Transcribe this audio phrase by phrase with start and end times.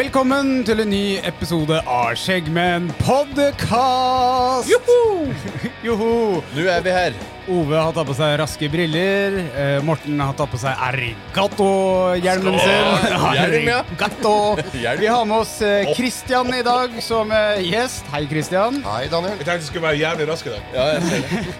[0.00, 4.70] Velkommen til en ny episode av Skjeggmenn podcast!
[4.70, 5.26] Joho!
[5.86, 6.14] Joho!
[6.54, 7.18] Nå er vi her.
[7.52, 9.36] Ove har tatt på seg raske briller.
[9.50, 12.88] Eh, Morten har tatt på seg arigato-hjelmen sin.
[13.36, 13.82] Hjelm, ja.
[13.82, 14.34] Arigato.
[14.86, 15.04] Hjelm.
[15.04, 18.08] Vi har med oss eh, Christian i dag som eh, gjest.
[18.14, 18.80] Hei, Christian.
[18.88, 19.36] Hei, Daniel.
[19.36, 20.74] Jeg tenkte du skulle være jævlig rask i dag.
[20.78, 21.58] Ja, jeg ser det.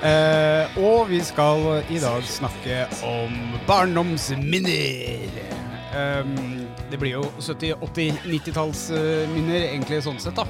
[0.00, 3.36] Eh, og vi skal i dag snakke om
[3.68, 5.49] barndomsminner.
[5.90, 10.46] Um, det blir jo 70-, 80-, 90-tallsminner, egentlig sånn sett, da.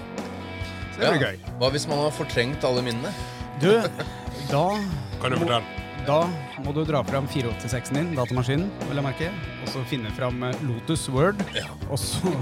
[0.93, 1.39] Så det blir gøy.
[1.61, 3.13] Hva hvis man har fortrengt alle minnene?
[3.63, 3.71] Du,
[4.53, 4.65] da
[5.23, 5.65] Kan du fortelle?
[6.07, 6.23] Da
[6.65, 10.63] må du dra fram 486-en din, datamaskinen, vil jeg merke, og så finne fram eh,
[10.65, 11.43] Lotus Word.
[11.57, 11.67] Ja.
[11.93, 12.33] Og så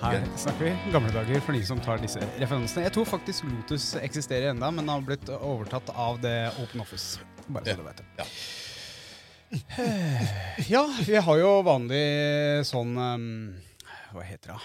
[0.00, 2.86] Her snakker vi gamle dager for de som tar disse referansene.
[2.86, 7.20] Jeg tror faktisk Lotus eksisterer enda, men har blitt overtatt av det Open Office.
[7.46, 7.76] Bare så Ja.
[7.76, 8.26] du vet det.
[10.70, 10.84] Ja.
[11.06, 12.04] Vi har jo vanlig
[12.68, 13.26] sånn um,
[14.14, 14.60] Hva heter det?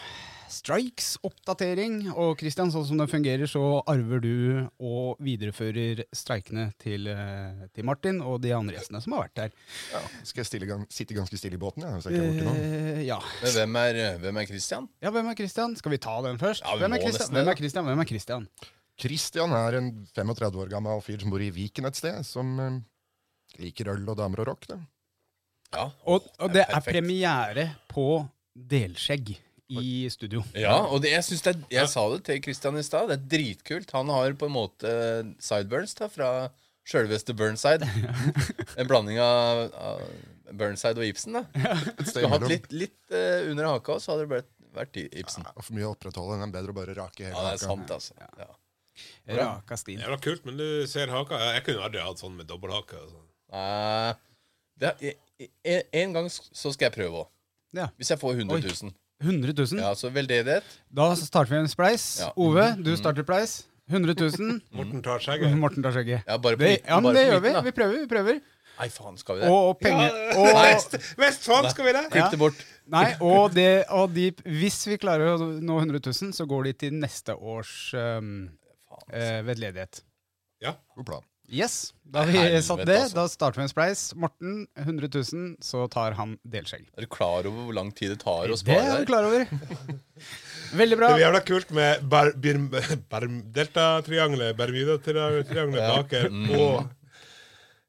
[0.55, 1.97] Strikes-oppdatering.
[2.16, 4.36] Og Christian, sånn som det fungerer, så arver du
[4.80, 9.58] og viderefører streikene til, eh, til Martin og de andre gjestene som har vært der.
[9.92, 11.83] Ja, skal jeg stille sitte ganske stille i båten?
[11.83, 12.64] Ja, Hvis jeg ikke er borte.
[12.64, 13.20] Eh, ja.
[13.42, 14.89] Men hvem er, hvem er Christian?
[15.04, 15.76] ja, hvem er Christian?
[15.81, 16.64] Skal vi ta den først?
[16.64, 17.36] Ja, vi hvem, er må Christian?
[17.36, 17.86] hvem er Christian?
[17.92, 18.49] Hvem er Christian?
[19.05, 22.80] Christian er en 35 år gammel fyr som bor i Viken et sted, som eh,
[23.61, 24.67] liker øl og damer og rock.
[24.71, 24.80] det.
[25.76, 26.93] Ja, Og, og det er perfekt.
[26.95, 28.05] premiere på
[28.55, 29.33] Delskjegg
[29.76, 30.43] i studio.
[30.54, 33.10] Ja, og det, jeg, det er, jeg sa det til Christian i stad.
[33.10, 33.92] Det er dritkult.
[33.98, 34.92] Han har på en måte
[35.42, 36.30] sideburns da, fra
[36.86, 37.88] sjølveste Burnside.
[38.80, 40.04] En blanding av, av
[40.54, 41.39] Burnside og Ibsen.
[41.42, 45.48] da har hatt litt, litt uh, under haka, så hadde det vært, vært Ibsen.
[45.49, 46.37] Ja, for mye å opprettholde.
[46.37, 47.72] Det er bedre å bare rake hele Ja, det er haka.
[47.73, 48.14] sant, altså.
[48.45, 48.52] Ja.
[49.42, 49.98] Raka stil.
[49.99, 51.42] Jævla kult, men du ser haka.
[51.58, 53.02] Jeg kunne aldri hatt sånn med dobbelthake.
[53.02, 53.24] Altså.
[53.54, 54.11] Eh,
[54.82, 54.95] det
[55.64, 57.32] en, en gang så skal jeg prøve òg.
[57.76, 57.89] Ja.
[58.00, 58.95] Hvis jeg får 100 000.
[59.23, 59.80] 100 000.
[59.82, 60.67] Ja, så veldedighet.
[60.92, 62.05] Da starter vi en spleis.
[62.23, 62.32] Ja.
[62.39, 63.64] Ove, du starter pleis.
[63.92, 64.60] 100 000.
[64.78, 65.55] Morten tar skjegget.
[65.60, 66.26] Morten tar skjegget.
[66.28, 67.54] Ja, bare på Det, ja, men bare det på gjør vi.
[67.70, 68.00] Vi prøver.
[68.02, 68.44] vi prøver
[68.76, 69.50] Nei, faen, skal vi det?
[69.55, 72.02] Og penger Ja, og, Vest, Vestfold, skal vi det?
[72.11, 72.66] Klipp det bort.
[72.92, 74.26] Nei, og, det, og de,
[74.60, 78.50] hvis vi klarer å nå 100 000, så går de til neste års um,
[79.08, 80.04] eh, vedledighet.
[80.66, 81.23] God plan.
[81.52, 82.95] Yes, da har vi Helvete, satt det.
[83.04, 83.16] altså.
[83.16, 84.00] Da starter vi en spleis.
[84.17, 86.88] Morten, 100 000, så tar han delskjegg.
[86.98, 89.45] Er du klar over hvor lang tid det tar å Det er du klar over.
[90.82, 91.10] Veldig bra.
[91.11, 92.58] Det blir jævla kult med bar, bir,
[93.11, 93.28] bar,
[93.60, 95.92] deltatriangelet, Bermuda-triangelet Ja.
[96.02, 96.50] baker, Mm.
[96.60, 96.89] og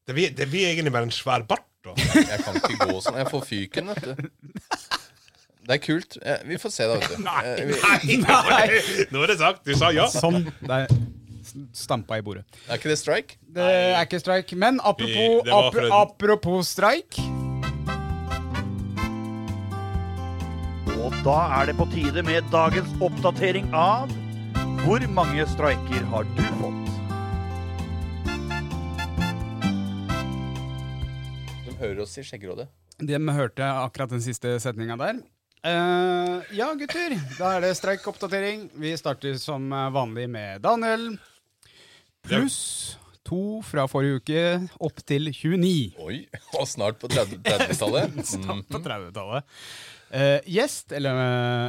[0.07, 1.65] det blir, det blir egentlig bare en svær bart.
[1.87, 1.95] da.
[1.97, 3.17] Jeg kan ikke gå sånn.
[3.17, 4.31] Jeg får fyken, vet du.
[5.67, 6.17] Det er kult.
[6.23, 7.25] Eh, Vi får se, da, vet du.
[7.27, 7.65] Eh,
[8.05, 9.65] vi- Nei, nå er det sagt.
[9.65, 10.07] Du sa ja.
[10.07, 10.53] Sånn.
[10.67, 10.87] Der
[11.77, 12.45] stampa i bordet.
[12.69, 13.37] Er ikke det strike?
[13.57, 14.57] Det er ikke strike.
[14.57, 17.21] Men apropos, Vi- apro- en- apropos strike
[21.07, 24.11] Og da er det på tide med dagens oppdatering av
[24.83, 26.83] Hvor mange streiker har du fått?
[31.67, 32.69] De hører oss i Skjeggerådet.
[32.99, 35.19] De hørte akkurat den siste setninga der.
[35.67, 37.17] Uh, ja, gutter.
[37.39, 38.69] Da er det streikoppdatering.
[38.79, 41.17] Vi starter som vanlig med Daniel.
[42.31, 42.61] Pluss
[43.27, 44.43] to fra forrige uke,
[44.87, 45.97] opp til 29.
[46.05, 46.21] Oi,
[46.61, 48.13] og snart på 30 30-tallet.
[48.39, 48.61] Mm.
[48.71, 49.49] På 30-tallet.
[50.15, 51.19] Eh, gjest, eller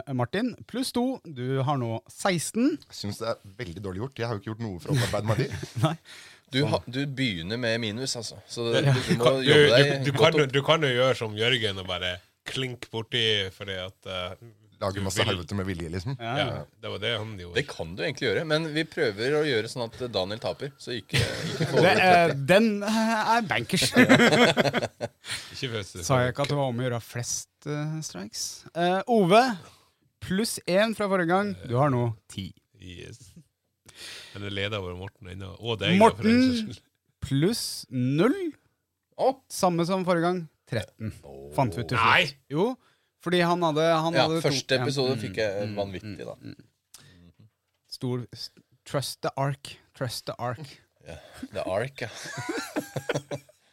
[0.06, 1.18] uh, Martin, pluss to.
[1.26, 2.76] Du har nå 16.
[2.86, 4.22] Jeg syns det er veldig dårlig gjort.
[4.22, 5.42] Jeg har jo ikke gjort noe for å opparbeide meg
[5.82, 6.06] de.
[6.54, 8.38] Du, ha, du begynner med minus, altså.
[8.48, 10.54] Så du, Du, må kan- du, jobbe du, deg du, godt opp.
[10.54, 12.14] du kan jo gjøre som Jørgen og bare
[12.48, 13.26] klink borti
[13.58, 14.38] fordi at eh,
[14.78, 16.14] Lager masse helvete med vilje, liksom.
[16.22, 17.56] Ja, det var det han gjorde.
[17.58, 20.70] Det kan du egentlig gjøre, men vi prøver å gjøre sånn at Daniel taper.
[20.78, 21.22] Så ikke,
[21.54, 23.88] ikke Det, eh, den eh, er bankers.
[25.58, 28.44] Sa jeg ikke at det var om å gjøre flest uh, strikes?
[28.78, 29.42] Uh, Ove,
[30.22, 31.56] pluss én fra forrige gang.
[31.66, 32.52] Du har nå ti.
[32.78, 33.32] Yes.
[34.36, 35.56] Men det leder over Morten ennå.
[35.58, 35.96] Og deg.
[35.96, 36.76] den Morten
[37.26, 38.38] pluss null.
[39.50, 40.44] Samme som forrige gang.
[40.70, 41.14] 13.
[41.56, 42.28] Fant vi ut til Nei.
[42.28, 42.40] slutt.
[42.52, 42.66] Jo,
[43.24, 46.36] fordi han hadde, han ja, hadde første to, episode mm, fikk jeg mm, vanvittig, da.
[47.98, 48.28] Stor
[48.88, 49.74] Trust the ark.
[49.98, 50.78] Trust the ark.
[51.08, 51.18] Yeah.
[51.54, 52.10] The Ark, ja.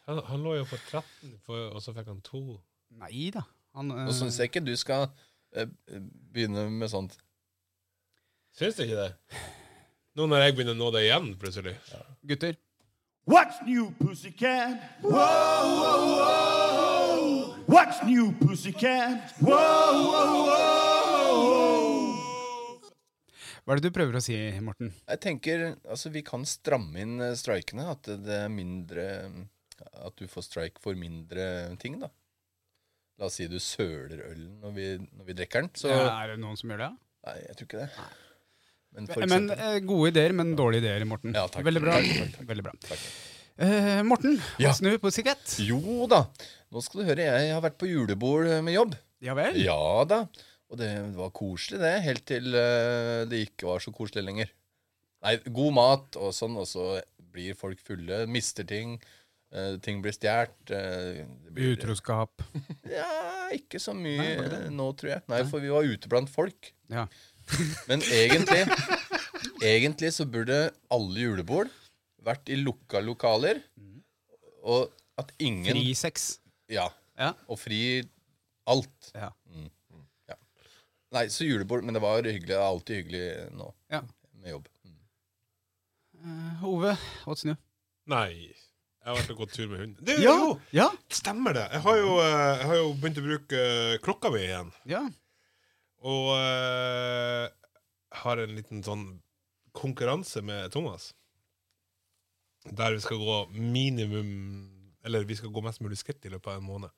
[0.05, 2.59] Han, han lå jo på 13, for, og så fikk han to.
[3.01, 3.41] Nei da.
[3.73, 4.03] Han, øh...
[4.05, 5.07] Nå syns jeg ikke du skal
[5.57, 5.65] øh,
[6.29, 7.17] begynne med sånt.
[8.53, 9.41] Syns du ikke det?
[10.15, 11.73] Nå når jeg begynner å nå det igjen, plutselig.
[12.21, 12.53] Gutter.
[13.25, 14.77] What's new, pussycat?
[15.01, 16.44] Whoa, whoa, whoa.
[17.75, 19.33] What's new, pussycat?
[19.43, 19.57] Whoa,
[20.07, 21.65] whoa, whoa.
[23.65, 24.93] Hva er det du prøver å si, Morten?
[25.09, 27.89] Jeg tenker, altså Vi kan stramme inn eh, strikene.
[27.91, 29.05] At det er mindre
[30.05, 32.07] At du får strike for mindre ting, da.
[33.19, 35.71] La oss si du søler ølen når vi, når vi drikker den.
[35.75, 36.91] Så Ja, er det noen som gjør det?
[37.27, 37.89] Nei, jeg tror ikke det.
[38.95, 41.35] Men Men eh, Gode ideer, men dårlige ideer, Morten.
[41.35, 41.67] Ja, takk.
[41.67, 41.99] Veldig bra.
[41.99, 42.51] Takk, takk, takk.
[42.55, 42.77] Veldig bra.
[42.87, 43.09] Takk.
[43.57, 44.73] Eh, Morten, Ja.
[44.75, 45.55] snu på sikkerhet.
[45.63, 46.25] Jo da.
[46.71, 48.95] Nå skal du høre, jeg har vært på julebord med jobb.
[49.23, 49.55] Ja vel?
[49.63, 50.25] Ja da.
[50.69, 51.93] Og det var koselig, det.
[52.03, 54.49] Helt til uh, det ikke var så koselig lenger.
[55.23, 56.97] Nei, god mat og sånn, og så
[57.31, 58.97] blir folk fulle, mister ting.
[59.55, 60.51] Uh, ting blir stjålet.
[60.75, 61.23] eh,
[61.53, 62.43] blir- Utroskap.
[62.91, 63.07] Ja,
[63.55, 65.21] ikke så mye Nei, nå, tror jeg.
[65.31, 66.73] Nei, for vi var ute blant folk.
[66.91, 67.05] Ja.
[67.87, 68.65] Men egentlig
[69.61, 71.69] Egentlig så burde alle julebord
[72.25, 73.61] vært i lukka lokaler.
[74.65, 74.89] Og
[75.21, 76.39] at ingen Fri sex.
[76.71, 76.87] Ja.
[77.17, 77.31] Ja.
[77.47, 77.79] Og fri
[78.67, 79.11] alt.
[79.15, 79.31] Ja.
[81.15, 81.85] Nei, så julebord.
[81.85, 82.49] Men det var hyggelig.
[82.49, 84.01] Det er alltid hyggelig nå Ja.
[84.41, 84.65] med jobb.
[84.83, 84.95] Mm.
[86.25, 86.95] Uh, Ove,
[87.25, 87.55] what's new?
[88.11, 88.31] Nei.
[89.05, 90.05] Jeg har vært og gått tur med hunden.
[90.05, 91.67] Det, Ja, Jo, ja, stemmer det.
[91.71, 94.71] Jeg har, jo, eh, jeg har jo begynt å bruke eh, klokka mi igjen.
[94.89, 95.03] ja.
[96.05, 97.47] Og uh,
[98.21, 99.05] har en liten sånn
[99.73, 101.13] konkurranse med Thomas.
[102.71, 104.31] Der vi skal gå minimum
[105.05, 106.89] Eller vi skal gå mest mulig skritt i løpet av en måned.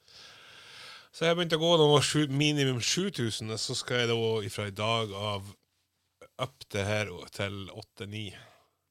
[1.11, 4.75] Så jeg begynte å gå nå sju, minimum 7000, så skal jeg da fra i
[4.75, 5.49] dag av
[6.37, 8.21] opp det her til 8-9.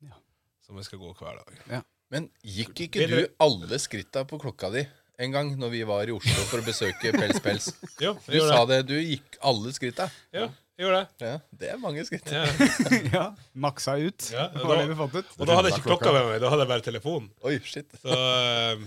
[0.05, 0.19] Ja.
[0.67, 1.85] Som jeg skal gå hver dag.
[2.13, 4.85] Men gikk ikke du alle skritta på klokka di
[5.19, 7.71] en gang når vi var i Oslo for å besøke Pels Pels?
[8.05, 8.83] jo, Du sa det.
[8.83, 8.87] det.
[8.91, 10.11] Du gikk alle skritta.
[10.35, 11.27] Ja, jeg gjorde det.
[11.27, 12.31] Ja, det er mange skritt.
[12.33, 12.45] Ja.
[13.17, 13.25] ja.
[13.57, 14.29] Maksa ut.
[14.33, 15.35] Ja, og da- det fant ut.
[15.39, 17.31] Og da hadde jeg ikke klokka med meg, da hadde jeg bare telefonen.
[17.49, 17.97] Oi, shit.
[18.03, 18.85] Så uh,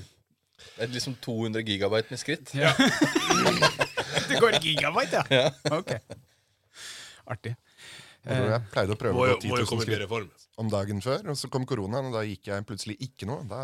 [0.75, 2.53] Det er liksom 200 gigabyte med skritt.
[2.53, 2.75] Ja.
[4.29, 5.49] det går i gigabyte, ja?
[5.73, 5.95] Ok.
[7.29, 7.55] Artig.
[8.29, 10.48] Jeg tror jeg pleide å prøve må, å gå 10 000 skritt.
[10.59, 13.45] Om dagen før, og så kom koronaen, og da gikk jeg plutselig ikke noe.
[13.47, 13.61] Da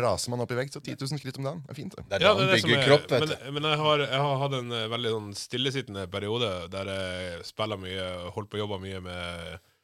[0.00, 1.96] raser man opp i vekt, så 10 000 skritt om dagen er fint.
[1.96, 2.04] det.
[2.08, 3.48] Det er Ja, det er det som bygger er, kropp, vet men, du.
[3.58, 7.80] men jeg, har, jeg har hatt en eh, veldig sånn stillesittende periode der jeg spiller
[7.82, 8.06] mye,
[8.36, 9.74] holdt på å jobbe mye med,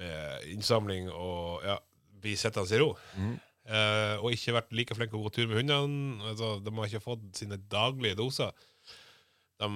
[0.00, 1.76] med innsamling og ja,
[2.22, 2.90] bli sittende i ro.
[3.68, 6.18] Eh, og ikke vært like flink til å gå tur med hundene.
[6.32, 8.66] Altså, de har ikke fått sine daglige doser.
[9.60, 9.70] De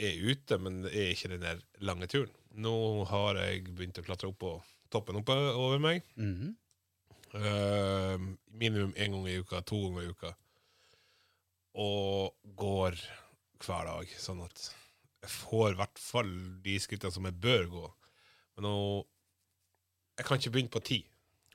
[0.00, 2.32] er ute, men det er ikke den der lange turen.
[2.60, 4.52] Nå har jeg begynt å klatre opp på
[4.90, 6.02] toppen oppe over meg.
[6.16, 6.52] Mm -hmm.
[7.34, 10.34] uh, minimum én gang i uka, to ganger i uka.
[11.74, 12.98] Og går
[13.64, 14.70] hver dag, sånn at
[15.20, 16.30] jeg får i hvert fall
[16.64, 17.86] de skrittene som jeg bør gå.
[18.56, 18.76] Men nå
[20.18, 21.06] Jeg kan ikke begynne på ti.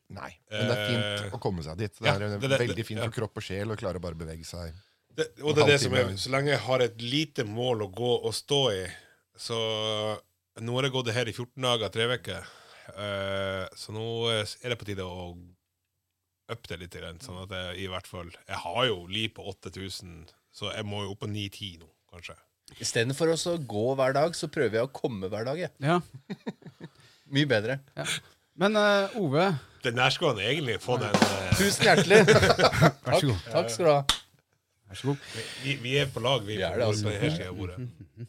[0.09, 1.93] Nei, men det er fint Eh, å komme seg dit.
[1.99, 3.05] Det ja, er det- det- veldig fint ja.
[3.05, 4.73] for kropp og sjel å klare å bare bevege seg.
[5.15, 7.91] Det, og det er det som er, så lenge jeg har et lite mål å
[7.93, 8.91] gå og stå i
[9.37, 9.53] Så
[10.61, 12.47] nå har jeg gått det her i 14 dager, tre uker.
[12.93, 15.31] Eh, så nå er det på tide å
[16.51, 16.97] uppe det litt.
[17.25, 21.05] Sånn at jeg i hvert fall Jeg har jo li på 8000, så jeg må
[21.05, 22.37] jo opp på 9-10 nå, kanskje.
[22.81, 25.59] Istedenfor å gå hver dag, så prøver jeg å komme hver dag.
[25.61, 25.73] Jeg.
[25.85, 25.99] Ja.
[27.35, 27.79] Mye bedre.
[28.55, 29.49] Men uh, Ove,
[29.83, 31.49] Den der skulle han egentlig få den uh...
[31.59, 32.21] Tusen hjertelig.
[32.29, 33.41] vær Takk, så god.
[33.51, 33.99] takk skal du ha.
[34.85, 35.27] Vær så god.
[35.63, 36.55] vi, vi er på lag, vi.
[36.55, 37.09] Vi er det, altså.
[37.09, 38.27] på denne siden av bordet.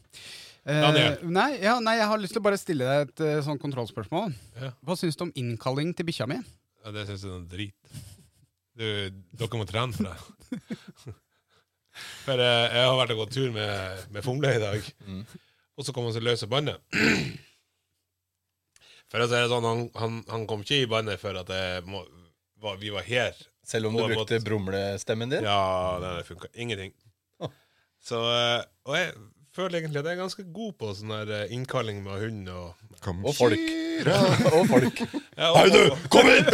[0.67, 1.13] Eh, Daniel.
[1.31, 4.33] nei, ja, nei, jeg har lyst til å bare stille deg et eh, sånn kontrollspørsmål.
[4.59, 4.73] Ja.
[4.83, 6.41] Hva syns du om innkalling til bikkja mi?
[6.83, 7.79] Ja, det syns jeg er noe drit.
[8.77, 8.85] Du,
[9.39, 10.17] dere må trene for det.
[12.27, 15.23] For eh, jeg har vært og gått tur med, med Fomle i dag, Mm.
[15.79, 16.77] og så kom han seg løs av båndet.
[19.09, 21.85] For å si det sånn, han, han, han kom ikke i båndet for at jeg
[21.87, 22.01] må,
[22.61, 23.37] var, vi var her.
[23.67, 25.47] Selv om du brukte måtte- brumlestemmen din.
[25.47, 26.91] Ja, det funka ingenting.
[27.39, 27.49] Å.
[28.03, 29.13] Så, eh, og jeg
[29.57, 33.01] føler egentlig at jeg er ganske god på sånn her eh, innkalling med hund og
[33.03, 33.61] Kom, Og folk.
[34.07, 34.21] Ja,
[34.53, 34.99] Og folk.
[35.37, 36.47] ja, og, du, kom inn!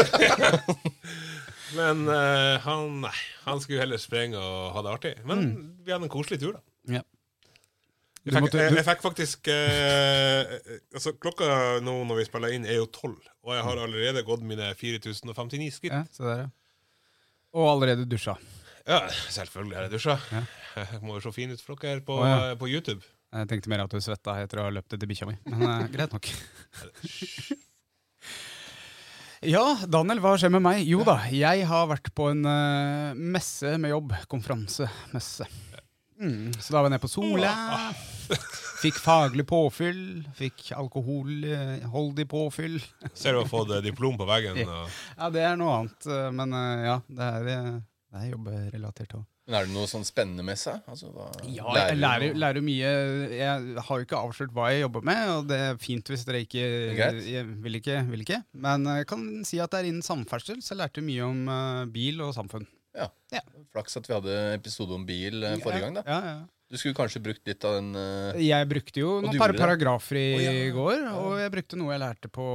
[1.77, 3.15] Men eh, han, nei,
[3.48, 5.13] han skulle heller sprenge og ha det artig.
[5.27, 5.48] Men
[5.83, 6.62] vi hadde en koselig tur, da.
[7.00, 7.01] Ja.
[8.24, 10.51] Jeg fikk, jeg, jeg fikk faktisk eh,
[10.95, 11.48] Altså Klokka
[11.83, 13.17] nå når vi spiller inn, er jo tolv.
[13.43, 15.91] Og jeg har allerede gått mine 4059 skritt.
[15.91, 16.51] Ja, se der, ja.
[17.53, 18.38] Og allerede dusja.
[18.83, 18.99] Ja,
[19.31, 20.17] selvfølgelig har jeg dusja.
[20.33, 20.43] Ja.
[21.05, 22.53] Må jo se fin ut for dere på, ja.
[22.59, 23.03] på YouTube.
[23.33, 25.37] Jeg tenkte mer at du svetta etter å ha løpt etter bikkja mi.
[25.49, 26.29] Men uh, greit nok.
[29.43, 30.83] Ja, Daniel, hva skjer med meg?
[30.87, 34.13] Jo da, jeg har vært på en uh, messe med jobb.
[34.31, 35.49] Konferansemesse.
[36.23, 37.53] Mm, så da var jeg nede på Sola.
[38.83, 40.03] Fikk faglig påfyll.
[40.37, 42.77] Fikk alkoholholdig påfyll.
[43.13, 44.61] Ser du har fått eh, diplom på veggen.
[44.67, 47.73] Og, Ja, det er noe annet, eh, men eh, ja, det er, eh,
[48.13, 49.24] det er jobberelatert òg.
[49.43, 50.77] Men er det noe sånn spennende med seg?
[50.88, 51.10] Altså,
[51.50, 52.91] Ja, jeg lærer, lærer, lærer mye.
[53.36, 56.43] Jeg har jo ikke avslørt hva jeg jobber med, og det er fint hvis dere
[56.46, 56.63] ikke
[57.65, 57.98] vil ikke.
[58.13, 58.39] Vil ikke.
[58.53, 61.84] Men jeg kan si at det er innen samferdsel, så jeg lærte mye om eh,
[61.91, 62.70] bil og samfunn.
[62.93, 63.10] Ja,
[63.74, 65.98] Flaks at vi hadde episode om bil eh, forrige gang.
[65.98, 66.36] da Ja, ja.
[66.73, 70.23] Du skulle kanskje brukt litt av den uh, Jeg brukte jo noen par paragrafer i
[70.33, 70.69] oh, ja.
[70.73, 72.45] går, og jeg brukte noe jeg lærte på,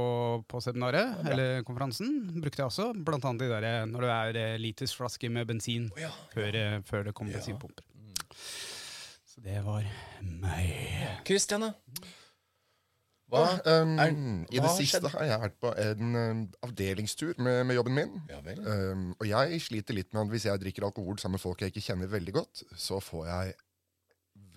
[0.43, 2.17] på seminaret, ja, eller konferansen.
[2.35, 5.87] brukte jeg også, Blant annet de der, eh, når det er eh, litersflasker med bensin
[5.93, 6.11] oh, ja.
[6.33, 6.57] før,
[6.89, 7.37] før det kom Ja.
[7.39, 7.87] bensinpumper.
[9.29, 9.87] Så det var
[10.19, 11.23] meg.
[11.23, 12.09] Christian, da?
[13.29, 13.45] Hva?
[13.63, 15.13] Um, er- I det siste skjedde?
[15.15, 18.19] har jeg vært på en um, avdelingstur med, med jobben min.
[18.27, 18.59] Ja vel.
[18.65, 21.71] Um, og jeg sliter litt med at hvis jeg drikker alkohol sammen med folk jeg
[21.71, 23.57] ikke kjenner veldig godt, så får jeg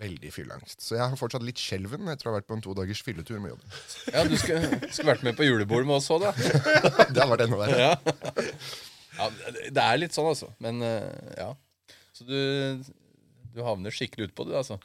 [0.03, 0.83] veldig fylleangst.
[0.83, 3.39] Så jeg har fortsatt litt skjelven etter å ha vært på en to dagers fylletur
[3.41, 3.75] med jobben.
[4.13, 6.33] Ja, Du skulle, skulle vært med på julebord med oss òg, da.
[7.13, 7.79] Det har vært enda verre.
[7.79, 8.47] Ja.
[9.17, 9.29] ja,
[9.73, 10.51] det er litt sånn, altså.
[10.63, 11.49] Men eh, ja.
[12.13, 12.37] Så du,
[13.55, 14.79] du havner skikkelig utpå det, altså.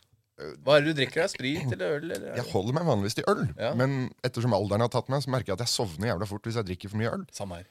[0.63, 1.25] Hva er det du drikker?
[1.25, 2.05] Er Sprit eller øl?
[2.15, 2.29] Eller?
[2.39, 3.73] Jeg holder meg vanligvis til øl, Ja.
[3.75, 6.59] men ettersom alderen har tatt meg, så merker jeg at jeg sovner jævla fort hvis
[6.61, 7.25] jeg drikker for mye øl.
[7.35, 7.67] Samme her.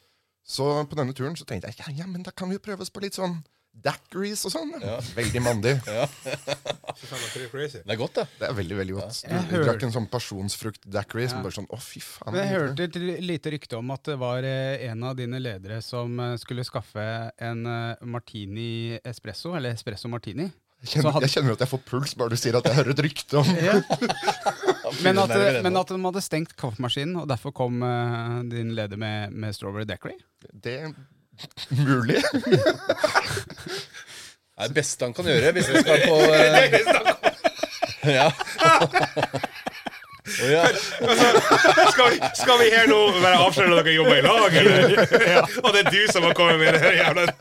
[0.47, 2.83] Så på denne turen så tenkte jeg ja, ja, men da kan vi jo prøve
[2.83, 3.37] oss på litt sånn
[3.83, 4.71] daiquiris og sånn.
[4.81, 4.97] Ja.
[5.17, 5.75] Veldig mandig.
[5.87, 6.05] Ja.
[6.97, 8.25] det er godt, det.
[8.39, 9.19] Det er veldig, veldig godt.
[9.23, 9.37] Ja.
[9.37, 11.43] Jeg Du drakk en sånn pasjonsfrukt-daiquiri som Ja.
[11.45, 12.35] bare sånn Å, fy faen.
[12.39, 16.19] Jeg hørte et lite rykte om at det var eh, en av dine ledere som
[16.19, 17.03] eh, skulle skaffe
[17.37, 20.49] en eh, martini espresso, eller espresso martini.
[20.83, 22.93] Jeg kjenner, hadde- jeg kjenner at jeg får puls bare du sier at jeg hører
[22.93, 23.47] et rykte om
[25.03, 25.31] Men at,
[25.65, 29.85] men at de hadde stengt kaffemaskinen, og derfor kom uh, din leder med, med strawberry
[29.89, 30.15] daiquiri.
[30.53, 30.77] det.
[31.69, 32.23] Mulig.
[34.57, 36.31] Det er det beste han kan gjøre hvis vi skal på uh...
[38.09, 38.31] Ja.
[40.27, 40.67] Oh, ja.
[41.91, 44.97] Skal vi, skal vi her nå være avsløre at dere jobber i lag, eller?
[45.63, 47.37] Og det er du som har kommet med det her jævla Det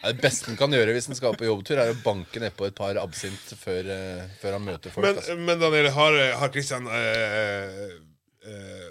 [0.00, 2.70] er det beste han kan gjøre hvis han skal på jobbtur, er å banke nedpå
[2.70, 5.04] et par absint før, uh, før han møter folk.
[5.04, 5.36] Men, altså.
[5.36, 6.94] men Daniel, har, har Christian uh,
[8.48, 8.88] eh,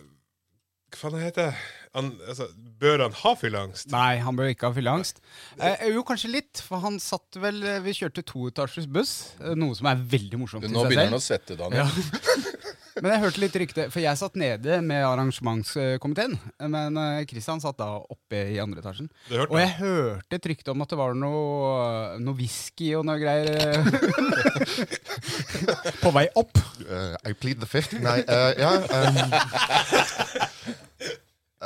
[0.93, 1.82] Hva faen heter det?
[1.93, 2.47] Han, altså,
[2.81, 3.91] bør han ha fylleangst?
[3.93, 5.19] Nei, han bør ikke ha fylleangst.
[5.61, 9.75] Eh, jo, kanskje litt, for han satt vel eh, Vi kjørte toetasjes buss, eh, noe
[9.77, 11.85] som er veldig morsomt Du, nå begynner han å svette, Daniel.
[11.85, 11.89] Ja.
[13.01, 16.35] Men jeg hørte litt rykte, for jeg satt nede med arrangementskomiteen.
[16.69, 16.93] Men
[17.25, 19.09] Kristian satt da oppe i andre etasjen.
[19.47, 23.49] Og jeg hørte et rykte om at det var noe, noe whisky og noe greier
[23.49, 23.81] eh,
[26.03, 26.53] på vei opp.
[26.85, 27.97] Uh, I plead the fifth.
[27.97, 29.33] Nei, uh, ja um,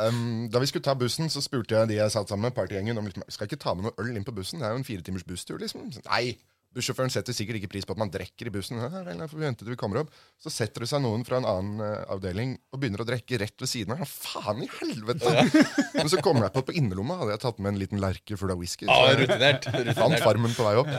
[0.06, 2.98] um, Da vi skulle ta bussen, så spurte jeg de jeg satt sammen med, partygjengen,
[3.00, 4.62] om liksom, skal ikke ta med noe øl inn på bussen.
[4.62, 5.89] Det er jo en fire timers busstur, liksom.
[6.08, 6.38] Nei,
[6.77, 8.80] bussjåføren setter sikkert ikke pris på at man drikker i bussen.
[8.82, 10.13] Ja, får vi venter til vi kommer opp.
[10.42, 13.58] Så setter det seg noen fra en annen uh, avdeling og begynner å drikke rett
[13.63, 14.06] ved siden av.
[14.08, 15.34] Faen i helvete!
[15.98, 18.39] Men så kommer jeg på at på innerlomma hadde jeg tatt med en liten lerke
[18.39, 18.86] full av whisky.
[18.89, 19.70] Ja, Så jeg rutinert.
[20.01, 20.92] fant farmen på vei opp.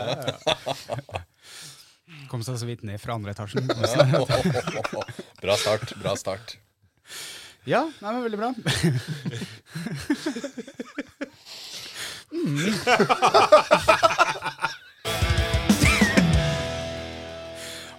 [2.29, 3.69] Kom seg så vidt ned fra andre etasjen.
[5.43, 5.95] Bra start.
[6.01, 6.59] Bra start.
[7.67, 8.55] Ja, nei, men veldig bra.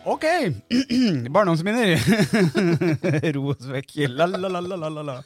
[0.06, 0.26] Ok.
[1.34, 1.98] Barndomsminner.
[3.36, 3.98] Ro oss vekk.
[4.16, 5.18] La, la, la, la, la, la, la.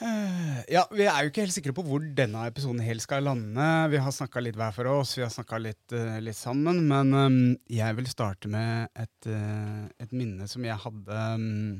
[0.00, 3.68] Eh, Ja, Vi er jo ikke helt sikre på hvor denne episoden helt skal lande.
[3.92, 6.80] Vi har snakka litt hver for oss, vi har snakka litt, eh, litt sammen.
[6.90, 7.38] Men eh,
[7.82, 11.70] jeg vil starte med et, eh, et minne som jeg hadde mm,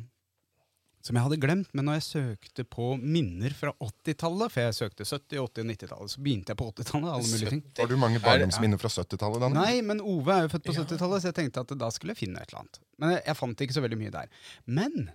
[1.00, 5.06] som jeg hadde glemt, men når jeg søkte på minner fra 80-tallet, for jeg søkte
[5.08, 7.08] 70-, 80- og 90-tallet, så begynte jeg på 80-tallet.
[7.14, 7.62] alle mulige ting.
[7.78, 9.46] Har du mange barndomsminner fra 70-tallet?
[9.56, 12.20] Nei, men Ove er jo født på 70-tallet, så jeg tenkte at da skulle jeg
[12.26, 12.80] finne et eller annet.
[13.00, 14.32] Men jeg, jeg fant ikke så veldig mye der.
[14.68, 15.10] Men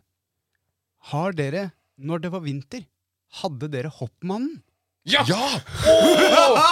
[1.12, 1.68] har dere,
[2.02, 2.88] når det var vinter,
[3.44, 4.64] hadde dere Hoppmannen?
[5.06, 5.22] Ja!
[5.30, 5.38] Ja!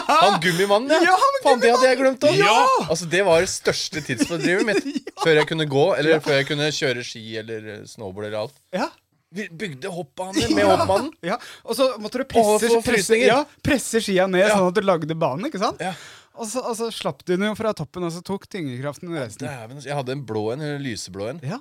[0.10, 1.04] Han gummimannen, ja!
[1.12, 2.40] Ja, han Faen, det hadde jeg glemt òg!
[2.40, 2.56] Ja!
[2.88, 4.88] Altså, det var det største tidsfordrivet mitt.
[5.24, 8.58] Før jeg kunne gå, eller før jeg kunne kjøre ski eller snowboard eller alt.
[8.76, 8.90] Ja.
[9.34, 11.12] Vi bygde hoppbane med hoppmannen.
[11.26, 11.40] ja.
[11.66, 14.56] Og så måtte du presse, presse, ja, presse skia ned Ja.
[14.58, 15.82] sånn at du lagde banen, ikke sant?
[15.82, 15.96] Ja.
[16.34, 19.46] Og så, og så slapp du den jo fra toppen, og så tok tyngdekraften resten.
[19.50, 21.42] Altså, jeg hadde en blå en, en lyseblå en.
[21.46, 21.60] Ja.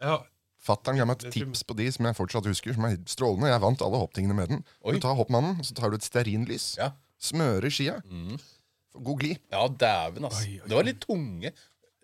[0.00, 0.18] Ja,
[0.66, 3.52] Fattern ga meg et tips på de som jeg fortsatt husker, som er strålende.
[3.52, 4.64] Jeg vant alle hopptingene med den.
[4.82, 4.96] Oi.
[4.96, 6.88] Du tar hoppmannen, så tar du et stearinlys, Ja.
[7.22, 8.00] smører skia.
[8.10, 8.34] Mm.
[8.96, 9.38] God glid.
[9.52, 11.52] Ja, dæven, oi, Det var litt tunge.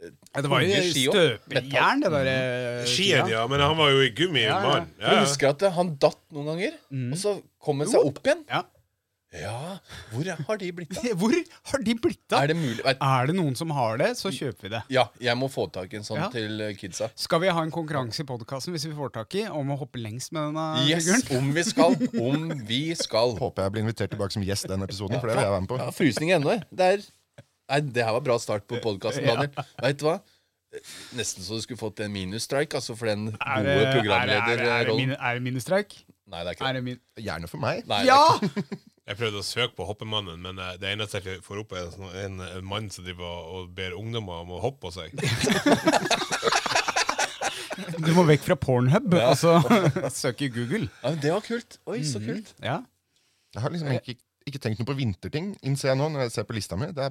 [0.02, 3.46] Ja, det var jo støpejern, det der eh, Skien, ja.
[3.50, 4.68] Men han var jo i gummi, Ja, ja.
[4.68, 4.92] mann.
[4.98, 5.24] Jeg Ja, ja.
[5.26, 6.78] husker at han datt noen ganger,
[7.12, 8.44] og så kom han seg opp igjen.
[8.50, 8.64] Ja.
[9.32, 9.78] Ja,
[10.12, 11.06] hvor har de blitt av?
[11.22, 11.32] Hvor
[11.70, 12.42] har de blitt av?
[12.42, 12.82] Er det mulig?
[12.84, 14.80] Er det noen som har det, så kjøper vi det.
[14.92, 16.26] Ja, jeg må få tak i en sånn Ja.
[16.34, 17.08] til eh, kidsa.
[17.16, 20.02] Skal vi ha en konkurranse i podkasten hvis vi får tak i om å hoppe
[20.04, 21.38] lengst med denne Yes, figuren?
[21.38, 21.96] om vi skal.
[22.20, 23.32] Om vi skal.
[23.40, 25.72] Håper jeg blir invitert tilbake som gjest den episoden, for det vil jeg være med
[25.72, 25.80] på.
[25.80, 26.58] Ja, frysning ennå.
[26.68, 27.08] Det er
[27.72, 29.46] Nei, det her var bra start på podkasten, Ja.
[29.82, 30.18] Vet du hva?
[31.18, 34.30] Nesten så du skulle fått en minusstreik altså for den gode programlederrollen.
[34.30, 35.12] er, det, det, programlederrollen.
[35.18, 35.98] det minustreik?
[36.32, 36.82] Nei, det er ikke det.
[36.86, 37.00] min...
[37.20, 37.82] Gjerne for meg.
[37.90, 38.22] Nei, Ja!
[39.02, 42.12] Jeg prøvde å søke på Hoppemannen, men eh, det eneste jeg får opp, er sånn-
[42.22, 45.10] en, en mann som driver og- og ber ungdommer om å hoppe på seg.
[48.02, 49.56] Du må vekk fra Pornhub og så
[50.12, 50.86] søke i Google.
[51.02, 51.78] Ja, men det var kult.
[51.90, 52.52] Oi, så kult.
[52.62, 52.78] Ja.
[53.56, 54.14] Jeg har liksom ikke,
[54.48, 56.88] ikke tenkt noe på vinterting, innser jeg nå når jeg ser på lista mi.
[56.94, 57.08] Det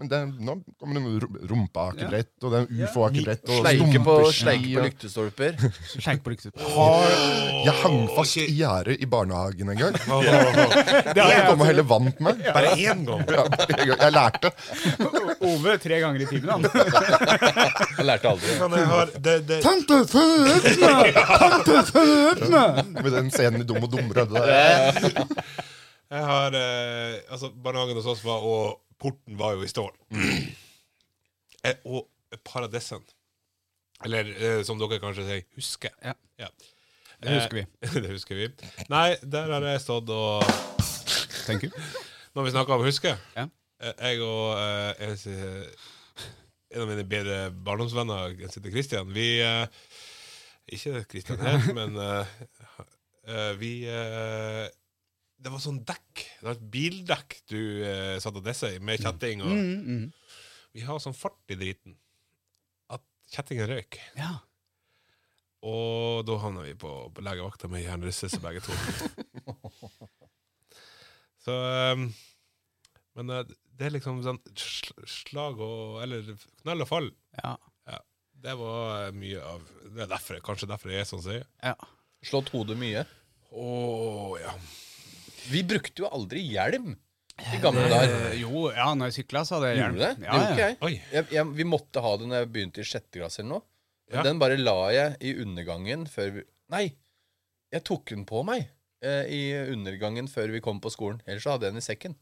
[0.00, 1.26] men det, nå kommer det noe ja.
[1.50, 5.58] rumpeakebrett, og det er ufo-akebrett, Sleike på, sleike på lyktestolper.
[6.24, 6.56] På lyktet.
[7.66, 10.00] Jeg hang fast i gjerdet i barnehagen en gang.
[10.00, 12.40] Det har Jeg kom og heller vant meg.
[12.48, 13.26] Bare én gang!
[13.28, 14.54] Ja, jeg, jeg lærte.
[15.50, 16.64] Ove tre ganger i timen, han.
[16.64, 18.58] Jeg lærte aldri.
[18.96, 21.00] Har, det, Tante fødme!
[21.44, 22.66] Tante fødme!
[23.02, 24.30] Med den scenen i Dum og dummere.
[26.08, 29.94] jeg har eh, Altså, barnehagen hos oss var Og porten var jo i stål.
[31.60, 32.06] Eh, og
[32.40, 33.02] paradessen.
[34.06, 35.92] Eller eh, som dere kanskje sier, husker.
[36.40, 36.46] Ja.
[37.20, 37.64] Det husker vi.
[37.84, 38.46] Eh, det husker vi.
[38.88, 40.40] Nei, der har jeg stått og
[41.44, 41.72] Thank you.
[42.38, 43.44] Når vi snakker om huske Ja.
[43.82, 45.20] eh, Jeg og eh, en,
[46.70, 49.66] en av mine bedre barndomsvenner, sitter Christian Vi eh,
[50.72, 52.00] Ikke Christian her, men
[53.60, 53.74] vi
[55.40, 56.20] Det var sånn dekk.
[56.40, 59.40] Det var et bildekk du eh, satt og dessa i, med kjetting.
[59.46, 60.04] Og, Mm, mm.
[60.76, 61.96] Vi har sånn fart i driten
[62.94, 63.96] at kjettingen røyk.
[64.18, 64.34] Ja.
[65.66, 68.72] Og da havna vi på, på legevakta med hjernerystelse begge to.
[71.44, 71.52] Så
[71.96, 72.04] um,
[73.16, 73.48] Men eh,
[73.80, 74.38] det er liksom sånn
[75.08, 76.28] slag og Eller
[76.60, 77.08] knall og fall.
[77.40, 77.54] Ja.
[78.40, 81.42] Det var eh, mye av Det er derfor, kanskje derfor jeg er sånn som jeg
[81.44, 81.48] er.
[81.72, 81.76] ja.
[82.20, 83.00] Slått hodet mye.
[83.56, 83.66] Å
[84.36, 84.50] ja.
[85.50, 86.92] Vi brukte jo aldri hjelm
[87.40, 88.14] i gamle dager.
[88.30, 89.96] Eh, jo, ja, når jeg sykla, så hadde jeg hjelm.
[89.96, 90.14] Gjorde det?
[90.16, 90.20] det?
[90.20, 90.70] Det Ja, gjorde ikke ja.
[90.90, 91.02] jeg.
[91.14, 91.46] Jeg, jeg.
[91.60, 93.66] Vi måtte ha det når jeg begynte i sjette klasse eller noe.
[94.10, 94.22] Men Ja.
[94.26, 96.84] Den bare la jeg i undergangen før vi Nei,
[97.74, 98.68] jeg tok den på meg
[99.02, 99.40] eh, i
[99.72, 101.22] undergangen før vi kom på skolen.
[101.26, 102.14] Ellers så hadde jeg den i sekken.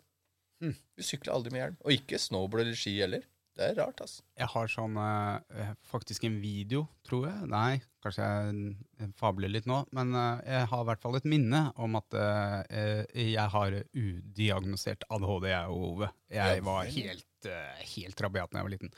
[0.64, 0.74] Mm.
[0.96, 1.76] Vi sykla aldri med hjelm.
[1.84, 3.24] Og ikke snowboard eller ski heller.
[3.58, 4.22] Det er rart, altså.
[4.38, 7.48] Jeg har sånn eh, faktisk en video, tror jeg.
[7.50, 9.80] Nei, kanskje jeg fabler litt nå.
[9.96, 13.76] Men eh, jeg har i hvert fall et minne om at eh, eh, jeg har
[13.92, 16.12] udiagnosert ADHD, jeg og Ove.
[16.32, 17.50] Jeg var helt,
[17.96, 18.94] helt rabiat da jeg var liten.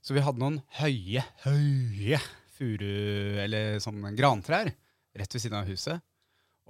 [0.00, 2.20] Så vi hadde noen høye, høye
[2.56, 4.70] furu- eller sånn grantrær
[5.16, 6.00] rett ved siden av huset.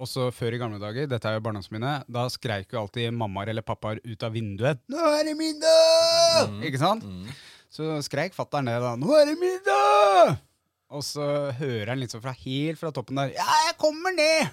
[0.01, 3.51] Og så før i gamle dager, dette er jo barndomsminnet, da skreik jo alltid mammaer
[3.51, 7.05] eller pappaer ut av vinduet 'Nå er det middag!' Ikke sant?
[7.05, 7.27] Mm.
[7.69, 8.95] Så skreik fatter'n det da.
[8.97, 10.39] 'Nå er det middag!'
[10.91, 11.23] Og så
[11.55, 14.49] hører han liksom fra helt fra toppen der 'Ja, jeg kommer ned!'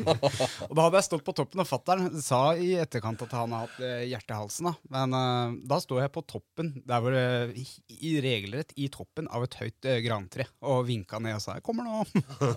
[0.68, 3.66] og da hadde jeg stått på toppen, og fatter'n sa i etterkant at han har
[3.66, 4.70] hatt eh, hjertehalsen.
[4.70, 4.74] da.
[4.96, 9.28] Men eh, da står jeg på toppen, der hvor det i- i regelrett i toppen
[9.28, 12.08] av et høyt eh, grantre, og vinka ned og sa 'Jeg kommer nå'.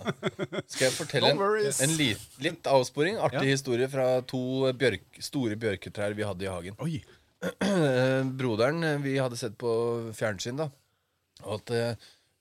[0.72, 1.82] Skal jeg fortelle No en, worries.
[1.84, 3.18] en lit, litt avsporing?
[3.20, 3.52] Artig Ja.
[3.54, 6.76] historie fra to bjørk, store bjørketrær vi hadde i hagen.
[6.80, 7.04] Oi.
[7.44, 9.70] Eh, broderen eh, vi hadde sett på
[10.16, 10.70] fjernsyn, da.
[11.46, 11.96] Og at eh,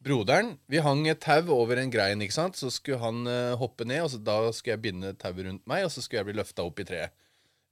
[0.06, 2.58] broderen Vi hang et tau over en grein, ikke sant.
[2.58, 5.86] Så skulle han uh, hoppe ned, og så, da skulle jeg binde tauet rundt meg,
[5.86, 7.14] og så skulle jeg bli løfta opp i treet.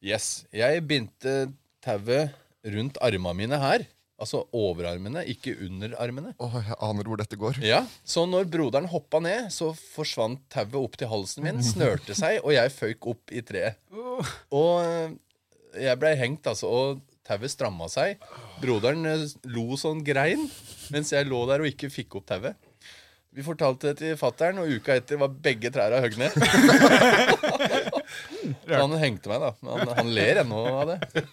[0.05, 0.45] Yes.
[0.53, 1.45] Jeg bindte
[1.85, 2.35] tauet
[2.75, 3.87] rundt armene mine her.
[4.15, 6.37] Altså overarmene, ikke underarmene.
[6.39, 7.59] Åh, jeg aner hvor dette går.
[7.67, 12.39] Ja, Så når broderen hoppa ned, så forsvant tauet opp til halsen min, snørte seg,
[12.45, 13.81] og jeg føyk opp i treet.
[14.55, 15.17] Og eh,
[15.89, 18.23] jeg blei hengt, altså, og tauet stramma seg.
[18.63, 20.47] Broderen eh, lo sånn grein
[20.95, 22.57] mens jeg lå der og ikke fikk opp tauet.
[23.35, 26.37] Vi fortalte det til fattern, og uka etter var begge trærne høgd ned.
[28.65, 29.49] Så han hengte meg, da.
[29.67, 31.25] Han, han ler ennå av det.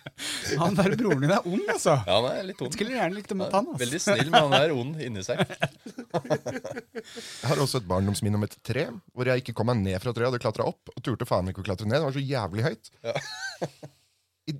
[0.58, 1.94] Han der broren din er ond, altså.
[2.08, 2.74] Ja, han er litt ond.
[2.74, 3.70] Skulle gjerne likt å møte han.
[3.70, 3.82] altså.
[3.84, 5.44] Veldig snill, men han er ond inni seg.
[6.26, 10.16] Jeg har også et barndomsminne om et tre, hvor jeg ikke kom meg ned fra
[10.16, 10.32] treet.
[10.32, 12.00] Hadde klatra opp og turte faen ikke å klatre ned.
[12.00, 12.92] Det var så jævlig høyt.
[14.50, 14.58] i,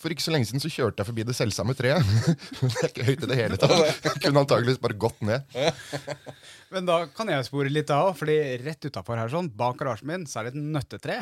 [0.00, 2.06] For ikke så lenge siden så kjørte jeg forbi det selvsamme treet.
[2.60, 4.06] Det er ikke høyt i det hele tatt.
[4.22, 5.44] Kunne antakeligvis bare gått ned.
[6.72, 10.24] Men da kan jeg spore litt av, fordi rett utafor her, sånn, bak garasjen min,
[10.30, 11.18] så er det et nøttetre.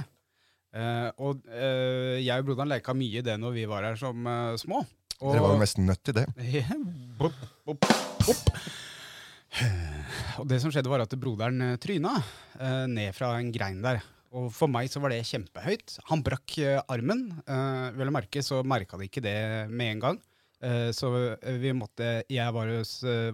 [0.76, 4.26] Eh, og eh, jeg og broderen leka mye i det når vi var her som
[4.28, 4.82] eh, små.
[5.18, 6.26] Og, Dere var jo nesten nødt til det.
[7.18, 7.34] bop,
[7.66, 7.88] bop,
[8.22, 8.52] bop.
[10.38, 12.12] Og det som skjedde, var at broderen tryna
[12.86, 14.04] ned fra en grein der.
[14.36, 15.98] Og for meg så var det kjempehøyt.
[16.10, 17.28] Han brakk eh, armen.
[17.48, 19.38] Eh, vel å merke så merka de ikke det
[19.70, 20.18] med en gang.
[20.60, 21.10] Eh, så
[21.62, 22.72] vi måtte Jeg var,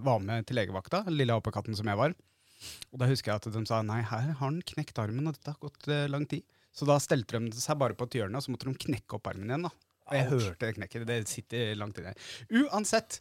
[0.05, 2.15] var med til legevakta, lille apekatten som jeg var.
[2.93, 5.51] Og da husker jeg at de sa nei, her har han knekt armen, og dette
[5.51, 6.45] har gått lang tid.
[6.75, 9.27] Så da stelte de seg bare på et hjørne, og så måtte de knekke opp
[9.31, 9.67] armen igjen.
[9.67, 9.73] da.
[10.05, 11.07] Og jeg hørte det knekket.
[11.09, 12.13] Det sitter langt inne.
[12.63, 13.19] Uansett.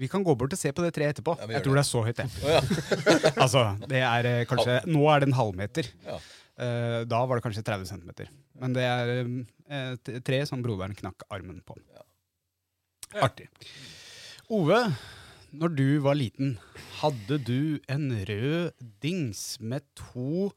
[0.00, 1.34] Vi kan gå bort og se på det treet etterpå.
[1.42, 2.26] Ja, jeg tror det er så høyt, det.
[2.40, 2.60] Oh, ja.
[3.44, 5.90] altså, det er kanskje Nå er det en halvmeter.
[6.06, 6.16] Ja.
[6.60, 8.10] Eh, da var det kanskje 30 cm.
[8.60, 11.78] Men det er eh, et tre som broderen knakk armen på.
[13.20, 13.48] Artig.
[14.52, 14.78] Ove,
[15.56, 16.58] når du var liten,
[17.00, 20.50] hadde du en rød dings med to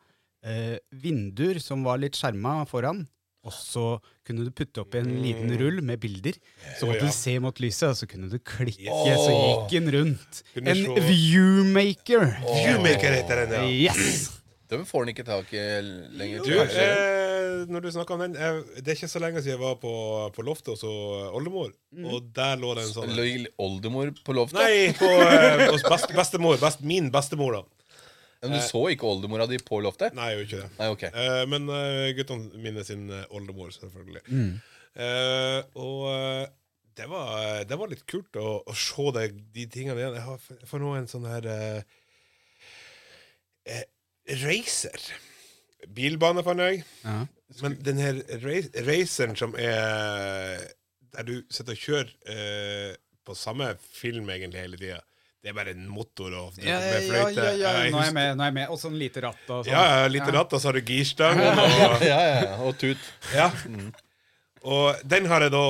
[0.44, 3.06] eh, vinduer som var litt skjerma foran.
[3.44, 3.86] Og så
[4.24, 6.38] kunne du putte oppi en liten rull med bilder.
[6.80, 10.40] Så måtte du se mot lyset, og så kunne du klikke, så gikk den rundt.
[10.62, 12.24] En viewmaker.
[12.46, 13.92] Viewmaker heter den, ja.
[13.92, 14.43] Yes!
[14.74, 15.64] Den får han ikke tak i
[16.18, 16.48] lenger.
[16.48, 19.62] Du, eh, når du snakker om den eh, Det er ikke så lenge siden jeg
[19.62, 19.94] var på,
[20.36, 22.10] på loftet hos oldemor, mm.
[22.10, 24.60] og der lå det en sånn Løy oldemor på loftet?
[24.60, 26.60] Nei, på, eh, hos best, bestemor.
[26.62, 27.84] Best, min bestemor, da.
[28.44, 30.16] Men du så ikke oldemora di på loftet?
[30.18, 30.72] Nei, jeg gjorde ikke det.
[30.82, 31.12] Nei, okay.
[31.16, 34.24] Eh, men uh, guttene mine sin eh, oldemor, selvfølgelig.
[34.94, 36.44] Eh, og eh,
[36.98, 40.18] det, var, det var litt kult å, å se det, de tingene igjen.
[40.20, 41.96] Jeg har for nå en sånn her eh,
[43.72, 43.88] eh,
[44.44, 45.00] Racer.
[45.94, 46.84] Bilbane, fant jeg.
[47.04, 47.26] Ja.
[47.62, 50.62] Men den her ra- raceren som er
[51.14, 55.02] Der du sitter og kjører eh, på samme film egentlig hele tida.
[55.44, 57.36] Det er bare en motor og Ja, med fløyte.
[57.36, 57.74] ja, ja.
[57.84, 58.30] Jeg Nå er jeg med.
[58.40, 58.68] Nå er jeg med.
[58.74, 59.74] Og sånn lite ratt og sånn.
[59.76, 61.38] Ja, ja, ratt, og så har du girstang.
[61.44, 62.98] Og, Ja, ja, og tut.
[63.36, 63.50] ja.
[64.64, 65.64] og den har jeg da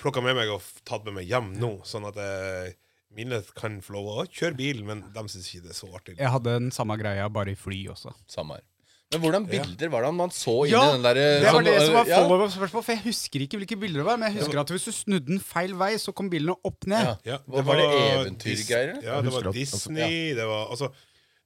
[0.00, 2.72] plukka med meg og tatt med meg hjem nå, sånn at eh,
[3.16, 6.16] mine kan få lov å kjøre bil, men de syns ikke det er så artig.
[6.18, 8.12] Jeg hadde den samme greia, bare i fly også.
[8.30, 8.66] Samme her.
[9.10, 11.64] Men hvordan bilder var det man så inn Ja, i den der Det var sånn,
[11.66, 14.20] det som var follow-up-spørsmål, for jeg husker ikke hvilke bilder det var.
[14.22, 17.08] Men jeg husker at hvis du snudde den feil vei, så kom bildene opp ned.
[17.08, 17.16] ja.
[17.26, 18.92] Ja, Det var det eventyrgreier?
[19.02, 20.92] Ja, det var Disney, det var altså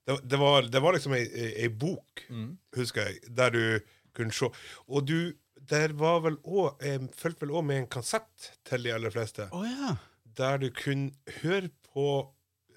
[0.05, 2.51] det, det, var, det var liksom ei, ei, ei bok, Mm.
[2.77, 3.79] husker jeg, der du
[4.13, 4.51] kunne se.
[4.87, 5.33] Og du
[5.67, 9.47] Der var vel òg Jeg fulgte vel òg med en kassett til de aller fleste,
[9.51, 9.95] Oh, ja.
[10.37, 12.05] Der du kunne høre på,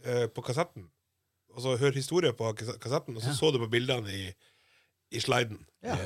[0.04, 0.88] eh, på kassetten.
[1.56, 3.34] Altså høre historier på kassetten, og så Ja.
[3.34, 4.32] så du på bildene i,
[5.10, 5.58] i sliden.
[5.82, 5.96] Ja.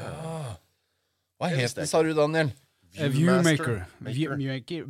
[1.38, 2.52] Hva het den, sa du, Daniel?
[2.92, 3.84] Viewmaker.
[4.04, 4.84] Viewmaker.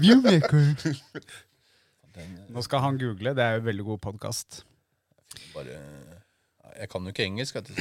[0.00, 0.64] Viewmaker.
[2.50, 3.34] Nå skal han google.
[3.36, 4.62] Det er jo veldig god podkast.
[5.54, 5.76] Bare
[6.80, 7.54] Jeg kan jo ikke engelsk.
[7.58, 7.74] Vet du.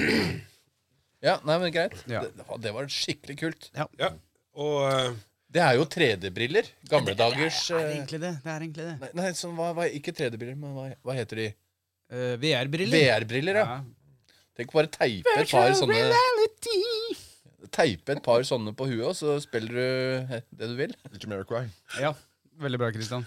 [1.26, 1.96] Ja, nei, men greit.
[2.12, 2.22] Ja.
[2.22, 3.70] Det, det var skikkelig kult.
[3.76, 4.12] Ja.
[4.56, 5.16] Og eh,
[5.56, 6.68] Det er jo 3D-briller.
[6.92, 8.32] Gamle dagers Det er eh, egentlig det.
[8.44, 8.96] det, er egentlig det.
[9.00, 11.46] Nei, nei sånn, hva, hva, ikke 3D-briller, men hva, hva heter de?
[12.12, 12.98] Uh, VR-briller.
[13.00, 13.78] VR-briller, ja.
[13.78, 14.36] Ja.
[14.60, 16.76] Tenk bare teipe et par sånne reality.
[17.76, 20.96] Teipe et par sånne på huet, og så spiller du eh, det du vil.
[21.16, 21.66] Jamiroquai.
[22.04, 22.12] Ja,
[22.60, 23.26] veldig bra, Kristian.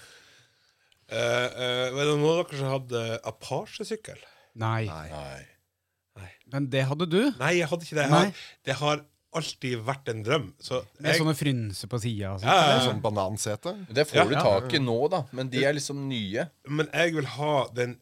[1.09, 4.21] Uh, uh, Var det noen av dere som hadde Apache-sykkel?
[4.61, 4.83] Nei.
[4.89, 6.27] Nei.
[6.53, 7.23] Men det hadde du.
[7.41, 8.05] Nei, jeg hadde ikke det.
[8.05, 8.25] Jeg Nei.
[8.29, 9.05] har, det har
[9.37, 10.47] alltid vært en drøm.
[10.63, 12.33] Så Med jeg, sånne frynser på sida.
[12.35, 12.47] Altså.
[12.49, 12.85] ja, ja, ja.
[12.89, 13.75] Sånn banansete.
[13.93, 14.25] Det får Ja.
[14.25, 15.25] du tak i nå, da.
[15.33, 16.49] Men de er liksom nye.
[16.69, 17.99] Men jeg vil ha den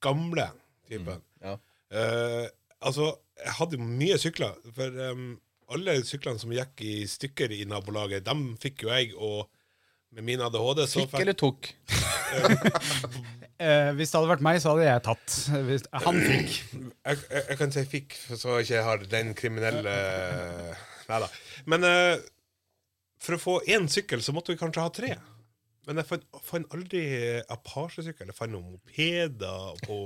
[0.00, 0.50] gamle
[0.88, 1.22] typen.
[1.42, 1.56] ja.
[1.90, 2.46] Uh,
[2.86, 4.52] altså, jeg hadde jo mye sykler.
[4.76, 5.40] For um,
[5.74, 9.48] alle syklene som gikk i stykker i nabolaget, dem fikk jo jeg, og
[10.16, 11.70] med min ADHD så Fikk eller tok?
[13.60, 15.34] Eh, hvis det hadde vært meg, så hadde jeg tatt.
[15.66, 16.54] Hvis, han fikk.
[16.72, 19.96] jeg, jeg, jeg kan si fikk, så jeg ikke har den kriminelle
[21.10, 21.28] Nei da.
[21.68, 22.22] Men eh,
[23.20, 25.10] for å få én sykkel, så måtte vi kanskje ha tre.
[25.88, 27.04] Men jeg fant, fant aldri
[27.52, 28.32] Apache-sykkel.
[28.32, 30.00] Jeg fant noen mopeder på,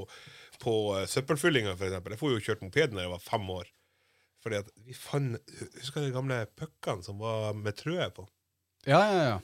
[0.63, 2.17] på eh, søppelfyllinga, eksempel.
[2.17, 3.71] Jeg får jo kjørt moped da jeg var fem år.
[4.45, 5.39] Fordi at vi fant
[5.79, 8.27] Husker du de gamle puckene som var med trøye på?
[8.85, 9.37] Ja, ja, ja.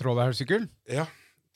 [0.00, 0.68] Trådhælsykkel?
[0.92, 1.06] Ja.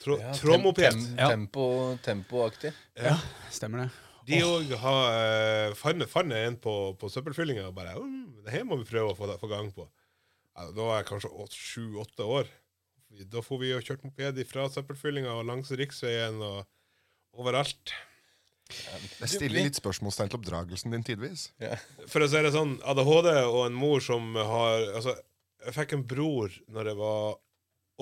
[0.01, 0.93] Trå, Ja, trådmoped.
[0.93, 1.27] tem- Ja.
[1.29, 2.71] Tempo, tempoaktig.
[2.97, 3.17] Ja,
[3.53, 3.91] stemmer det.
[4.25, 8.63] De òg har uh, fant fant en på, på søppelfyllinga og bare «Mm, Det her
[8.63, 9.87] må vi prøve å få, få gang på.
[10.57, 12.47] Ja, da var jeg kanskje sju-åtte år.
[13.29, 16.65] Da får vi jo kjørt moped fra søppelfyllinga og langs riksveien og
[17.37, 17.91] overalt.
[19.19, 21.49] Jeg stiller litt spørsmålstegn til oppdragelsen din tidvis.
[22.07, 25.17] For å si det sånn, ADHD og en mor som har Altså,
[25.65, 27.35] jeg fikk en bror når jeg var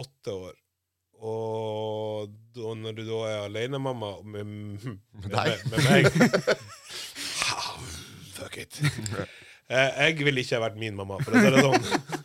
[0.04, 0.56] åtte år.
[1.20, 6.08] Og da, når du da er alenemamma med, med, med, med meg
[8.40, 8.80] Fuck it.
[9.70, 11.84] Eh, Jeg ville ikke ha vært min mamma, for å si det sånn.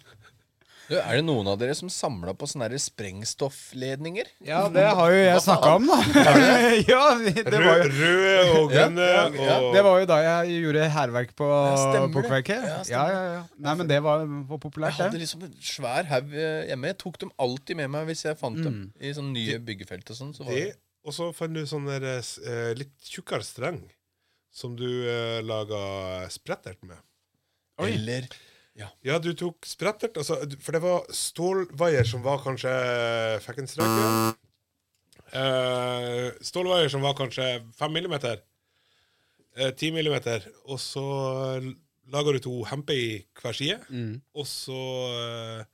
[0.88, 4.28] Du, er det noen av dere som samla på sånne sprengstoffledninger?
[4.44, 5.98] Ja, det har jo jeg snakka om, da.
[6.92, 9.08] ja, det var jo røde og grønne.
[9.22, 9.56] og ja.
[9.76, 11.58] Det var jo da jeg gjorde hærverk på det.
[11.72, 13.42] Ja, Ja, ja, ja.
[13.64, 16.92] Nei, men det var, var Jeg hadde liksom en svær haug eh, hjemme.
[16.92, 18.84] Jeg tok dem alltid med meg hvis jeg fant dem.
[18.84, 18.88] Mm.
[19.00, 20.34] I sånne nye byggefelt og sånn.
[20.36, 23.82] Så var det, det og så fant du sånn der, eh, litt tjukkere streng
[24.54, 27.00] som du eh, laga sprettert med.
[27.82, 27.90] Oi.
[27.96, 28.28] Eller
[29.06, 32.72] Ja, du tok sprettert, altså, for det var stålvaier som var kanskje
[33.44, 34.32] Fikk ja.
[35.34, 37.46] Eh, stålvaier som var kanskje
[37.78, 38.40] fem millimeter.
[39.56, 40.42] eh, Ti millimeter.
[40.66, 41.04] Og så
[42.10, 44.20] lager du to hemper i hver side, Mm.
[44.34, 44.80] og så
[45.62, 45.64] uh,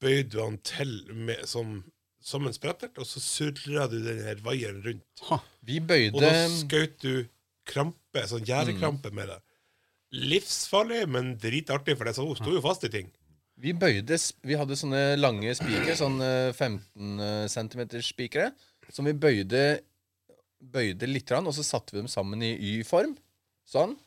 [0.00, 1.84] bøyde du den til med, som,
[2.20, 5.04] som en sprettert, og så surra du den her vaieren rundt.
[5.62, 5.78] Vi
[6.14, 7.26] Og da skjøt du
[7.64, 9.40] krampe, sånn gjerdekrampe med det.
[10.14, 13.10] Livsfarlig, men dritartig, for det sto jo fast i ting.
[13.60, 18.52] Vi bøyde Vi hadde sånne lange spikere, sånn eh, 15 cm spikere,
[18.90, 19.64] som vi bøyde
[20.64, 23.10] Bøyde litt, og så satte vi dem sammen i Y-form.
[23.68, 23.98] Sånn.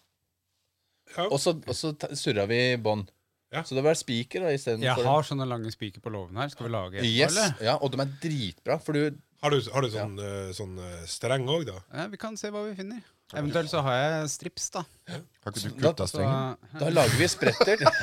[1.13, 1.27] Ja.
[1.27, 3.11] Og så, og så surra vi bånd.
[3.53, 3.61] Ja.
[3.63, 6.49] Så det var spiker da Jeg har sånne lange spiker på låven her.
[6.51, 7.07] Skal vi lage et?
[7.07, 7.37] Yes.
[7.63, 10.49] Ja, og de er dritbra, for du Har du, har du sånn, ja.
[10.57, 11.77] sånn eh, streng òg, da?
[11.93, 13.05] Ja, vi kan se hva vi finner.
[13.35, 14.85] Eventuelt så har jeg strips, da.
[15.11, 16.55] Har ikke du kutta strengen?
[16.79, 17.83] Da lager vi sprettert.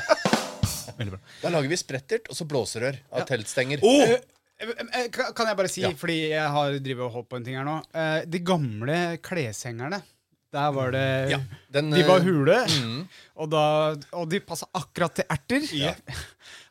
[0.95, 3.81] Da lager vi sprettert og så blåserør av teltstenger.
[3.83, 4.13] Oh!
[4.15, 5.91] Eh, eh, Kan kan jeg bare si, Ja.
[5.99, 9.99] fordi jeg har drivet og holdt på en ting her nå eh, De gamle kleshengerne,
[10.55, 11.41] der var det Ja,
[11.75, 13.01] den, De var eh, hule, mm.
[13.35, 13.65] og, da,
[14.15, 15.67] og de passa akkurat til erter.
[15.75, 15.97] Ja.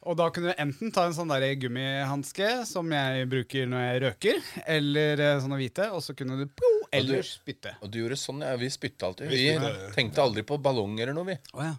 [0.04, 4.02] Og da kunne du enten ta en sånn der gummihanske som jeg bruker når jeg
[4.04, 4.42] røker,
[4.76, 6.50] eller eh, sånne hvite, og så kunne du
[7.00, 7.76] eller spytte.
[7.82, 8.56] Og du gjorde sånn, ja.
[8.62, 9.30] Vi spytta alltid.
[9.30, 9.72] Vi Vi ja.
[9.96, 11.38] tenkte aldri på ballong eller noe, vi.
[11.54, 11.74] Å ja.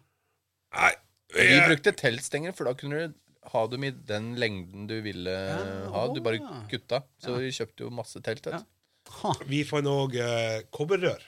[0.79, 0.92] Nei.
[1.35, 3.14] Vi jeg- brukte teltstenger, for da kunne du
[3.53, 5.35] ha dem i den lengden du ville
[5.92, 6.07] ha.
[6.14, 6.68] Du bare å.
[6.70, 7.03] kutta.
[7.20, 8.44] Så vi kjøpte jo masse telt.
[8.46, 8.66] vet du.
[9.20, 11.20] Ha, Vi fant òg eh, kobberrør.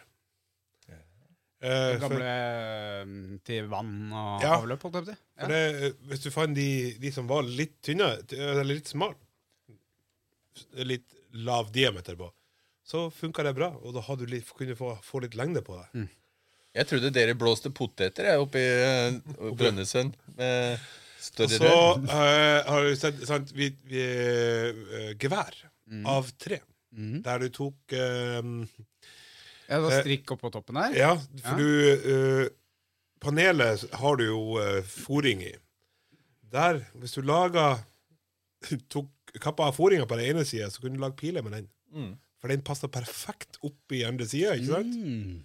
[1.59, 4.59] Eh, for, gamle eh, til vann og Ja.
[4.61, 5.20] avløp, holdt jeg på å si.
[5.40, 6.66] for det, eh, hvis du fant de,
[7.01, 9.16] de som var litt tynne, t- eller litt smale,
[10.85, 12.29] litt lav diameter på,
[12.87, 13.72] så funka det bra.
[13.83, 16.07] Og da hadde du litt, kunne du få, få litt lengde på det.
[16.77, 18.70] Jeg trodde dere blåste poteter jeg, oppe i
[19.16, 20.14] uh, Brønnøysund.
[20.37, 21.70] Med Og større så
[22.05, 25.57] eh, har du sett sant, vi, vi, uh, gevær
[26.07, 26.61] av tre.
[26.96, 27.22] Mm.
[27.25, 28.68] Der du tok uh,
[29.66, 30.94] Ja, da var strikk oppå toppen her.
[30.96, 31.11] Ja,
[31.42, 31.59] for Ja.
[31.59, 32.53] du eh,
[33.20, 35.55] Panelet har du jo uh, fòring i.
[36.53, 37.81] Der, hvis du laga
[38.92, 39.11] Tok
[39.42, 41.66] kappa av fòringa på den ene sida, så kunne du lage piler med den.
[41.92, 42.12] Mm.
[42.42, 44.96] For den passa perfekt opp i andre sida, ikke sant?
[44.96, 45.37] Mm.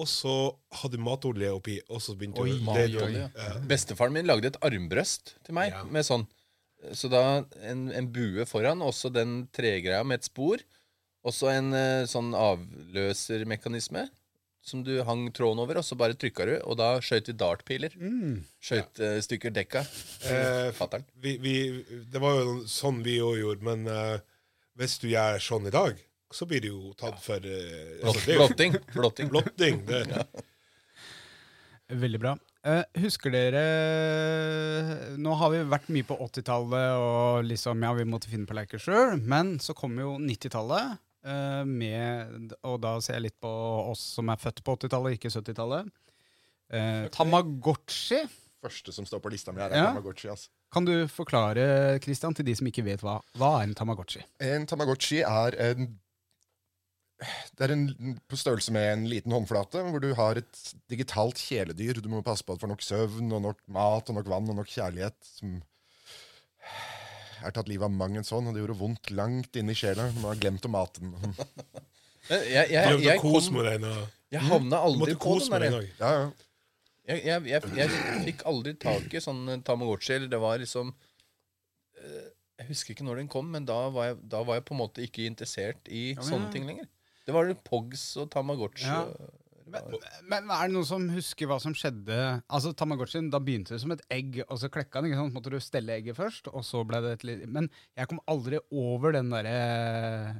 [0.00, 0.34] Og så
[0.80, 2.72] hadde du matolje oppi, og så begynte Oi, å...
[2.72, 3.12] oi, det- oi.
[3.18, 3.54] Ja.
[3.68, 5.82] Bestefaren min lagde et armbrøst til meg Ja.
[5.84, 6.26] med sånn.
[6.96, 10.62] Så da en, en bue foran, og så den tregreia med et spor.
[11.20, 14.06] Og så en eh, sånn avløsermekanisme
[14.64, 17.94] som du hang tråden over, og så bare trykka du, og da skjøt vi dartpiler.
[17.96, 18.42] Mm.
[18.60, 19.80] Skjøt uh, stykker dekka.
[20.28, 21.04] Eh, Fatter'n.
[21.20, 24.18] det var jo sånn vi òg gjorde, men eh,
[24.76, 25.96] hvis du gjør sånn i dag,
[26.30, 28.76] så blir det jo tatt for eh, altså, det er jo Blotting.
[28.96, 29.30] Blotting.
[29.32, 29.82] Blotting.
[29.88, 30.04] Det,
[32.04, 32.36] Veldig bra.
[32.60, 33.62] Eh, husker dere
[35.18, 38.82] Nå har vi vært mye på 80-tallet, og liksom, ja, vi måtte finne på leker
[38.82, 39.16] sjøl.
[39.26, 43.50] Men så kom jo 90-tallet, eh, med Og da ser jeg litt på
[43.90, 45.90] oss som er født på 80-tallet, ikke 70-tallet.
[46.70, 48.22] Eh, Tamagotchi.
[48.60, 49.88] Første som står på lista mi, her er Ja.
[49.90, 50.28] Tamagotchi.
[50.30, 50.50] Altså.
[50.70, 54.22] Kan du forklare, Christian, til de som ikke vet hva, hva er en Tamagotchi?
[54.46, 55.88] En Tamagotchi er en
[57.20, 62.00] Det er en på størrelse med en liten håndflate, hvor du har et digitalt kjæledyr.
[62.00, 64.48] Du må passe på at du får nok søvn, og nok mat, og nok vann
[64.48, 65.18] og nok kjærlighet.
[65.36, 65.58] Som
[67.44, 70.08] er tatt livet av mang en sånn, og det gjorde vondt langt inni i sjela.
[70.18, 71.12] Man har glemt å mate den.
[71.16, 71.36] Men
[72.30, 73.56] Jeg, jeg, jeg, kom,
[74.30, 75.86] jeg havna aldri på den der.
[75.98, 76.26] Ja, ja.
[77.10, 80.12] Jeg, jeg, jeg, jeg fikk aldri tak i sånn Tamagotchi.
[80.14, 80.92] Eller det var liksom
[81.98, 82.28] eh,
[82.60, 84.82] Jeg husker ikke når den kom, men da var jeg, da var jeg på en
[84.82, 86.52] måte ikke interessert i Ja, sånne ja.
[86.54, 86.86] ting lenger.
[87.30, 88.88] Det var Pogs og Tamagotchi.
[88.90, 89.04] Ja.
[89.70, 89.92] Men,
[90.26, 92.16] men er det noen som husker hva som skjedde?
[92.50, 95.10] Altså Tamagotchien, Da begynte det som et egg, og så klekka den.
[95.10, 95.36] ikke sant?
[95.36, 98.60] Måtte du stelle egget først, og så ble det et litt Men jeg kom aldri
[98.70, 99.54] over den derre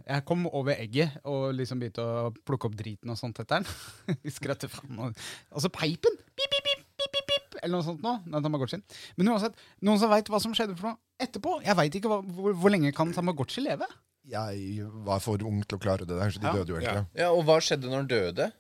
[0.03, 4.19] Jeg kom over egget og liksom begynte å plukke opp driten og sånt etter den.
[4.27, 4.99] Husker fram.
[4.99, 5.15] det
[5.55, 6.19] Og så peipen!
[6.35, 7.59] Pip, pip, pip, pip, pip, pip.
[7.63, 8.17] eller noe sånt nå.
[8.27, 8.85] Den Tamagotchien.
[9.17, 11.61] Men uansett, noen som veit hva som skjedde for noe etterpå?
[11.67, 13.87] Jeg veit ikke hva, hvor, hvor lenge kan Tamagotchi leve?
[14.31, 16.53] Jeg var for ung til å klare det der, så de Ja.
[16.55, 17.07] døde jo egentlig.
[17.19, 18.51] Ja, Og hva skjedde når han døde?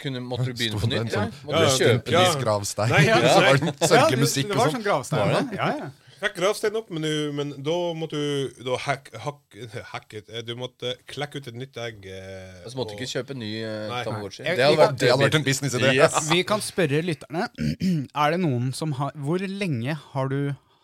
[0.00, 1.12] Kunne, måtte du begynne på nytt?
[1.12, 1.30] Sånn?
[1.30, 1.44] Ja?
[1.44, 2.24] Måtte du kjøpe ja.
[2.24, 2.90] Viss gravstein.
[2.90, 3.28] Nei, Ja, ja.
[3.34, 4.74] så var det sørgelig det- musikk det og var sånn.
[4.76, 5.20] sånn gravstein.
[5.20, 5.56] Var da.
[5.56, 5.90] Ja, ja.
[6.16, 9.56] Fikk gravstein opp, men, du, men da måtte du da hack, hack,
[9.92, 12.06] hack eh, Du måtte klekke ut et nytt egg.
[12.08, 14.46] eh, Og så måtte du ikke kjøpe ny uh, Tamagotchi.
[14.46, 15.90] Det hadde vært, Det hadde vært en businessidé.
[15.98, 16.16] Yes.
[16.32, 17.50] Vi kan spørre lytterne.
[18.24, 20.38] Er det noen som har Hvor lenge har du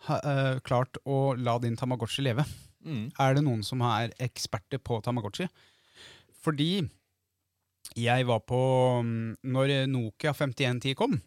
[0.05, 2.45] ha, uh, klart å la din Tamagotchi leve?
[2.85, 3.05] Mm.
[3.19, 5.47] Er det noen som er eksperter på Tamagotchi?
[6.43, 6.83] Fordi
[7.99, 8.59] jeg var på
[9.03, 11.17] mm, Når Nokia 5110 kom,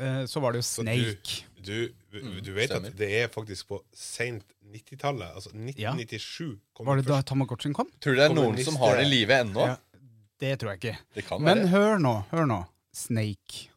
[0.00, 1.42] eh, så var det jo Snake.
[1.62, 1.88] du-.
[2.12, 2.90] Du, Mm, du vet stemmer.
[2.92, 5.30] at det er faktisk på seint 90-tallet.
[5.34, 6.58] Altså 1997.
[6.76, 7.22] kom Var det da.
[7.22, 7.88] Tamagotchien kom?
[8.04, 9.64] Tror du det er noen som har det i live ennå?
[9.70, 9.76] Ja.
[10.42, 10.98] Det tror jeg ikke.
[11.14, 12.58] Det kan Men hør nå, hør nå.
[12.92, 13.70] Snake.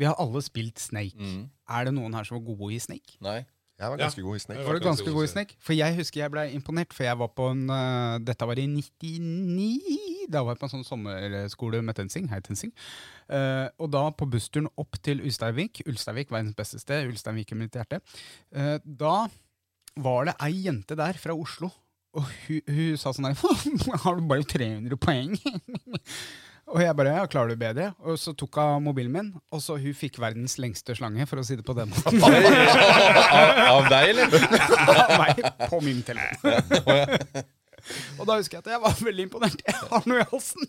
[0.00, 1.18] Vi har alle spilt Snake.
[1.20, 1.50] Mm.
[1.68, 3.18] Er det noen her som var gode i Snake?
[3.20, 3.42] Nei.
[3.82, 4.60] Jeg var ganske god i snekk.
[4.60, 4.66] Ja.
[4.66, 5.54] Var du ganske ganske god god i snekk.
[5.66, 8.66] For jeg husker jeg ble imponert, for jeg var på en uh, Dette var i
[8.70, 10.28] 99.
[10.32, 12.28] Da var jeg på en sånn sommerskole med TenSing.
[12.30, 12.72] Hei, TenSing.
[13.26, 17.78] Uh, og da på bussturen opp til Ulsteinvik, Ulsteinvik verdens beste sted, Ulsteinvik i mitt
[17.78, 18.02] hjerte,
[18.52, 19.26] Uh, da
[20.04, 21.70] var det ei jente der fra Oslo,
[22.12, 23.36] og hun, hun sa sånn her
[24.04, 25.32] Har du bare 300 poeng?
[26.72, 27.90] Og jeg bare ja, klarer du bedre?
[28.08, 31.44] Og så tok hun mobilen min, og så hun fikk verdens lengste slange, for å
[31.44, 32.16] si det på den måten.
[32.24, 34.46] av, av deg, eller?
[34.94, 37.44] av meg på min telefon.
[38.16, 39.60] og da husker jeg at jeg var veldig imponert.
[39.68, 40.64] Jeg har noe i halsen!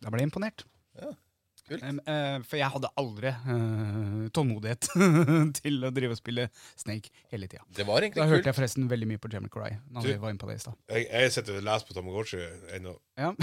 [0.00, 0.64] Da ble jeg imponert.
[0.96, 1.25] kult.
[1.74, 4.86] Em, uh, for jeg hadde aldri uh, tålmodighet
[5.58, 6.44] til å drive og spille
[6.78, 7.64] Snake hele tida.
[7.74, 8.46] Da hørte kult.
[8.46, 9.72] jeg forresten veldig mye på Jamie Cry.
[9.90, 10.76] Når Du- vi var inne på det i sted.
[10.94, 12.42] Jeg, jeg sitter og leser på Tamagotchi
[12.78, 12.94] ennå.
[13.18, 13.32] Ja.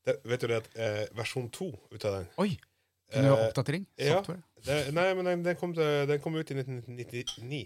[0.00, 2.54] Det, vet du det at eh, versjon to ut av den Oi!
[3.12, 3.82] Kunne du ha oppdatering?
[4.00, 4.38] oppdatering?
[4.40, 4.62] ja.
[4.64, 7.58] Det, Nei, men den, den, kom til, den kom ut i 1999.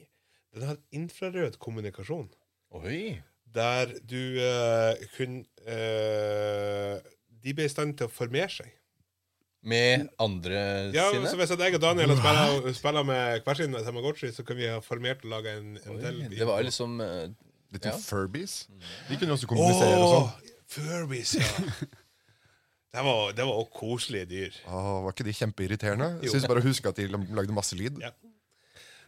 [0.57, 2.27] Den hadde infrarød kommunikasjon.
[2.75, 3.21] Oi.
[3.55, 4.19] Der du
[5.15, 6.99] kunne eh,
[7.45, 8.73] De ble i stand til å formere seg.
[9.65, 10.59] Med andre
[10.93, 11.31] Ja, sine?
[11.31, 14.79] så Hvis jeg og Daniel spiller, spiller med hver sin Tamagotchi, så kan vi ha
[14.85, 16.19] formert og laga en, en Oi, del.
[16.37, 17.29] det var liksom uh,
[17.73, 17.95] Litt Ja.
[17.97, 18.59] sånn Furbies.
[19.09, 20.53] De kunne også kommunisere og Åh, sånn.
[20.75, 21.49] Furbies, ja.
[22.95, 24.61] det var det var også koselige dyr.
[24.69, 26.11] Åh, Var ikke de kjempeirriterende?
[26.23, 27.99] Jeg Syns bare å huske at de lagde masse lyd.
[28.05, 28.13] Ja.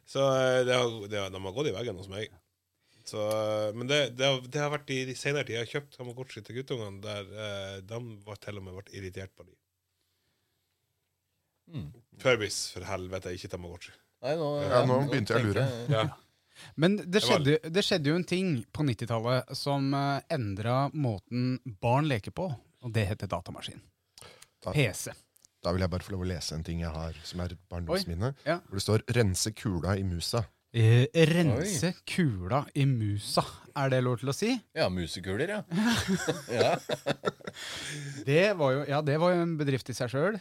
[0.06, 2.32] Så eh, det har, det har, de har gått i veggen hos meg.
[3.06, 5.60] Så, eh, men det, det, har, det har vært i de senere tider.
[5.60, 9.30] Jeg har kjøpt Tamagotchi til guttungene der eh, de var til og med ble irritert
[9.36, 9.54] på dem.
[11.72, 11.88] Mm.
[12.22, 13.92] Furbies, for helvete, ikke Tamagotchi.
[14.24, 15.66] Nei, nå, Ja, nå begynte jeg å lure.
[15.92, 16.07] Ja.
[16.81, 22.09] Men det skjedde, det skjedde jo en ting på 90-tallet som uh, endra måten barn
[22.09, 23.83] leker på, og det heter datamaskin.
[24.64, 25.12] Da, PC.
[25.62, 27.64] da vil jeg bare få lov å lese en ting jeg har som er et
[27.70, 28.33] barndomsminne.
[28.48, 28.57] ja.
[28.64, 30.46] Hvor det står 'rense kula i musa'.
[30.76, 33.40] Eh, rense kula i musa.
[33.76, 34.50] Er det lov til å si?
[34.76, 35.60] Ja, musekuler, ja.
[36.52, 36.74] ja.
[38.26, 40.36] Det var jo, ja, det var jo en bedrift i seg sjøl.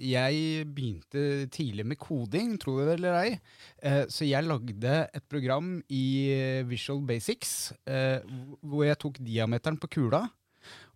[0.00, 3.34] jeg begynte tidlig med koding, tro det eller ei.
[3.84, 8.24] Eh, så jeg lagde et program i eh, Visual Basics eh,
[8.64, 10.22] hvor jeg tok diameteren på kula.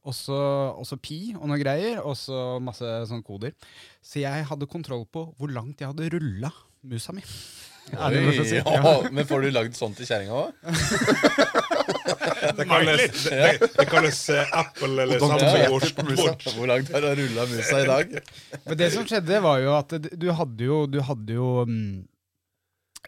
[0.09, 0.35] Også,
[0.81, 3.53] også pi og noe greier, og så masse sånne koder.
[4.03, 6.51] Så jeg hadde kontroll på hvor langt jeg hadde rulla
[6.89, 7.23] musa mi.
[7.93, 8.57] Å si?
[8.57, 8.63] Ja.
[8.65, 8.93] ja.
[9.13, 10.51] Men får du lagd sånt til kjerringa òg?
[12.53, 16.57] Det kalles, det, det kalles eh, Apple eller Samsung.
[16.57, 18.17] Hvor langt har du rulla musa i dag?
[18.65, 22.03] Men det som skjedde, var jo at du hadde jo, du hadde jo mm,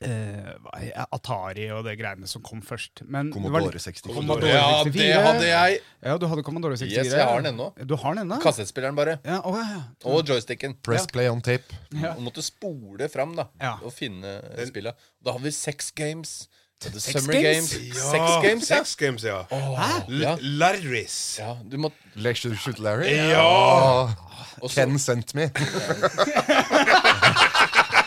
[0.03, 3.03] eh, hva- Atari og det greiene som kom først.
[3.07, 4.15] Men det var Commodore 64.
[4.15, 5.79] Commodore Ja, det hadde jeg!
[6.03, 7.05] Ja, du hadde Commodore 64.
[7.07, 7.73] Yes, jeg har den ennå.
[7.87, 8.41] Du har den ennå?
[8.43, 9.19] Kassettspilleren, bare.
[9.25, 9.83] Ja, oh, ja.
[10.05, 10.75] Og joysticken.
[10.83, 11.65] Press play on tape.
[11.93, 12.15] Ja.
[12.17, 13.77] Og måtte spole fram da Ja.
[13.83, 14.95] og finne spillet.
[15.25, 16.49] Da hadde vi Sex Games.
[16.85, 17.71] Sex Summer Games?
[17.73, 17.97] Games.
[17.97, 18.77] Ja, Sex Games, ja.
[18.83, 19.45] Sex Games, ja.
[19.49, 20.03] Hæ?
[20.11, 20.37] L Ja.
[20.43, 21.39] Larris.
[21.39, 21.55] ja.
[21.71, 23.09] Du må Lecture Shoot Larry.
[23.15, 24.09] Ja!
[24.11, 24.69] ja.
[24.69, 25.51] Ken sent me.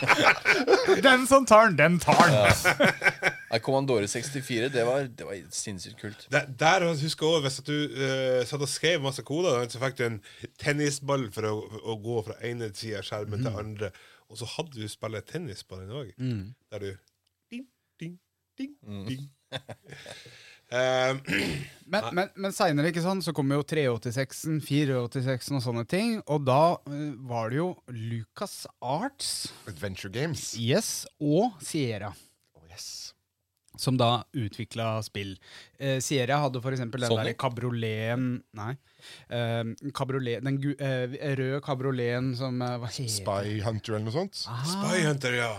[1.06, 2.92] Den som tar den, den tar den.
[3.48, 6.26] Nei, Commandore 64, det var, det var sinnssykt kult.
[6.32, 9.80] Der, der husker jeg også, Hvis at du uh, satt og skrev masse koder, så
[9.82, 10.20] fikk du en
[10.60, 13.92] tennisball for å, å gå fra ene sida av skjermen til andre.
[14.28, 16.12] Og så hadde du spillet tennis på den òg.
[16.72, 16.90] Der du
[17.50, 17.66] ding,
[18.00, 18.18] ding,
[18.58, 18.76] ding,
[19.08, 19.24] ding.
[19.52, 19.58] Eh,
[21.88, 22.90] Men, men, men seinere
[23.24, 26.18] så kom jo 386-en, 486-en og sånne ting.
[26.28, 29.30] Og da eh, var det jo Lucas Arts
[29.64, 30.50] Adventure Games.
[30.60, 32.10] yes, og Sierra.
[32.52, 33.14] Oh, yes.
[33.80, 35.38] som da utvikla spill.
[35.80, 38.74] Eh, Sierra hadde eksempel den derre der kabrioleten Nei.
[39.32, 39.64] Eh,
[39.94, 44.44] kabriolet, den gu, eh, røde kabrioleten som eh, Hva heter Spy Hunter eller noe sånt.
[44.50, 45.52] Ah, Spy Hunter, ja.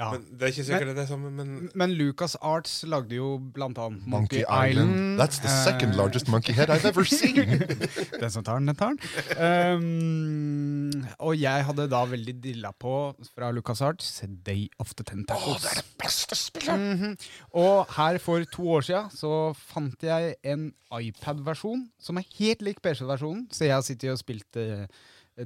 [0.00, 0.08] Ja.
[0.14, 3.78] Men Det er ikke sikkert det er samme, men Men Lucas Arts lagde jo blant
[3.78, 5.20] annet Monkey Island.
[5.20, 7.60] That's the second eh, largest monkey head I've ever seen.
[8.22, 8.98] Den som tar den, den tar den.
[9.36, 12.94] Um, og jeg hadde da veldig dilla på
[13.34, 15.62] fra Lucas Arts Day of the Tentacles.
[15.62, 16.80] det er det beste spillet!
[16.80, 17.16] Mhm.
[17.60, 22.80] Og her for to år siden så fant jeg en iPad-versjon som er helt lik
[22.82, 23.46] PC-versjonen.
[23.52, 24.86] Så jeg har sittet og spilt eh,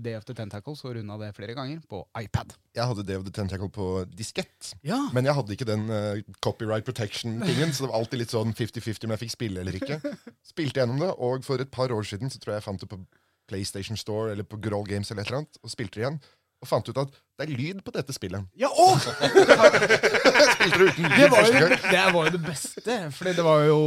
[0.03, 2.55] Day of the Tentacles og runda det flere ganger på iPad.
[2.75, 4.75] Jeg hadde Day of the Tentacle på diskett.
[4.87, 5.01] Ja.
[5.15, 9.09] Men jeg hadde ikke den uh, copyright protection-tingen, så det var alltid litt sånn 50-50
[9.09, 10.01] om jeg fikk spille eller ikke.
[10.55, 12.91] Spilte gjennom det, og for et par år siden så tror jeg jeg fant det
[12.91, 13.03] på
[13.51, 16.19] PlayStation Store eller på Groll Games eller et eller annet, og spilte det igjen.
[16.65, 18.47] Og fant ut at det er lyd på dette spillet.
[18.57, 18.95] Ja, å!
[20.55, 21.75] Spilte det uten lyd det første gang.
[21.83, 22.97] det var jo det beste.
[23.13, 23.81] For det var jo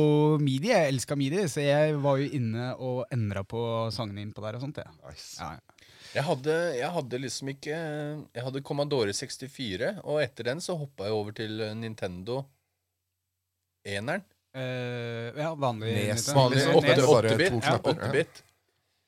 [0.43, 0.75] medie.
[0.75, 3.63] Jeg elska medie, så jeg var jo inne og endra på
[3.95, 4.77] sangene innpå der og sånt.
[4.83, 4.93] Ja.
[5.07, 5.39] Nice.
[5.41, 5.55] Ja.
[6.15, 11.07] Jeg hadde, jeg hadde liksom ikke Jeg hadde Commodore 64, og etter den så hoppa
[11.09, 12.41] jeg over til Nintendo
[13.87, 14.23] eneren.
[14.57, 16.23] Uh, ja, vanlig Nes.
[16.27, 16.39] Nintendo.
[16.39, 18.39] Vanlig Liksom, det er bare 8-bit.
[18.41, 18.43] ja.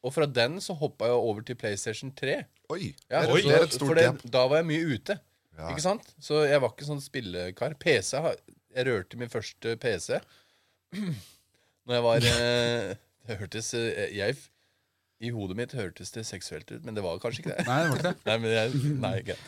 [0.06, 2.38] Og fra den så hoppa jeg over til PlayStation 3.
[2.72, 4.22] Oi, Ja, det, er, er et stort for det, gap.
[4.32, 5.18] da var jeg mye ute.
[5.58, 5.72] Ja.
[5.74, 6.14] Ikke sant?
[6.24, 7.74] Så jeg var ikke sånn spillekar.
[7.82, 10.22] PC Jeg rørte min første PC
[11.89, 12.93] Når jeg var eh,
[13.28, 14.38] Det hørtes eh, jeg,
[15.20, 17.65] I hodet mitt hørtes det seksuelt ut, men det var kanskje ikke det.
[17.70, 18.26] Nei, det var ikke det.
[18.30, 19.39] Nei, men jeg, nei, ikke.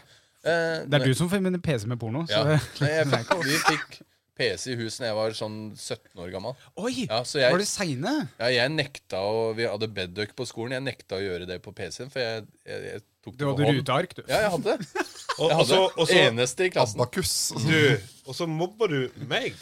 [0.41, 2.25] Uh, Det er du som får min PC med porno.
[2.27, 2.55] Så ja.
[2.57, 3.99] det, Nei, jeg fikk, vi fikk
[4.41, 6.55] PC i huset da jeg var sånn 17 år gammel.
[6.81, 6.93] Oi!
[7.05, 8.13] Ja, så jeg, Var det seine?
[8.39, 10.73] ja, jeg nekta å Vi hadde bedduck på skolen.
[10.79, 13.51] Jeg nekta å gjøre det på PC-en, for jeg, jeg, jeg tok Du det på
[13.51, 13.81] hadde hånd.
[13.83, 14.23] ruteark, du.
[14.25, 14.77] Ja, jeg hadde.
[14.81, 15.05] det.
[15.41, 16.99] Jeg hadde og så, Eneste i klassen.
[17.03, 17.35] Abakus.
[17.67, 17.77] du,
[18.25, 18.97] og så mobba du
[19.29, 19.61] meg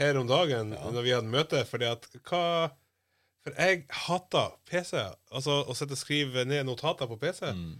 [0.00, 2.42] her om dagen når vi hadde møte, fordi at hva
[3.44, 4.96] For jeg hater PC.
[5.34, 7.44] Altså å sitte og skrive ned notater på PC.
[7.52, 7.74] Mm.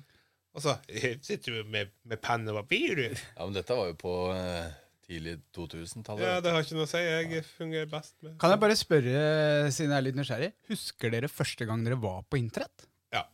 [0.54, 2.94] Altså, jeg sitter jo med, med penn og papir.
[3.00, 3.06] du.
[3.10, 4.68] Ja, men dette var jo på eh,
[5.08, 6.22] tidlig 2000-tallet.
[6.28, 7.00] Ja, det har ikke noe å si.
[7.02, 9.24] Jeg fungerer best med Kan jeg bare spørre,
[9.74, 12.86] siden jeg er litt nysgjerrig, husker dere første gang dere var på internett?
[13.16, 13.24] Ja.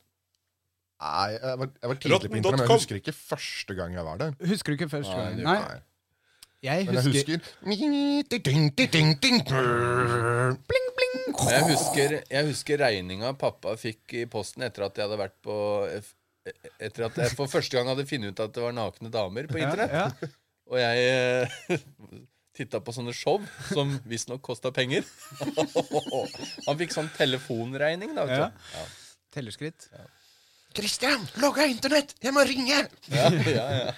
[1.02, 4.06] Nei, jeg var, jeg var tidlig på internett, men jeg husker ikke første gang jeg
[4.08, 4.34] var der.
[4.54, 5.36] Husker du ikke første Nei, gang?
[5.36, 5.78] det- Nei, Nei.
[6.70, 7.40] jeg Men jeg husker, husker.
[9.60, 10.99] Bling, bling.
[11.40, 15.36] Men jeg husker, jeg husker regninga pappa fikk i posten etter at jeg hadde vært
[15.44, 15.56] på
[16.80, 19.58] Etter at jeg for første gang hadde funnet ut at det var nakne damer på
[19.60, 19.92] internett.
[19.92, 20.30] Ja, ja.
[20.70, 21.82] Og jeg eh,
[22.56, 25.04] titta på sånne show som visstnok kosta penger.
[26.66, 28.24] Han fikk sånn telefonregning, da.
[28.30, 28.48] vet Ja.
[28.78, 28.86] Ja.
[29.36, 29.90] Tellerskritt.
[30.74, 32.14] Christian, logg av internett!
[32.22, 32.84] Jeg må ringe!
[33.10, 33.92] Ja, ja, ja.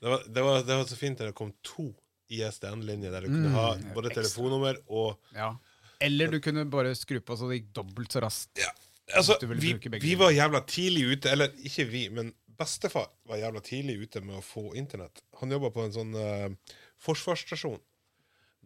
[0.00, 1.90] Det var, det, var, det var så fint da det kom to
[2.30, 5.52] ISDN-linjer der du kunne ha både telefonnummer og Ja.
[6.00, 8.60] Eller du kunne bare skru på så det gikk dobbelt så raskt.
[8.60, 8.70] Ja.
[9.18, 12.30] Altså, vi, vi var jævla tidlig ute, eller ikke vi, men
[12.60, 15.22] bestefar var jævla tidlig ute med å få internett.
[15.40, 17.80] Han jobba på en sånn uh, forsvarsstasjon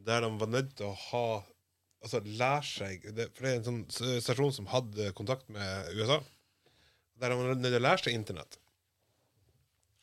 [0.05, 1.26] der de var nødt til å ha
[2.05, 6.18] Altså lære seg det, For det er en sånn stasjon som hadde kontakt med USA.
[7.16, 8.59] Der de var nødt til å lære seg internett.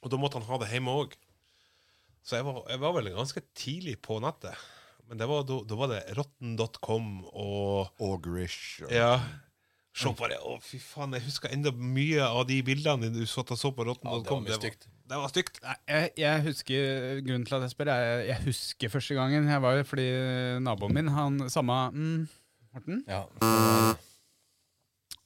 [0.01, 1.13] Og da måtte han ha det hjemme òg.
[2.25, 4.57] Så jeg var, jeg var vel ganske tidlig på nettet.
[5.11, 8.79] Men det var, da, da var det rotten.com og Augerish.
[8.85, 9.17] og- ja.
[9.91, 10.37] Se på det.
[10.39, 11.11] Å, fy faen.
[11.17, 14.15] Jeg husker enda mye av de bildene du satt og så på Ja, det var
[14.21, 14.45] rotten.com.
[14.47, 14.87] mye stygt.
[15.11, 15.59] Det var stygt.
[15.91, 19.61] Jeg, jeg husker Grunnen til at jeg spør, er jeg, jeg husker første gangen jeg
[19.65, 20.05] var fordi
[20.63, 22.29] naboen min, han samme mm,
[22.71, 23.03] Morten?
[23.11, 23.25] ja.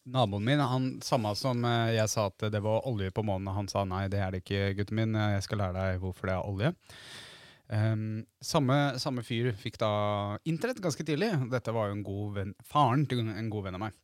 [0.06, 3.70] Naboen min, han samme som eh, jeg sa at det var olje på månen, han
[3.70, 6.50] sa nei, det er det ikke, gutten min, jeg skal lære deg hvorfor det er
[6.50, 6.74] olje.
[7.74, 9.92] Ehm, samme, samme fyr fikk da
[10.46, 11.32] internett ganske tidlig.
[11.52, 13.96] Dette var jo en god venn, faren til en god venn av meg.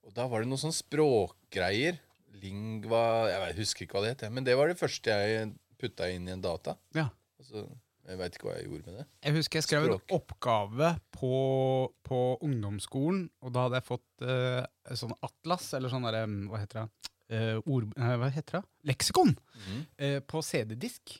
[0.07, 1.97] Og da var det noen sånne språkgreier.
[2.41, 6.27] Lingva Jeg husker ikke hva det het, men det var det første jeg putta inn
[6.27, 6.75] i en data.
[6.97, 7.07] Ja.
[7.37, 7.67] Altså,
[8.07, 9.05] jeg veit ikke hva jeg gjorde med det.
[9.25, 10.05] Jeg husker jeg skrev Språk.
[10.05, 11.33] en oppgave på,
[12.07, 16.81] på ungdomsskolen, og da hadde jeg fått uh, sånn atlas, eller sånn derre Hva heter
[16.81, 17.13] det?
[17.27, 18.67] Uh, ord, nei, hva heter det?
[18.87, 19.33] Leksikon!
[19.67, 19.81] Mm.
[19.99, 21.17] Uh, på CD-disk.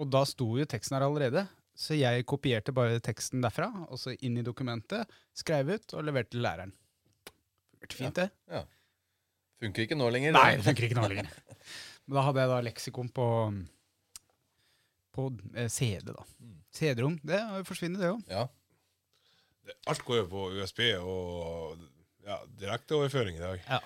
[0.00, 1.44] Og da sto jo teksten her allerede.
[1.76, 6.34] Så jeg kopierte bare teksten derfra, og så inn i dokumentet, skrev ut og leverte
[6.34, 6.72] til læreren.
[7.80, 8.64] Vært fint, det.
[9.60, 10.32] Funker ikke nå lenger.
[10.32, 11.28] Nei, det funker ikke nå lenger.
[12.06, 13.26] Men da hadde jeg da leksikon på,
[15.14, 16.24] på eh, CD, da.
[16.74, 17.18] CD-rom.
[17.26, 18.22] Det forsvunnet, det òg.
[18.30, 18.46] Ja.
[19.90, 21.76] Alt går jo på USB og
[22.26, 23.60] ja, direkteoverføring i dag.
[23.68, 23.78] Ja.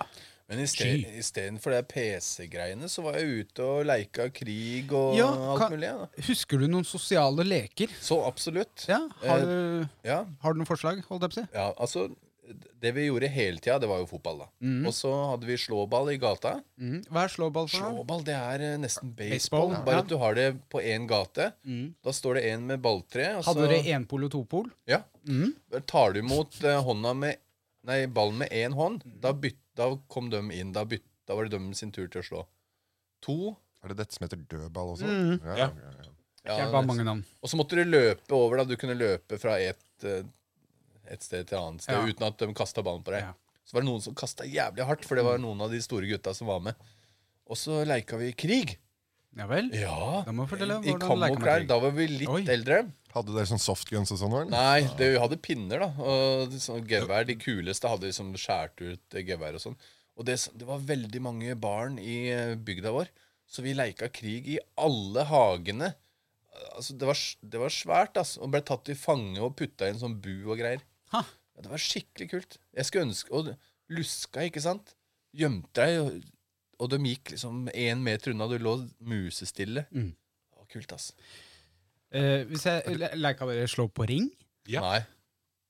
[0.45, 5.71] Men istedenfor de PC-greiene, så var jeg ute og leika krig og Ja, alt kan-
[5.73, 5.87] mulig.
[5.89, 6.03] Ja.
[6.05, 6.25] da.
[6.27, 7.89] Husker du noen sosiale leker?
[8.01, 8.85] Så absolutt.
[8.87, 11.01] Ja, Har, Eh, du, Ja, har du noen forslag?
[11.09, 11.47] holdt jeg på å si?
[11.53, 12.05] ja, altså
[12.81, 14.47] Det vi gjorde hele tida, det var jo fotball, da.
[14.61, 14.83] Mm.
[14.85, 16.51] Og så hadde vi slåball i gata.
[16.77, 16.99] Mm.
[17.09, 17.93] Hva er slåball for noe?
[17.95, 19.71] Slåball, det er eh, nesten Baseball, baseball.
[19.73, 19.79] ja.
[19.87, 21.47] Bare at du har det på én gate.
[21.65, 21.87] Mm.
[22.05, 23.31] Da står det en med balltre.
[23.39, 24.69] Og så Hadde dere enpol og topol?
[24.89, 25.01] Ja.
[25.25, 25.55] Mm.
[25.89, 27.41] tar du imot eh, hånda med
[27.85, 30.71] Nei, ballen med én hånd, da, byt, da kom de inn.
[30.73, 32.39] Da, byt, da var det dem sin tur til å slå.
[33.27, 33.35] To
[33.85, 35.05] Er det dette som heter dødball også?
[35.05, 35.35] Mhm.
[35.45, 35.67] Ja, Ja.
[35.69, 36.09] ja, ja.
[36.47, 37.21] ja, Det var mange navn.
[37.43, 38.57] Og så måtte du løpe over.
[38.57, 40.23] da Du kunne løpe fra et, eh,
[41.11, 42.05] et sted til et annet sted Ja.
[42.05, 43.21] uten at de kasta ballen på deg.
[43.27, 43.33] Ja.
[43.65, 46.05] Så var det noen som kasta jævlig hardt, for det var noen av de store
[46.09, 46.75] gutta som var med.
[47.49, 48.77] Og så leika vi krig.
[49.35, 49.67] Ja vel?
[49.75, 50.21] Ja.
[50.25, 51.67] Da må fortelle I krig.
[51.67, 52.43] Da var vi litt Oi.
[52.47, 52.85] eldre.
[53.15, 54.49] Hadde dere sånn softguns og sånn?
[54.51, 55.89] Nei, det, vi hadde pinner, da.
[56.03, 57.25] Og sånn gevær.
[57.27, 59.77] De kuleste hadde liksom skåret ut eh, gevær og sånn.
[60.15, 63.09] Og det, det var veldig mange barn i eh, bygda vår,
[63.47, 65.93] så vi leika krig i alle hagene.
[66.75, 68.41] Altså, det var, det var svært, altså.
[68.45, 70.83] Og ble tatt i fange og putta i en sånn bu og greier.
[71.13, 71.21] Ha.
[71.55, 72.57] Ja, det var skikkelig kult.
[72.75, 73.51] Jeg skulle ønske Og
[73.89, 74.95] luska, ikke sant?
[75.35, 76.23] Gjemte deg, og,
[76.79, 78.47] og de gikk liksom én meter unna.
[78.47, 79.85] Du lå musestille.
[79.91, 80.09] Mm.
[80.15, 81.11] Det var kult, ass.
[82.15, 84.29] Eh, hvis jeg le- leker dere slå på ring?
[84.67, 84.81] Ja.
[84.81, 85.01] Nei.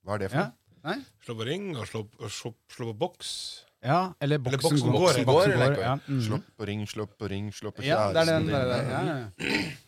[0.05, 0.43] Hva er det for Ja.
[0.45, 0.53] noe?
[0.86, 0.99] Nei?
[1.25, 3.29] Slå på ring og slå, og slå, slå på boks.
[3.86, 4.99] Ja, eller Eller boksen boksen går.
[4.99, 5.95] går, Boksen går, går, ja.
[6.07, 6.21] Mm.
[6.21, 8.89] Slå på ring, slå på ring, slå på Ja, det er den det er den.
[8.89, 9.71] Ja, ja.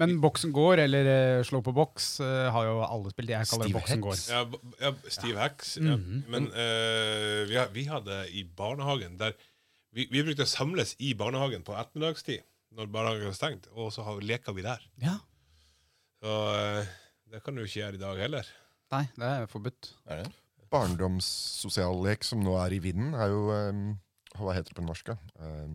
[0.00, 3.32] Men boksen går, eller uh, slå på boks, uh, har jo alle spilt.
[3.34, 4.04] Jeg kaller det boksen Hex.
[4.06, 4.20] går.
[4.32, 5.74] Ja, ja Steve Hacks.
[5.76, 5.96] Ja.
[5.98, 6.22] Mhm.
[6.32, 9.36] Men uh, vi, vi hadde i barnehagen der
[9.92, 12.44] vi, vi brukte å samles i barnehagen på ettermiddagstid
[12.78, 14.82] når barnehagen var stengt, og så har- leka vi der.
[15.02, 15.16] Ja.
[16.22, 16.34] Så
[17.32, 18.46] det kan du ikke gjøre i dag heller.
[18.94, 19.88] Nei, det er forbudt.
[20.06, 20.30] Er det?
[20.70, 23.82] Barndomssosiallek som nå er i vinden, er jo um,
[24.38, 25.10] Hva heter det på norsk?
[25.42, 25.72] Um,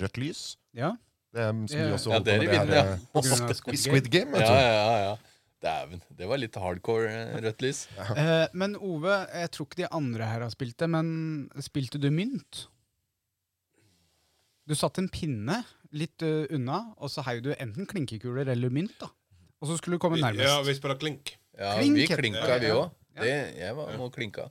[0.00, 0.42] rødt lys.
[0.76, 0.94] Ja.
[1.30, 1.92] Det er, um, som yeah.
[1.94, 2.86] også Ja, det er på i med vinden, det ja.
[2.88, 4.40] her, av uh, Squid Squid Game.
[4.42, 5.12] Ja, ja, ja.
[5.60, 6.00] Dæven.
[6.16, 7.82] Det var litt hardcore eh, rødt lys.
[8.00, 11.10] Eh, men Ove, jeg tror ikke de andre her har spilt det, men
[11.60, 12.64] spilte du mynt?
[14.64, 15.58] Du satte en pinne
[15.92, 18.96] litt uh, unna, og så heiv du enten klinkekuler eller mynt.
[19.02, 19.10] da.
[19.60, 20.46] Og så skulle du komme nærmest.
[20.48, 21.34] ja, vi spiller klink.
[21.58, 22.78] Ja, Klink, vi klinka, vi ja.
[22.78, 22.96] òg.
[23.20, 23.26] Ja.
[23.66, 24.48] Jeg var med og klinka.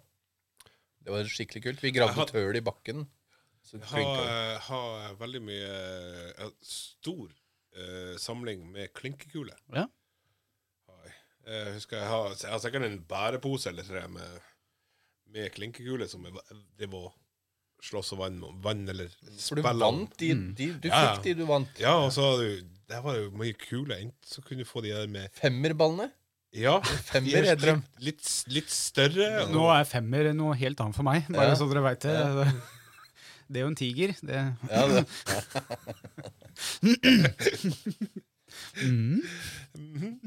[1.01, 1.81] Det var skikkelig kult.
[1.81, 3.07] Vi gravde et høl i bakken.
[3.73, 5.69] Jeg har, eh, har veldig mye
[6.39, 7.27] eh, Stor
[7.77, 9.57] uh, samling med klinkekuler.
[9.75, 9.85] Ja.
[10.89, 11.15] Jeg.
[11.75, 14.41] Husker jeg har, jeg har sikkert en bærepose eller tre med,
[15.33, 16.35] med klinkekuler som jeg,
[16.91, 17.07] var
[17.81, 19.07] slåss og vann, vann eller
[19.39, 19.79] For du spille om.
[20.03, 20.53] vant de, Mm.
[20.59, 21.13] de Du Ja, ja.
[21.15, 21.79] fikk de du vant.
[21.79, 22.25] Ja, og så
[22.89, 23.95] Der var det jo mye kuler.
[24.01, 26.09] Enten så kunne du få de der med Femmerballene.
[26.53, 26.79] Ja,
[27.11, 27.83] Femmer er drøm.
[28.01, 29.47] litt, litt, litt større.
[29.53, 31.55] Nå er femmer noe helt annet for meg, bare Ja.
[31.55, 32.53] så dere veit det.
[33.49, 34.13] Det er jo en tiger.
[34.21, 34.41] Det.
[34.69, 35.05] Ja, det.
[38.85, 39.21] Mm.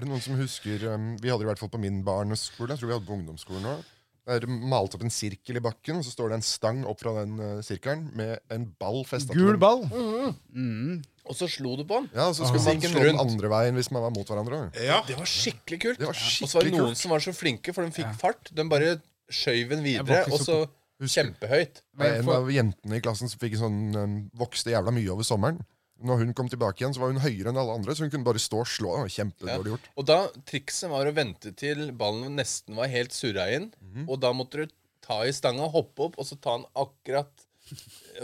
[0.00, 2.72] Er det noen som husker um, Vi hadde det i hvert fall på min barneskole.
[2.72, 3.96] Jeg tror vi hadde på ungdomsskolen også.
[4.30, 7.12] Der malt opp en sirkel i bakken, og så står det en stang opp fra
[7.18, 9.82] den uh, sirkelen med en ball festa Gul ball.
[9.90, 10.36] Mm.
[10.54, 10.98] Mm.
[11.26, 12.08] Og så slo du på den.
[12.14, 14.62] Ja, så skulle ah, man slå den andre veien hvis man var mot hverandre.
[14.78, 15.00] Ja.
[15.08, 16.00] Det var skikkelig kult.
[16.00, 17.02] Det var Og så var det noen kult.
[17.02, 18.16] som var så flinke, for de fikk Ja.
[18.22, 18.52] fart.
[18.54, 18.94] De bare
[19.30, 20.62] skjøv den videre, og så
[21.08, 21.82] kjempehøyt.
[21.96, 25.24] Det var en av jentene i klassen som fikk sånn um, vokste jævla mye over
[25.24, 25.62] sommeren.
[26.00, 28.24] Når hun kom tilbake igjen, så var hun høyere enn alle andre, så hun kunne
[28.24, 28.94] bare stå og slå.
[29.12, 29.88] Kjempedårlig gjort.
[30.00, 33.68] Og da trikset var å vente til ballen nesten var helt surra inn.
[33.80, 34.08] Mhm.
[34.08, 37.46] Og da måtte du ta i stanga, hoppe opp, og så ta den akkurat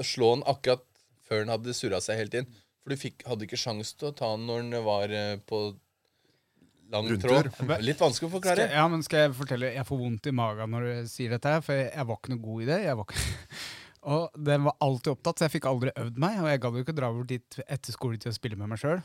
[0.02, 0.84] slå den akkurat
[1.26, 2.48] før den hadde surra seg helt inn.
[2.82, 5.68] For du fikk, hadde ikke sjans til å ta den når den var eh, på
[6.92, 7.48] lang Rundtur.
[7.50, 7.72] tråd.
[7.82, 8.68] Litt vanskelig å Skal, forklare.
[8.72, 11.64] ja, men skal jeg fortelle Jeg får vondt i magen når du sier dette, her,
[11.66, 12.78] for jeg, var ikke noe god i det.
[12.84, 13.24] Jeg var ikke,
[14.16, 16.38] og den var alltid opptatt, så jeg fikk aldri øvd meg.
[16.44, 19.02] Og jeg gadd ikke dra over dit etter skoletid og spille med meg sjøl.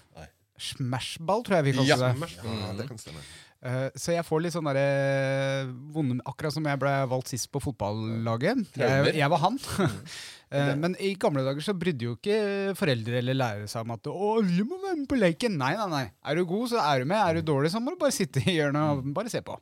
[0.61, 2.11] Smashball, tror jeg vi kalte Ja.
[2.13, 2.35] det.
[2.45, 3.23] Ja, det kan stemme.
[3.61, 7.61] Eh, så jeg får litt sånn derre vonde Akkurat som jeg ble valgt sist på
[7.61, 8.63] fotballaget.
[8.77, 9.57] Jeg, jeg var han.
[10.51, 14.09] Eh, Men i gamle dager så brydde jo ikke foreldre eller lærere seg om at
[14.11, 15.55] å, alle må være med på leken.
[15.61, 16.03] Nei, nei, nei.
[16.27, 17.21] Er du god, så er du med.
[17.23, 19.55] Er du dårlig, så må du bare sitte i hjørnet og bare se på.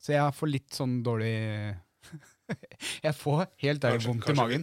[0.00, 1.34] Så jeg får litt sånn dårlig
[3.04, 4.62] Jeg får helt ærlig Kanskje- vondt i magen.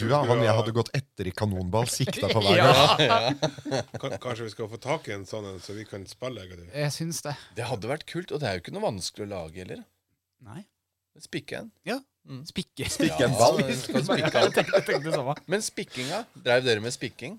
[0.00, 2.70] Du er han jeg hadde gått etter i kanonball, sikta på hver Ja.
[2.96, 3.36] gang.
[4.00, 6.46] kan- Kanskje vi skal få tak i en sånn en, så vi kan spille?
[6.48, 6.64] og?
[6.72, 7.34] Jeg syns det.
[7.58, 9.84] Det hadde vært kult, og det er jo ikke noe vanskelig å lage heller.
[10.48, 10.64] Nei.
[11.20, 11.68] Spikke en.
[11.88, 12.00] Ja.
[12.26, 12.42] Mm.
[12.48, 12.90] Spikke.
[12.90, 13.60] Spikke en ball.
[13.86, 15.40] Spikke Jeg tenkte, tenkte.
[15.46, 17.38] Men spikkinga, dreiv dere med spikking?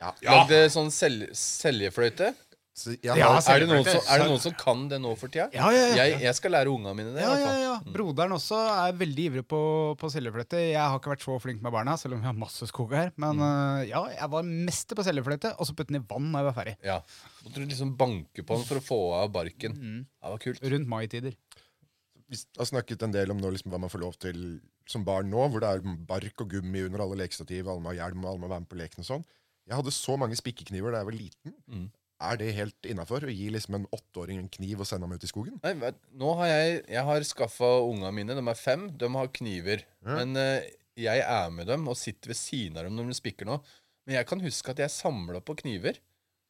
[0.00, 0.14] Ja.
[0.24, 2.32] Lagde sånn sel seljefløyte?
[2.80, 5.32] Så jeg Ja, Er det, noen som, er det noen som kan det nå for
[5.32, 5.48] tida?
[5.52, 5.96] Ja, ja, ja.
[5.98, 7.24] Jeg, jeg skal lære unga mine det.
[7.24, 7.74] Ja, ja, ja.
[7.92, 8.56] Broderen også
[8.86, 9.60] er veldig ivrig på,
[10.00, 10.62] på seljefløyte.
[10.70, 13.12] Jeg har ikke vært så flink med barna, selv om vi har masse skog her.
[13.20, 16.40] Men øh, ja, jeg var mester på seljefløyte, og så putte den i vann da
[16.40, 16.76] jeg var ferdig.
[16.86, 16.98] Ja.
[17.44, 19.76] Måtte du liksom banke på den for å få av barken.
[19.76, 20.00] Mm.
[20.06, 20.64] Det var kult.
[20.76, 21.36] Rundt maitider.
[22.30, 24.60] Vi har snakket en del om nå, liksom, hva man får lov til
[24.90, 27.98] som barn nå, hvor det er bark og gummi under alle lekestativ, alle må ha
[27.98, 29.24] hjelm, og alle må være med på leken og sånn.
[29.70, 31.56] Jeg hadde så mange spikkekniver da jeg var liten.
[31.70, 31.88] Mm.
[32.30, 35.24] Er det helt innafor å gi liksom en åtteåring en kniv og sende ham ut
[35.24, 35.56] i skogen?
[35.64, 38.36] Nei, nå har jeg Jeg har skaffa unga mine.
[38.36, 38.90] De er fem.
[39.00, 39.86] De har kniver.
[40.04, 40.18] Ja.
[40.18, 40.68] Men uh,
[41.00, 43.56] jeg er med dem og sitter ved siden av dem når de spikker nå.
[44.04, 45.96] Men jeg kan huske at jeg samla på kniver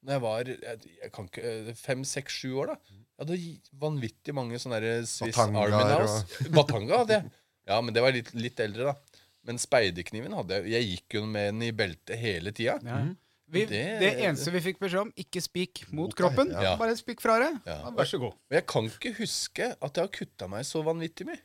[0.03, 2.73] Når jeg var jeg, jeg kan ikke, eh, fem, seks, sju år.
[2.73, 3.39] da Jeg hadde
[3.83, 6.53] vanvittig mange sånne der Swiss Batangaer Army Knives.
[6.57, 7.33] Batanga hadde jeg.
[7.69, 9.21] Ja, men det var litt, litt eldre, da.
[9.45, 10.71] Men speiderkniven hadde jeg.
[10.73, 12.79] Jeg gikk jo med den i beltet hele tida.
[12.85, 13.03] Ja.
[13.51, 16.51] Vi, det, Det- eneste vi fikk beskjed om, ikke spik mot Mot kroppen.
[16.55, 16.77] ja.
[16.81, 17.61] Bare spik fra deg.
[17.67, 17.91] Ja.
[17.91, 18.33] Vær så god.
[18.49, 21.41] Og jeg kan ikke huske at jeg har kutta meg så vanvittig mye.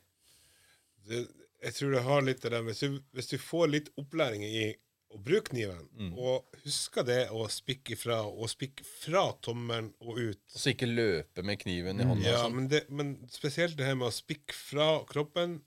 [1.09, 1.25] Det,
[1.65, 4.75] jeg tror det har litt det der hvis du, hvis du får litt opplæring i
[5.15, 6.13] å bruke kniven, Mm.
[6.19, 11.43] og husker det å spikke ifra, og spikke fra tommelen og ut så ikke løpe
[11.47, 12.25] med kniven i hånda.
[12.27, 12.55] Ja, sånn.
[12.55, 15.61] men, det, men spesielt det her med å spikke fra kroppen,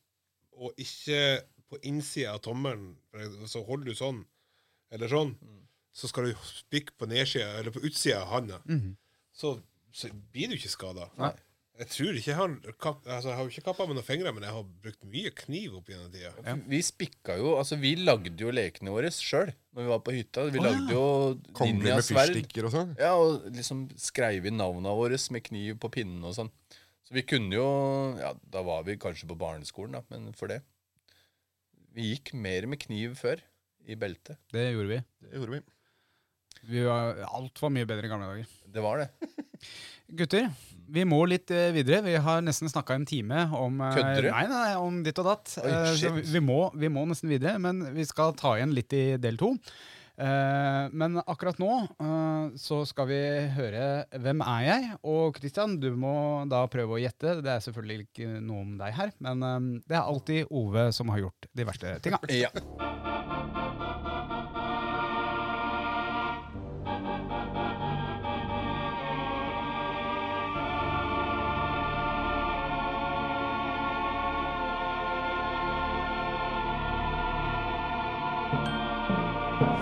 [0.59, 1.41] og ikke
[1.71, 2.97] på innsida av tommelen.
[3.47, 4.23] Så holder du sånn,
[4.91, 5.35] eller sånn,
[5.95, 8.61] så skal du spikke på nedsida, eller på utsida av handa.
[9.33, 9.61] Så,
[9.93, 11.09] så blir du ikke skada.
[11.19, 11.33] Nei.
[11.79, 14.43] Jeg tror ikke jeg har kap, altså, Jeg har ikke kappa med noen fingre, men
[14.43, 16.57] jeg har brukt mye kniv opp gjennom tida.
[16.67, 20.49] Vi spikka jo Altså, vi lagde jo lekene våre sjøl når vi var på hytta.
[20.51, 21.05] Vi lagde jo
[21.55, 22.97] Kongler med fyrstikker og sånn?
[22.99, 26.51] Ja, og liksom skreiv inn navna våre med kniv på pinnen og sånn.
[27.07, 27.69] Så vi kunne jo
[28.19, 30.61] Ja, da var vi kanskje på barneskolen, da, men for det.
[31.95, 33.41] Vi gikk mer med kniv før,
[33.87, 34.41] i beltet.
[34.53, 34.99] Det gjorde vi.
[35.25, 35.63] Det gjorde vi.
[36.75, 38.59] vi var, alt var mye bedre i gamle dager.
[38.67, 39.09] Det var det.
[40.09, 40.49] Gutter,
[40.89, 42.01] vi må litt eh, videre.
[42.07, 44.31] Vi har nesten snakka en time om eh, Kødder du?
[44.33, 45.53] Nei, nei, om ditt og datt.
[45.61, 46.33] Oi, Eh, så shit.
[46.33, 49.53] vi, må, vi må nesten videre, men vi skal ta igjen litt i del to.
[50.19, 53.19] Eh, men akkurat nå eh, så skal vi
[53.55, 56.15] høre 'Hvem er jeg?' Og Christian, du må
[56.51, 57.37] da prøve å gjette.
[57.45, 61.13] Det er selvfølgelig ikke noe om deg her, men eh, det er alltid Ove som
[61.13, 62.19] har gjort de verste tinga.
[62.33, 62.49] Ja.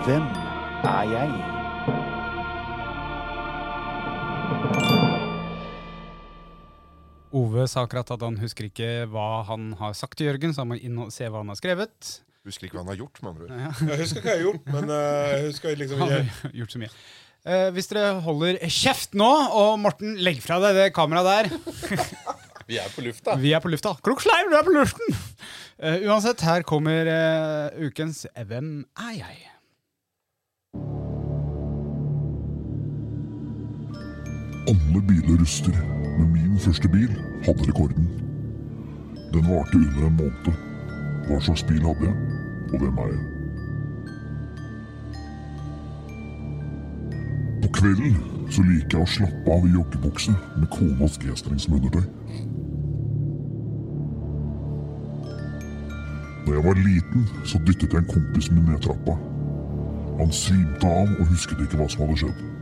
[0.07, 0.23] Hvem
[0.87, 1.31] er jeg?
[7.35, 10.69] Ove sa akkurat at han husker ikke hva han har sagt til Jørgen, så han
[10.71, 12.13] må inn og se hva han har skrevet.
[12.47, 13.51] Husker ikke hva han har gjort, med andre ord.
[13.65, 13.73] Ja.
[13.89, 15.01] Jeg husker hva jeg har gjort, men uh,
[15.33, 16.91] jeg husker liksom ikke Han har gjort så mye.
[17.43, 19.29] Uh, hvis dere holder kjeft nå,
[19.59, 22.07] og Morten, legg fra deg det kameraet der.
[22.71, 23.35] Vi er på lufta.
[23.43, 23.97] Vi er på lufta.
[24.07, 25.19] Kroksleiv, du er på luften!
[25.83, 27.11] Uh, uansett, her kommer
[27.83, 28.71] ukens Hvem
[29.03, 29.56] er jeg?
[34.67, 35.71] Alle biler ruster,
[36.17, 37.11] men min første bil
[37.45, 38.07] hadde rekorden.
[39.33, 40.57] Den varte under en måned.
[41.27, 42.15] Hva slags bil hadde jeg,
[42.73, 43.21] og hvem er jeg?
[47.63, 48.17] På kvelden
[48.51, 52.03] så liker jeg å slappe av i joggebukse med konas G-strengsmundertøy.
[56.43, 59.15] Da jeg var liten, så dyttet jeg en kompis min ned trappa.
[60.19, 62.56] Han svimte av og husket ikke hva som hadde skjedd.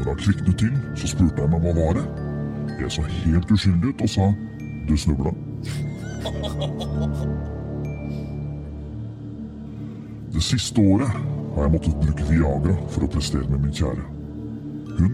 [0.00, 2.06] Når han kviknet til, så spurte jeg meg hva var det.
[2.80, 4.26] Jeg så helt uskyldig ut og sa
[4.88, 5.30] du snubla.
[10.34, 11.08] Det siste året
[11.54, 14.04] har jeg måttet bruke Viagra for å prestere med min kjære.
[14.96, 15.12] Hun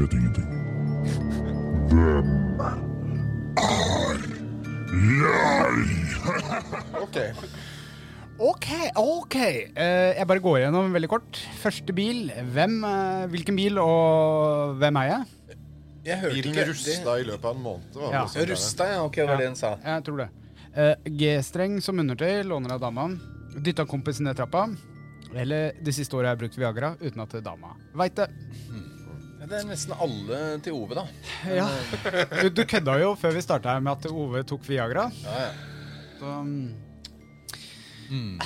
[0.00, 0.48] vet ingenting.
[1.92, 2.26] Hvem
[2.58, 2.88] er jeg?
[7.04, 7.16] Ok.
[8.38, 9.34] Ok, ok.
[9.34, 11.40] Eh, jeg bare går gjennom veldig kort.
[11.58, 12.28] Første bil.
[12.54, 15.56] Hvem, eh, hvilken bil, og hvem er jeg?
[16.06, 17.94] Jeg hørte Bilen ikke rusta i løpet av en måned.
[17.98, 18.24] var Ja.
[18.26, 18.46] sånn.
[18.48, 19.00] Rusta, ja.
[19.04, 19.76] Ok, hva var det han sa.
[19.84, 20.28] Jeg tror det.
[20.76, 23.08] Eh, G-streng som undertøy låner av dama.
[23.60, 24.68] Dytta kompisen ned trappa.
[25.34, 28.28] Eller det siste året jeg har brukt Viagra uten at dama veit det.
[29.40, 31.04] Ja, det er nesten alle til Ove, da.
[31.44, 31.68] Ja.
[32.42, 35.10] Du, du kødda jo før vi starta her med at Ove tok Viagra.
[35.24, 35.50] Ja, ja.
[36.18, 36.32] Så,
[38.10, 38.40] mm,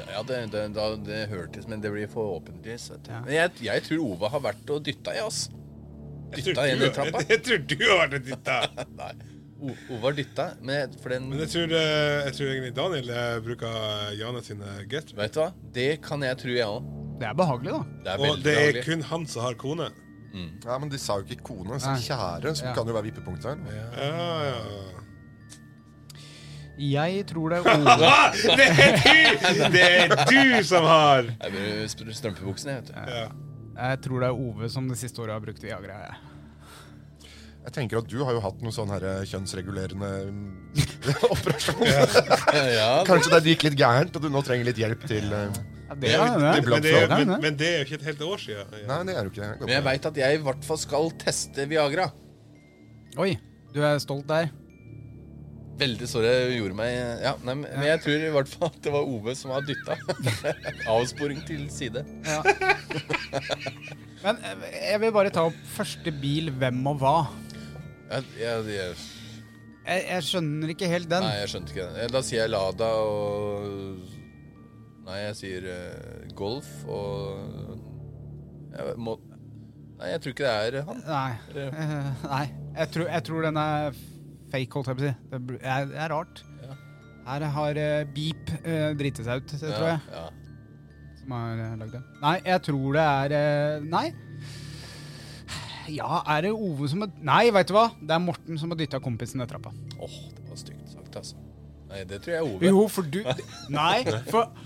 [0.00, 2.90] Ja, det, det, da, det hørtes, men det blir forhåpentligvis.
[3.08, 3.20] Ja.
[3.24, 5.48] Men jeg, jeg tror Ove har vært og dytta i, ass.
[6.30, 7.20] Jeg Dytta i du- trappa?
[7.32, 8.58] Jeg tror du har vært og dytta.
[9.00, 9.10] Nei.
[9.60, 13.40] Ove har dytta, men for den Men jeg tror, eh, jeg tror egentlig Daniel eh,
[13.44, 15.18] bruker Jane sine gester.
[15.18, 15.50] Vet du hva?
[15.74, 16.86] Det kan jeg tro, jeg òg.
[17.20, 17.82] det er behagelig, da.
[18.06, 18.84] Det er Og det er behagelig.
[18.86, 19.90] kun han som har kone.
[20.64, 22.74] Ja, men de sa jo ikke kone, så kjære, som Ja.
[22.78, 23.84] kan jo være vippepunktet her.
[23.98, 24.99] Ja, ja.
[26.80, 28.08] Jeg tror det er Ove.
[28.08, 29.62] Ah, det er du!
[29.74, 32.98] Det er du som har Jeg sp- strømpebuksene, vet du.
[33.14, 33.28] ja.
[33.80, 35.98] Jeg tror det er Ove som det siste året har brukt Viagra.
[36.06, 36.18] Jeg.
[37.60, 40.08] Jeg tenker at du har jo hatt noe sånn her kjønnsregulerende
[41.34, 41.82] operasjon.
[41.84, 45.28] Ja, Kanskje det gikk litt gærent, og du nå trenger litt hjelp til
[46.00, 46.52] det er det.
[46.54, 47.38] til Men, det er, men, Nei, nei.
[47.42, 48.74] men det er jo ikke et helt år siden.
[48.80, 48.86] Ja.
[48.94, 49.52] Nei, det er jo ikke det.
[49.66, 52.06] Men jeg veit at jeg i hvert fall skal teste Viagra.
[53.20, 53.32] Oi,
[53.74, 54.48] du er stolt der.
[55.80, 56.90] Veldig sorry jeg gjorde meg
[57.24, 59.96] Ja, nei, men jeg tror i hvert fall at det var Ove som har dytta.
[60.94, 62.02] Avsporing til side.
[64.20, 67.14] Men eh, jeg vil bare ta opp første bil, hvem og hva.
[68.10, 69.00] Jeg, jeg, jeg,
[69.86, 71.24] Jeg, skjønner ikke helt den.
[71.24, 72.14] nei, jeg skjønte ikke den.
[72.16, 74.18] Da sier jeg Lada og
[75.10, 77.80] Nei, jeg sier uh, Golf og
[78.70, 79.16] jeg må,
[79.98, 81.00] Nei, jeg tror ikke det er han.
[81.08, 81.64] Nei.
[82.34, 82.44] Nei.
[82.76, 83.98] Jeg tror, jeg tror den er
[84.52, 85.14] fake, holdt jeg på å si.
[85.30, 86.42] Det er, det er rart.
[86.64, 86.76] Ja.
[87.30, 90.00] Her har uh, Beep uh, driti seg ut, tror jeg.
[90.10, 90.24] Ja,
[91.20, 92.02] Som har uh, lagd det.
[92.22, 94.06] Nei, jeg tror det er uh, Nei.
[95.90, 97.88] Ja, er det Ove som har Nei, veit du hva?
[97.98, 99.72] Det er Morten som har dytta kompisen ned trappa.
[99.98, 101.38] Åh, Åh, det var stygt sagt, altså.
[101.90, 102.70] Nei, det tror jeg er Ove.
[102.70, 103.22] Jo, for du
[103.74, 104.50] Nei, for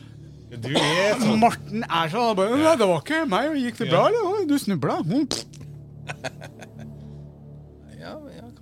[0.55, 3.57] Du er sånn Morten er sånn bare, Nei, det var ikke meg.
[3.59, 4.45] Gikk det bra, eller?
[4.47, 5.01] Du snubla.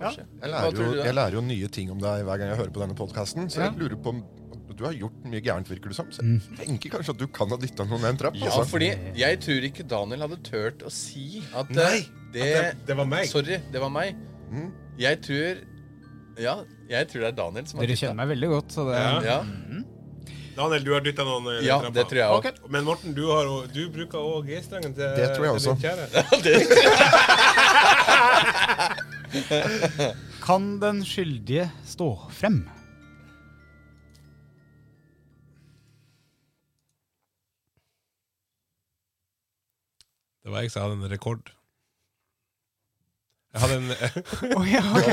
[0.03, 0.19] Hm.
[0.19, 0.23] Ja.
[0.43, 2.81] Jeg lærer, jo, jeg lærer jo nye ting om deg hver gang jeg hører på
[2.83, 3.69] denne podkasten, så Ja.
[3.71, 4.23] jeg lurer på om
[4.73, 6.07] du har gjort mye gærent, virker det som.
[6.11, 8.35] Så jeg tenker kanskje at du kan ha dytta noen ned en trapp.
[8.35, 8.65] Ja, altså.
[8.71, 11.99] fordi jeg tror ikke Daniel hadde turt å si at eh, Nei,
[12.33, 13.27] det, at det- det var meg.
[13.29, 14.15] Sorry, det var meg.
[14.51, 14.71] Mm.
[14.97, 15.57] Jeg tror
[16.41, 16.55] Ja,
[16.89, 18.07] jeg tror det er Daniel som har Dere dytta.
[18.07, 19.21] kjenner meg veldig godt, så det Ja.
[19.21, 19.43] Ja,
[20.55, 21.93] Daniel, du har dytta noen ned ja, trappa.
[21.93, 22.69] det tror jeg også.
[22.69, 25.73] Men Morten, du, har, du bruker òg G-strengen til Det tror jeg til også.
[25.77, 26.05] din kjære.
[30.47, 32.63] Kan den skyldige stå frem?
[40.43, 41.53] Det var jeg som hadde en rekord.
[43.53, 43.91] Jeg hadde en
[44.57, 45.09] oh, ja, ok.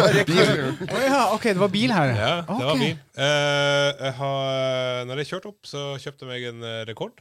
[0.88, 2.12] oh, ja, ok, det var bil her.
[2.16, 2.94] Ja, det var bil.
[3.14, 7.20] Uh, jeg har, når jeg kjørte opp, så kjøpte jeg meg en eh, rekord.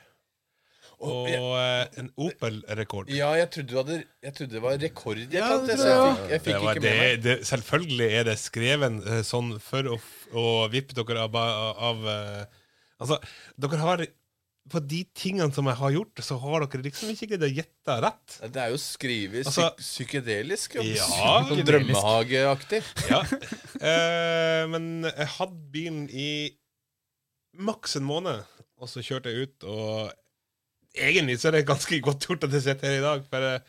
[1.00, 3.08] Og eh, en Opel-rekord.
[3.16, 5.18] Ja, jeg trodde, du hadde, jeg trodde det var rekord.
[5.22, 6.94] Jeg, Ja, tatt, det så tror jeg jeg fikk, jeg Det fikk var ikke det,
[6.96, 7.24] med meg.
[7.24, 11.38] det, selvfølgelig er det skreven eh, sånn for å, f- å vippe dere av,
[11.92, 12.64] av eh,
[13.00, 13.16] Altså,
[13.56, 14.04] dere har
[14.70, 17.96] På de tingene som jeg har gjort, så har dere liksom ikke greid å gjette
[18.04, 18.36] rett.
[18.54, 20.76] Det er jo skrevet Altså- psyk psykedelisk.
[20.78, 20.84] Jo.
[20.84, 21.70] Ja, sånn psykedelisk.
[21.72, 22.84] drømmehageaktig.
[23.10, 23.22] Ja.
[23.80, 26.30] Eh, men jeg hadde bilen i
[27.56, 28.44] maks en måned,
[28.80, 30.12] og så kjørte jeg ut, og
[30.96, 33.62] egentlig så er det ganske godt gjort at jeg sitter her i dag, for jeg,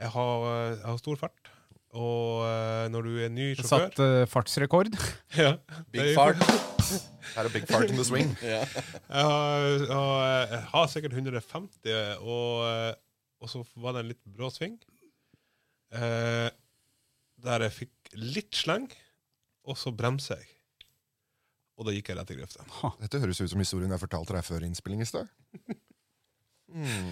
[0.00, 1.50] jeg, har, jeg har stor fart.
[1.94, 4.90] Og eh, når du er ny sjåfør Satt uh, fartsrekord.
[5.38, 5.54] ja,
[5.94, 6.42] Big fart.
[7.34, 8.34] Her er big fart in the swing.
[8.42, 8.60] Ja.
[8.62, 11.86] Jeg har, jeg har, jeg har sikkert 150,
[12.20, 12.90] og, eh,
[13.40, 14.76] og så var det en litt brå sving.
[15.94, 16.50] Eh,
[17.44, 18.86] der jeg fikk litt sleng,
[19.66, 20.50] og så bremser jeg.
[21.74, 22.66] Og da gikk jeg rett i grøfta.
[23.00, 25.30] Dette høres ut som historien jeg fortalte deg før innspilling i stad.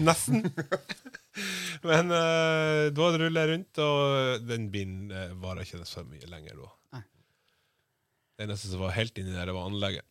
[0.03, 0.43] Nesten.
[1.89, 6.59] Men uh, da ruller jeg rundt, og den bilen uh, varer ikke så mye lenger
[6.59, 6.71] da.
[6.97, 7.03] Nei.
[8.37, 10.07] Det eneste som var helt inni der, det var anlegget.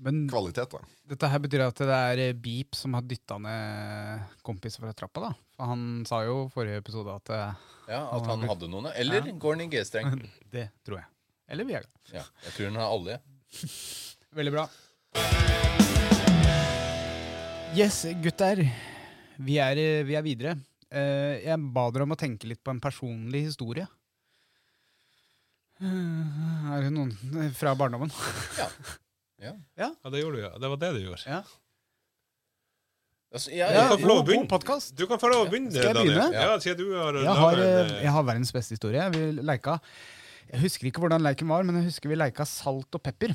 [0.00, 0.80] Men Kvalitet, da.
[1.12, 5.26] dette her betyr at det er eh, Beep som har dytta ned kompiser fra trappa,
[5.26, 5.32] da.
[5.58, 8.88] For han sa jo i forrige episode at ja, At han hadde noen.
[8.96, 10.16] Eller går han i G-streng?
[10.54, 11.10] det tror jeg.
[11.52, 11.92] Eller Viagra.
[12.14, 13.20] Ja, jeg tror han har alle.
[14.40, 14.70] Veldig bra.
[17.76, 18.60] Yes, gutter.
[19.40, 20.56] Vi er, vi er videre.
[20.90, 23.86] Eh, jeg ba dere om å tenke litt på en personlig historie.
[25.80, 27.12] Eh, Er det noen
[27.56, 28.12] fra barndommen?
[28.58, 28.70] Ja.
[29.40, 29.54] Ja.
[29.80, 30.48] Ja, det gjorde du, ja.
[30.60, 31.22] Det var det du gjorde.
[31.24, 31.38] Ja.
[33.32, 34.90] Altså, ja, Du kan få lov å god podcast.
[34.98, 36.26] Du kan få lov å begynne, Skal jeg begynne?
[36.34, 39.06] Ja, siden du har Jeg har, eh, jeg har verdens beste historie.
[39.14, 39.78] Vi leika
[40.50, 43.32] Jeg husker ikke hvordan leiken var, men jeg husker vi leika salt og pepper.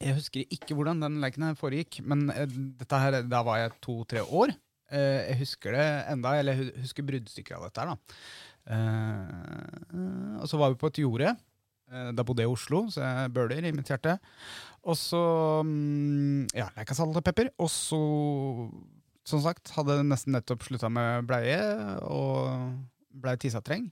[0.00, 2.46] Jeg husker ikke hvordan den leken her foregikk, men eh,
[2.80, 4.54] dette her, da var jeg to-tre år.
[4.92, 7.96] Eh, Jeg husker det enda, eller jeg husker bruddstykker av dette her, da.
[8.72, 11.36] Eh, og så var vi på et jorde.
[12.16, 14.14] Da bodde jeg i Oslo, så jeg bøler i mitt hjerte.
[14.88, 15.18] Og så
[15.60, 17.50] mm, ja, leka salt og pepper.
[17.60, 17.98] Og så,
[19.28, 21.58] som sagt, hadde nesten nettopp slutta med bleie
[22.08, 22.72] og
[23.12, 23.90] blei tissatreng.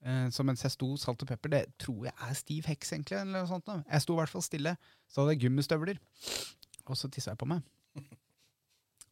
[0.00, 3.18] Eh, så mens jeg sto salt og pepper, det tror jeg er stiv heks, egentlig.
[3.20, 3.66] eller noe sånt.
[3.68, 3.80] Da.
[3.84, 4.76] Jeg sto i hvert fall stille.
[5.10, 6.00] Så hadde jeg gummistøvler.
[6.88, 7.64] Og så tissa jeg på meg.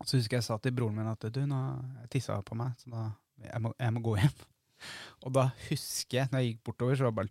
[0.07, 1.59] Så husker jeg sa til broren min at du, nå
[2.12, 3.09] tissa på meg, så da
[3.43, 4.36] jeg må, jeg må gå hjem.
[5.26, 7.30] Og da husker jeg, når jeg gikk bortover, så var det bare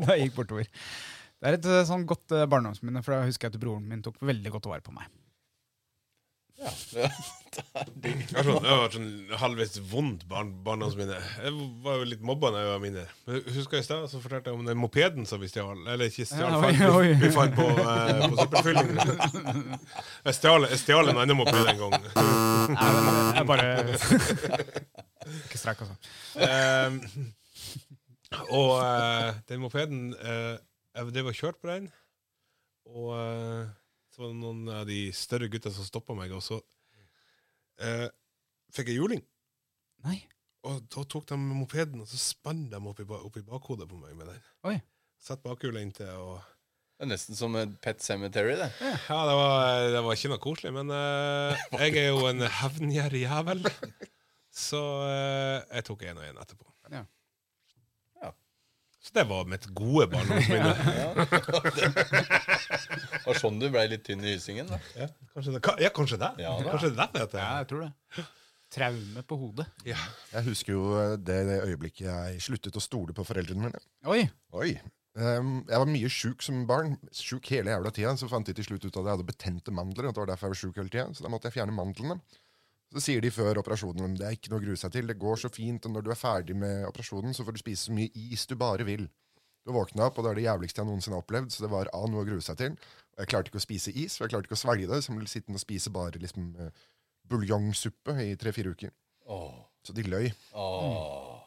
[0.00, 0.70] da jeg gikk bortover.
[1.40, 4.02] Det er et eh, sånn godt eh, barndomsminne, for da husker jeg at broren min
[4.04, 5.08] tok veldig godt vare på meg.
[6.60, 9.08] Ja, det, Det var sånn, det var sånn
[9.40, 11.16] halvveis vondt barn, barndomsminne.
[11.42, 11.54] Jeg
[11.84, 13.04] var jo litt mobba da jeg var mindre.
[13.26, 15.80] Men Husker jeg i stad så fortalte jeg om den mopeden som vi stjal.
[15.88, 17.08] Eller ikke stjal, Ja, oi, oi.
[17.08, 18.92] vi, vi fant på, eh, på søppelfylling.
[20.28, 21.96] Jeg stjal, jeg stjal en annen moped en gang.
[22.76, 22.86] Nei,
[23.40, 23.68] jeg bare
[25.40, 25.96] Ikke strekk, altså.
[26.44, 26.88] Eh,
[28.54, 30.54] og eh, den mopeden eh,
[30.94, 31.90] Jeg drev og kjørte på den,
[32.90, 33.64] og eh,
[34.20, 36.60] så noen av de større gutta som stoppa meg, og så
[37.80, 38.08] eh,
[38.74, 39.22] fikk jeg juling.
[40.04, 40.18] Nei.
[40.68, 44.00] Og da tok de mopeden og så spant de opp i, opp i bakhodet på
[44.00, 44.42] meg med den.
[44.68, 44.76] Oi.
[45.20, 46.40] Satt bakhjulet inntil og
[47.00, 48.66] det er nesten som et Pet Cemetery, det.
[48.84, 53.22] Ja, det var, det var ikke noe koselig, men eh, jeg er jo en hevngjerrig
[53.22, 53.64] jævel.
[54.52, 56.68] Så eh, jeg tok en og en etterpå.
[56.92, 57.06] Ja.
[59.00, 60.74] Så det var mitt gode barndomsminne.
[63.20, 64.68] Det var sånn du ble litt tynn i hysingen.
[64.68, 64.78] da.
[64.96, 65.60] ja, kanskje det.
[65.84, 66.30] Ja, kanskje det.
[66.42, 66.70] Ja, da.
[66.72, 67.40] kanskje det er det.
[67.40, 68.24] Ja, jeg tror det.
[68.70, 69.66] Traume på hodet.
[69.88, 69.98] Ja.
[70.30, 73.80] Jeg husker jo eh, det, det øyeblikket jeg sluttet å stole på foreldrene mine.
[74.08, 74.22] Oi!
[74.56, 74.70] Oi.
[75.18, 76.94] Um, jeg var mye sjuk som barn.
[77.16, 78.14] Sjuk hele jævla tida.
[78.20, 80.08] Så fant de til slutt ut at jeg hadde betente mandler.
[80.10, 82.20] Og det var derfor jeg var syk hele tiden, Så da måtte jeg fjerne mandlene.
[82.90, 85.06] Så sier de før operasjonen det er ikke noe å grue seg til.
[85.06, 85.84] Det går så fint.
[85.86, 88.56] Og når du er ferdig med operasjonen, så får du spise så mye is du
[88.58, 89.06] bare vil.
[89.66, 91.52] Du våkna opp, og det er det jævligste jeg noensinne har opplevd.
[91.54, 92.74] Så det var A, noe å grue seg til.
[93.14, 94.98] Og jeg klarte ikke å spise is, for jeg klarte ikke å svelge det.
[95.04, 96.82] Så jeg ble sittende og spise bare liksom eh,
[97.30, 98.94] buljongsuppe i tre-fire uker.
[99.30, 99.60] Åh.
[99.86, 100.32] Så de løy.
[100.58, 101.38] Åh.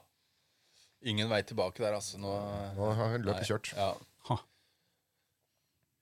[1.12, 2.22] Ingen vei tilbake der, altså.
[2.22, 2.32] Nå,
[2.78, 3.74] Nå har løpet kjørt.
[3.76, 3.92] Ja.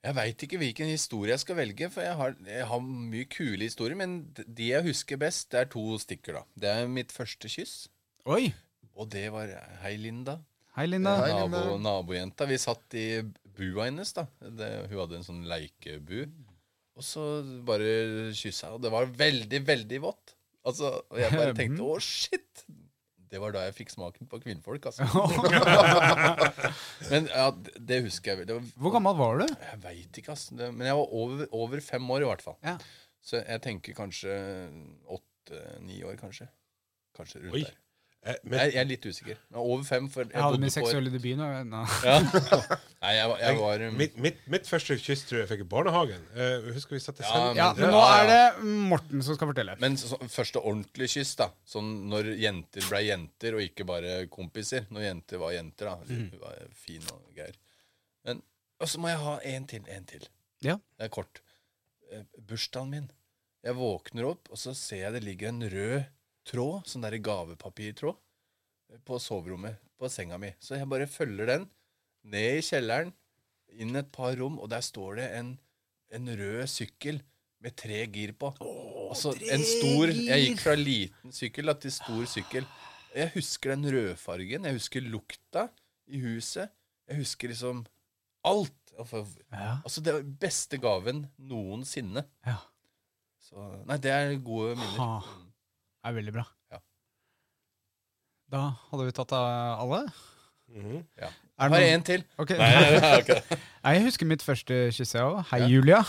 [0.02, 3.68] Jeg veit ikke hvilken historie jeg skal velge, for jeg har, jeg har mye kule
[3.68, 3.94] historier.
[3.98, 6.42] Men de jeg husker best, det er to stykker, da.
[6.58, 7.84] Det er mitt første kyss.
[8.26, 8.50] Oi!
[8.98, 9.52] Og det var
[9.84, 10.40] Hei, Linda.
[10.74, 11.14] Hei, Linda.
[11.22, 11.62] Hei, Linda.
[11.62, 12.48] Nabo, nabojenta.
[12.50, 13.06] Vi satt i
[13.54, 14.26] bua hennes, da.
[14.42, 16.26] Det, hun hadde en sånn leikebu.
[16.98, 17.24] Og så
[17.64, 20.34] bare kyssa jeg, og det var veldig, veldig vått.
[20.66, 22.66] Altså, og jeg bare tenkte å, shit!
[23.32, 25.06] Det var da jeg fikk smaken på kvinnfolk, altså.
[27.12, 27.46] Men ja,
[27.80, 28.48] det, husker jeg.
[28.50, 29.46] Det var, Hvor gammel var du?
[29.48, 30.68] jeg veit ikke, altså.
[30.68, 32.58] Men jeg var over, over fem år, i hvert fall.
[32.66, 32.76] Ja.
[33.24, 34.34] Så jeg tenker kanskje
[35.16, 36.50] åtte-ni år, kanskje.
[37.16, 37.64] Kanskje rundt Oi.
[37.64, 37.78] der.
[38.22, 39.38] Eh, men, Jeg, jeg er litt usikker.
[39.50, 41.46] Men over fem, for jeg, Jeg hadde min seksuelle debut nå.
[42.06, 42.18] Ja.
[43.02, 45.66] Nei, jeg, jeg var um, mitt, mitt, mitt første kyss tror jeg jeg fikk i
[45.72, 46.22] barnehagen.
[46.36, 49.50] Uh, husker vi satt i Ja, men, Ja, men- nå er det Morten som skal
[49.50, 49.74] fortelle.
[49.82, 51.50] Men så, så, første ordentlige kyss, da.
[51.66, 54.86] Sånn når jenter ble jenter, og ikke bare kompiser.
[54.94, 56.14] Når jenter var jenter, da.
[56.22, 56.30] Mm.
[56.46, 57.58] Var fin og greier.
[58.28, 58.46] Men
[58.78, 59.90] Og så må jeg ha en til.
[59.90, 60.30] En til.
[60.62, 60.78] Ja.
[60.94, 61.42] Det er kort.
[62.06, 63.10] Uh, bursdagen min.
[63.66, 66.02] Jeg våkner opp, og så ser jeg det ligger en rød
[66.48, 68.18] tråd, sånn der gavepapirtråd,
[69.08, 70.50] på soverommet, på senga mi.
[70.60, 71.68] Så jeg bare følger den
[72.28, 73.12] ned i kjelleren,
[73.80, 75.54] inn et par rom, og der står det en,
[76.12, 77.22] en rød sykkel
[77.62, 78.50] med tre gir på.
[79.08, 82.66] altså en stor Jeg gikk fra liten sykkel da, til stor sykkel.
[83.14, 85.68] Jeg husker den rødfargen, jeg husker lukta
[86.10, 86.72] i huset.
[87.08, 87.84] Jeg husker liksom
[88.44, 88.74] alt.
[88.98, 89.22] Altså,
[89.52, 89.78] Ja.
[89.84, 92.26] Altså, det var beste gaven noensinne.
[92.44, 92.58] Ja.
[93.40, 93.56] Så,
[93.88, 94.98] nei, det er gode minner.
[94.98, 95.38] Ha.
[96.04, 96.42] Er veldig bra.
[96.72, 96.78] Ja.
[98.52, 99.44] Da hadde vi tatt av
[99.84, 100.00] alle.
[100.72, 100.96] Mhm.
[101.20, 101.28] Ja.
[101.58, 102.24] Er det Har en til?
[102.38, 102.56] Okay.
[102.58, 103.40] Nei, nei, nei, okay.
[103.84, 105.44] Nei, Jeg husker mitt første kyss, jeg òg.
[105.52, 106.00] Hei, Julia.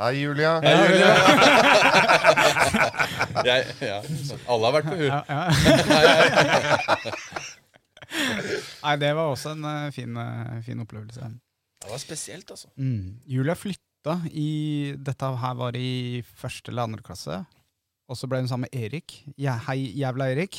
[0.00, 0.52] Hei, Julia.
[3.44, 3.98] Jeg, ja.
[4.48, 5.10] Alle har vært på hur.
[5.10, 5.40] Ja, ja.
[8.84, 11.20] Nei, det var også en eh, fin, eh, fin opplevelse.
[11.84, 12.68] Det var spesielt, altså.
[12.80, 13.20] Mm.
[13.28, 13.84] Julia flytta
[14.32, 17.42] i Dette her var i første eller andre klasse.
[18.10, 19.20] Og så ble hun sammen med Erik.
[19.38, 20.58] Ja, hei, jævla Erik.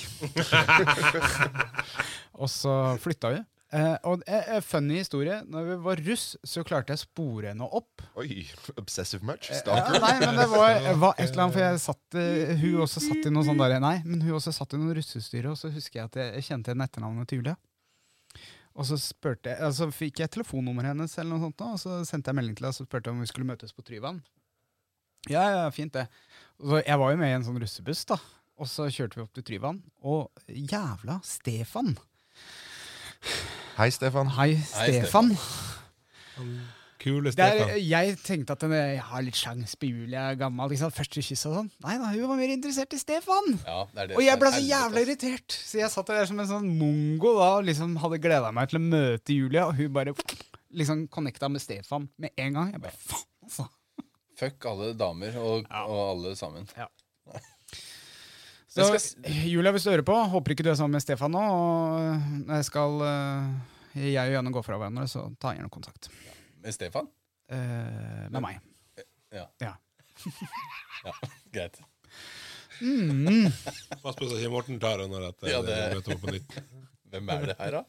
[2.41, 3.41] og så flytta vi.
[3.71, 5.41] Eh, og eh, eh, funny historie.
[5.47, 8.03] Når vi var russ, så klarte jeg å spore henne opp.
[8.19, 8.45] Oi,
[8.79, 9.49] obsessive match?
[9.51, 9.95] Stalker?
[9.95, 10.03] Stalker?
[10.03, 13.27] nei, men det var, var et eller annet, for jeg satt eh, Hun også satt
[13.27, 16.01] i noe sånt der Nei, men hun også satt i noe russestyre, og så husker
[16.01, 17.55] jeg at jeg, jeg kjente igjen etternavnet til Julia.
[18.79, 21.97] Og så spurte jeg, altså fikk jeg telefonnummeret hennes, eller noe sånt, da, og så
[22.07, 24.21] sendte jeg melding til henne og så spurte om vi skulle møtes på Tryvann.
[25.29, 26.07] Ja, ja, fint det.
[26.61, 28.17] Og så, jeg var jo med i en sånn russebuss, da.
[28.61, 31.95] Og så kjørte vi opp til Tryvann, og jævla Stefan!
[33.77, 34.31] Hei, Stefan.
[34.37, 35.35] Hei, Stefan.
[35.35, 37.71] Hei, Det er, Stefan.
[37.81, 40.69] jeg tenkte at jeg har litt sjans på Julie, gammel.
[40.73, 40.93] Liksom?
[40.93, 41.71] Første kyss og sånn.
[41.85, 43.57] Nei da, hun var mer interessert i Stefan!
[43.65, 46.41] Ja, det er det Og jeg ble så jævla irritert, så jeg satt der som
[46.43, 49.93] en sånn mongo da, og liksom hadde gleda meg til å møte Julia, og hun
[49.95, 50.15] bare
[50.77, 52.75] liksom connecta med Stefan med en gang.
[52.75, 53.67] Jeg bare, faen, altså.
[54.41, 56.69] Fuck alle damer og, og alle sammen.
[58.71, 61.41] Så, skal Julia, hvis du hører på, håper ikke du er sammen med Stefan nå.
[61.43, 63.49] Og når jeg skal eh,
[63.99, 66.07] jeg og Janne gå fra hverandre, så ta gjerne kontakt.
[66.61, 67.07] Med Stefan?
[67.51, 67.57] Eh,
[68.31, 68.59] med meg.
[69.33, 69.45] Ja.
[69.63, 69.73] Ja.
[71.05, 71.13] ja.
[71.53, 71.79] Greit.
[74.01, 76.31] Pass på så ikke Morten tar henne når at, Ja, det- det møter opp på
[76.37, 76.51] nytt.
[77.11, 77.83] Hvem er det her, da?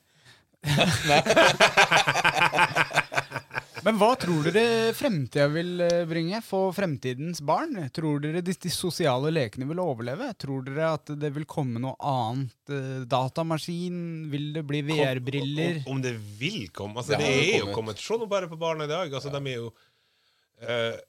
[3.82, 7.74] Men hva tror dere fremtida vil eh, bringe for fremtidens barn?
[7.94, 10.28] Tror dere de, de sosiale lekene vil overleve?
[10.38, 12.52] Tror dere at det vil komme noe annet?
[12.70, 13.96] eh, Datamaskin?
[14.30, 15.80] Vil det bli VR-briller?
[15.82, 17.02] Om, om det vil komme.
[17.02, 17.74] Altså, Det det, er jo kommet.
[17.80, 18.04] kommet.
[18.04, 19.10] Se nå bare på barna i dag.
[19.18, 21.00] Altså, De er jo uh,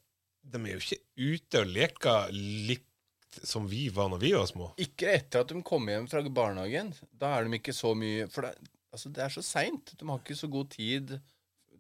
[0.41, 2.33] De er jo ikke ute og leker
[2.71, 2.89] litt
[3.43, 4.71] som vi var når vi var små.
[4.81, 6.89] Ikke etter at de kommer hjem fra barnehagen.
[7.21, 8.57] Da er de ikke så mye For det,
[8.93, 9.93] altså, det er så seint.
[9.97, 11.15] De har ikke så god tid.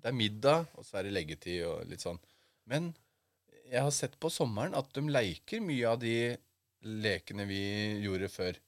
[0.03, 2.19] Det er middag, og så er det leggetid og litt sånn.
[2.67, 2.91] Men
[3.71, 6.15] jeg har sett på sommeren at de leker mye av de
[6.83, 7.61] lekene vi
[8.03, 8.59] gjorde før.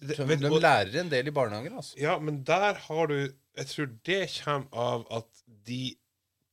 [0.00, 1.94] De, de lærer en del i barnehagen, altså.
[2.00, 3.18] Ja, men der har du
[3.56, 5.94] Jeg tror det kommer av at de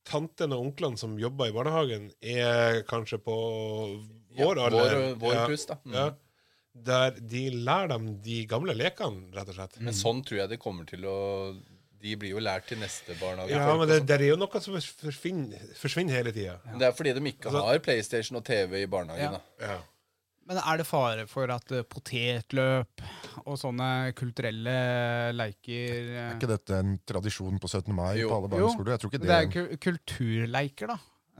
[0.08, 3.34] tantene og onklene som jobber i barnehagen, er kanskje på
[4.36, 4.93] Ja, vår alder.
[5.16, 5.78] vår- vår ja, da.
[5.86, 5.93] Mm.
[5.97, 6.06] Ja,
[6.89, 9.80] der de lærer dem de gamle lekene, rett og slett.
[9.80, 11.18] Men sånn tror jeg det kommer til å
[12.04, 13.54] De blir jo lært til neste barnehage.
[13.56, 14.08] Ja, men det, sånn.
[14.10, 16.58] det er jo noe som forsvinner, forsvinner hele tida.
[16.68, 16.78] Ja.
[16.82, 19.32] det er fordi de ikke Altså- har PlayStation og TV i barnehagen.
[19.32, 19.39] Ja.
[19.39, 19.68] da.
[19.74, 19.78] Ja.
[20.45, 23.01] Men er det fare for at eh, potetløp
[23.45, 27.93] og sånne kulturelle leiker eh, Er ikke dette en tradisjon på 17.
[27.95, 28.28] mai Jo.
[28.28, 28.91] på alle barneskoler?
[28.97, 30.97] Jeg tror ikke Det det, er ku- kulturleiker, da.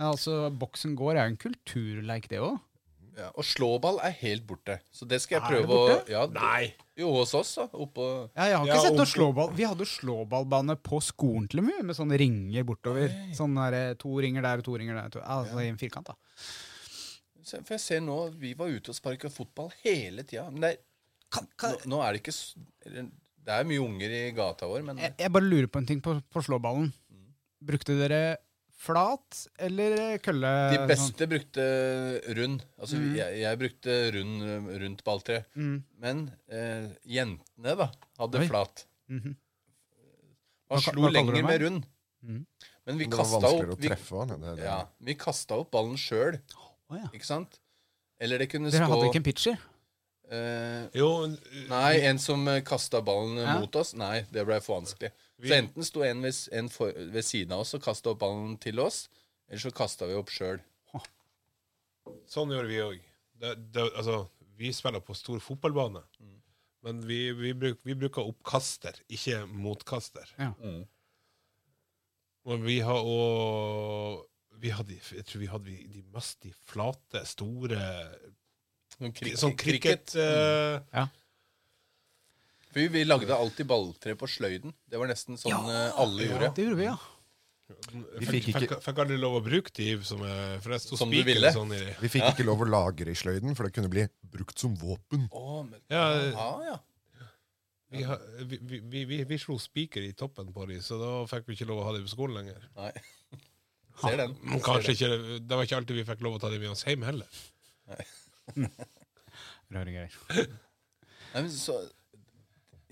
[0.07, 2.55] Altså, Boksen gård er jo en kulturleik, det òg.
[3.20, 4.80] Ja, og slåball er helt borte.
[4.95, 6.74] Så det skal jeg Er det prøve å ja, det- Nei.
[7.00, 7.64] Jo, hos oss, da.
[7.74, 8.04] Oppå
[8.36, 9.54] Ja, jeg har ikke Ja, sett noe slåball.
[9.58, 13.10] Vi hadde jo slåballbane på skolen til og med, med sånne ringer bortover.
[13.34, 15.10] Sånne der, eh, to ringer der og to ringer der.
[15.16, 16.14] To, altså i en firkant, da.
[17.44, 20.46] Se, For jeg ser nå Vi var ute og sparka fotball hele tida.
[20.52, 20.78] Men det er,
[21.41, 22.54] nå, nå er det ikke s-
[22.86, 23.10] eller,
[23.44, 26.00] Det er mye unger i gata vår, men jeg, jeg bare lurer på en ting
[26.00, 26.94] på, på slåballen.
[27.64, 28.38] Brukte dere
[28.84, 30.51] flat eller kølle?
[30.73, 30.89] de sånn?
[30.91, 31.65] beste brukte
[32.38, 32.65] rund.
[32.79, 35.39] Altså, jeg, jeg brukte rund rundt balltre.
[35.55, 35.77] Mm.
[36.03, 38.47] Men eh, jentene, da, hadde Oi.
[38.51, 38.86] flat.
[39.11, 39.36] Mhm.
[40.71, 41.84] Man Hva slo hva lenger med rund.
[42.23, 42.45] Mm.
[42.88, 44.31] Men vi kasta opp vi, treffe han.
[44.41, 44.63] Det, det.
[44.65, 46.39] ja, vi kasta opp ballen sjøl,
[46.91, 47.07] Oh, ja.
[47.15, 47.59] ikke sant?
[48.21, 49.55] Eller det kunne Dere stå hadde ikke en pitcher?
[50.29, 51.07] eh, Jo,
[51.69, 53.55] Nei, en som kasta ballen Ja.
[53.59, 53.93] mot oss.
[53.97, 55.11] Nei, det ble for vanskelig.
[55.39, 58.19] Vi- Så enten sto en ved, en for, ved siden av oss og kasta opp
[58.19, 59.09] ballen til oss,
[59.49, 60.59] eller så kasta vi opp sjøl.
[62.27, 62.99] sånn gjør vi òg.
[63.95, 66.03] Altså, vi spiller på stor fotballbane.
[66.84, 70.27] Men vi, vi, bruk, vi bruker oppkaster, ikke motkaster.
[70.38, 70.53] Ja.
[72.45, 74.25] Og vi har òg
[74.63, 77.79] vi hadde, Jeg tror vi hadde de- de mest de flate, store
[78.99, 80.79] Sånn cricket eh,
[82.74, 84.74] Vi, vi lagde alltid balltre på sløyden.
[84.89, 86.53] Det var nesten sånn eh, alle gjorde.
[86.57, 86.95] Det gjorde vi, ja.
[88.19, 90.19] Vi fikk, fikk ikke- fikk aldri lov å bruke de som
[90.61, 91.47] For det sto Som du spiker ville.
[91.49, 91.93] og sånn i de.
[92.03, 94.03] Vi fikk ikke lov å lagre i sløyden, for det kunne bli
[94.34, 95.30] brukt som våpen.
[95.32, 96.03] Å, men, Ja,
[96.34, 96.80] ja, ja.
[97.93, 98.01] Vi,
[98.49, 101.53] vi, vi, vi, vi, vi slo spiker i toppen på de, så da fikk vi
[101.59, 102.63] ikke lov å ha de på skolen lenger.
[102.76, 102.91] Nei.
[104.01, 104.34] Ser den.
[104.41, 104.97] Men Ser kanskje den.
[104.97, 107.30] ikke, Det var ikke alltid vi fikk lov å ta de med oss hjem heller.
[109.74, 110.17] Rare greier.
[110.34, 111.78] Nei, men så,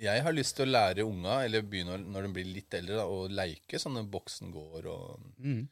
[0.02, 3.06] jeg har lyst til å lære unga, eller begynne når de blir litt eldre, da,
[3.06, 5.68] å leke sånne boksen går og, Mm.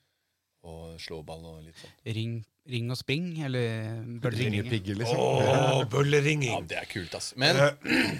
[0.69, 1.97] og slåball og litt sånt.
[2.05, 2.35] Ring,
[2.69, 4.69] ring og spring, eller bølleringing.
[5.01, 5.17] Liksom.
[5.17, 5.89] Å,
[6.53, 7.31] Ja, det er kult, ass.
[7.35, 7.71] Men uh,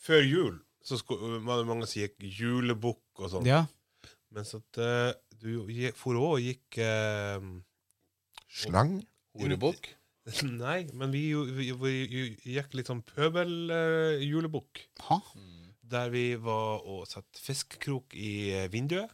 [0.00, 3.44] Før jul så sko- var det mange som gikk julebukk og sånn.
[3.46, 3.66] Ja.
[4.32, 5.12] Mens at uh,
[5.42, 7.42] du gikk- for òg gikk uh,
[8.48, 9.02] Slang?
[9.36, 9.90] horebukk
[10.64, 14.84] Nei, men vi, vi, vi, vi gikk litt sånn pøbeljulebukk.
[15.06, 15.72] Uh, mm.
[15.90, 19.10] der vi var og satte fiskekrok i eh, vinduet.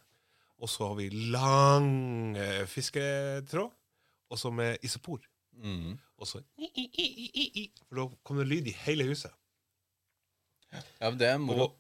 [0.56, 3.72] Og så har vi lang eh, fisketråd,
[4.32, 5.20] og så med isopor.
[5.56, 5.96] Mm.
[6.16, 7.64] Og så i, i, i, i, i, i.
[7.88, 9.32] For da kom det lyd i hele huset.
[10.72, 11.68] Ja, men det er moro.
[11.68, 11.76] Og,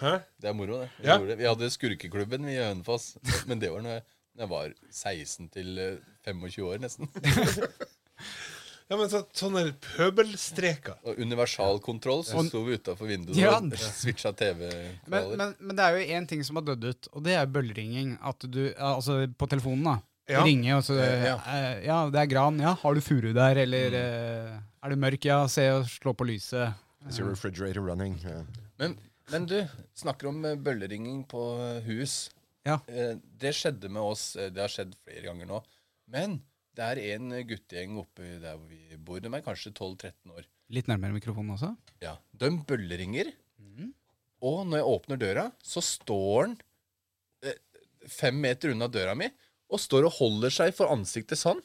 [0.00, 0.16] hæ?
[0.42, 0.90] Det er moro, det.
[0.98, 1.18] Vi, Ja.
[1.22, 1.38] det.
[1.38, 3.16] vi hadde Skurkeklubben i Hønefoss,
[3.48, 4.02] men det var når jeg,
[4.34, 7.10] når jeg var 16 til eh, 25 år, nesten.
[8.88, 10.94] Ja, men så, sånne pøbelstreker.
[11.06, 13.56] Og universalkontroll, så sto vi utafor vinduet Ja.
[13.58, 15.36] og switcha TV-kanaler.
[15.40, 18.12] men, men det er jo én ting som har dødd ut, og det er bøllringing.
[18.22, 19.96] At du, altså på telefonen, da.
[20.30, 20.42] Ja.
[20.42, 21.34] Ringe, og så Eh, ja.
[21.46, 22.58] eh, Ja, det er gran.
[22.58, 25.24] Ja, har du furu der, eller eh, er det mørk?
[25.24, 26.74] Ja, se og slå på lyset.
[27.08, 28.16] Is your refrigerator running?
[28.24, 28.42] Yeah.
[28.78, 28.98] Men,
[29.30, 29.60] men du,
[29.94, 31.42] snakker om eh, bølleringing på
[31.86, 32.30] hus.
[32.66, 32.80] Ja.
[32.86, 34.32] Det skjedde med oss.
[34.34, 35.60] Det har skjedd flere ganger nå.
[36.10, 36.40] Men
[36.76, 39.20] det er en guttegjeng oppe der hvor vi bor.
[39.24, 40.46] De er kanskje 12-13 år.
[40.76, 41.70] Litt nærmere mikrofonen også.
[42.02, 42.16] Ja.
[42.36, 43.30] De bølleringer.
[43.62, 43.92] Mm.
[44.46, 46.56] Og når jeg åpner døra, så står han
[47.46, 47.56] eh,
[48.12, 49.30] fem meter unna døra mi
[49.72, 51.58] og står og holder seg for ansiktet sånn.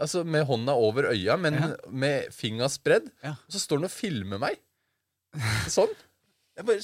[0.00, 1.68] Altså med hånda over øya, men Ja.
[1.92, 3.10] med fingra spredd.
[3.22, 3.34] Ja.
[3.46, 4.56] Og så står han og filmer meg.
[5.70, 5.92] Sånn.
[6.56, 6.82] Jeg bare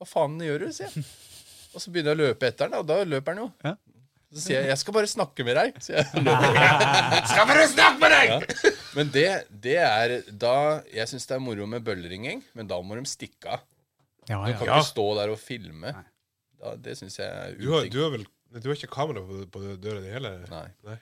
[0.00, 0.72] Hva faen gjør du?
[0.72, 1.04] sier jeg.
[1.74, 3.50] Og så begynner jeg å løpe etter han, og da løper han jo.
[3.64, 3.70] Ja.
[4.32, 5.80] Så sier jeg 'jeg skal bare snakke med deg'.
[5.84, 6.06] sier jeg.
[7.30, 8.28] skal bare snakke med deg!
[8.32, 8.70] Ja.
[8.96, 9.26] Men det,
[9.62, 10.54] det er da
[10.92, 13.60] Jeg syns det er moro med bølleringing, men da må de stikke av.
[14.28, 14.56] Ja, Du ja.
[14.58, 14.78] kan Ja.
[14.80, 15.92] ikke stå der og filme.
[16.62, 19.46] Da, det syns jeg er Du har, du har vel du har ikke kamera på,
[19.50, 20.42] på døra di heller?
[20.50, 20.96] Nei.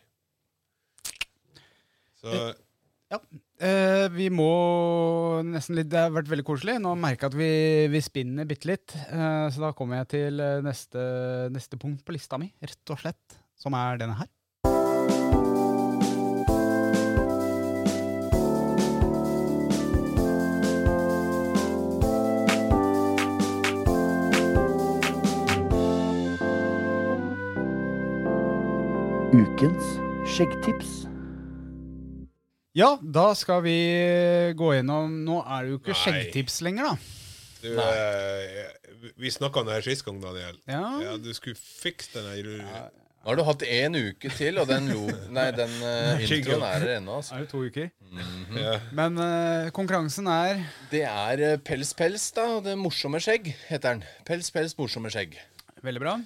[2.21, 2.55] Så
[3.61, 6.79] Eh, vi må nesten litt Det har vært veldig koselig.
[6.81, 7.53] Nå merker jeg at vi,
[7.93, 8.97] vi spinner bitte litt.
[9.13, 11.05] Eh, så da kommer jeg til eh, neste,
[11.53, 13.41] neste punkt på lista mi, rett og slett.
[13.61, 14.31] Som er denne her.
[29.31, 29.93] Ukens
[30.33, 31.10] skjeggtips.
[32.77, 33.77] Ja, da skal vi
[34.55, 36.01] gå gjennom Nå er det jo ikke Nei.
[36.05, 37.17] skjeggtips lenger, da.
[37.65, 40.59] du, eh, vi snakka om det her sist gang, Daniel.
[40.71, 40.85] Ja.
[41.03, 42.91] Ja, du skulle fikse den her
[43.21, 45.03] Nå har du hatt én uke til, og den, lo,
[45.37, 47.19] nei, den uh, introen er her ennå.
[47.19, 47.35] Altså.
[47.37, 47.91] Er det to uker?
[48.57, 48.79] ja.
[48.97, 52.47] Men uh, konkurransen er Det er eh, Pels Pels, da.
[52.57, 54.07] og Det morsomme skjegg, heter den.
[54.25, 55.37] Pels Pels morsomme skjegg.
[55.85, 56.17] veldig bra.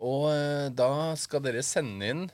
[0.00, 0.90] Og uh, da
[1.20, 2.28] skal dere sende inn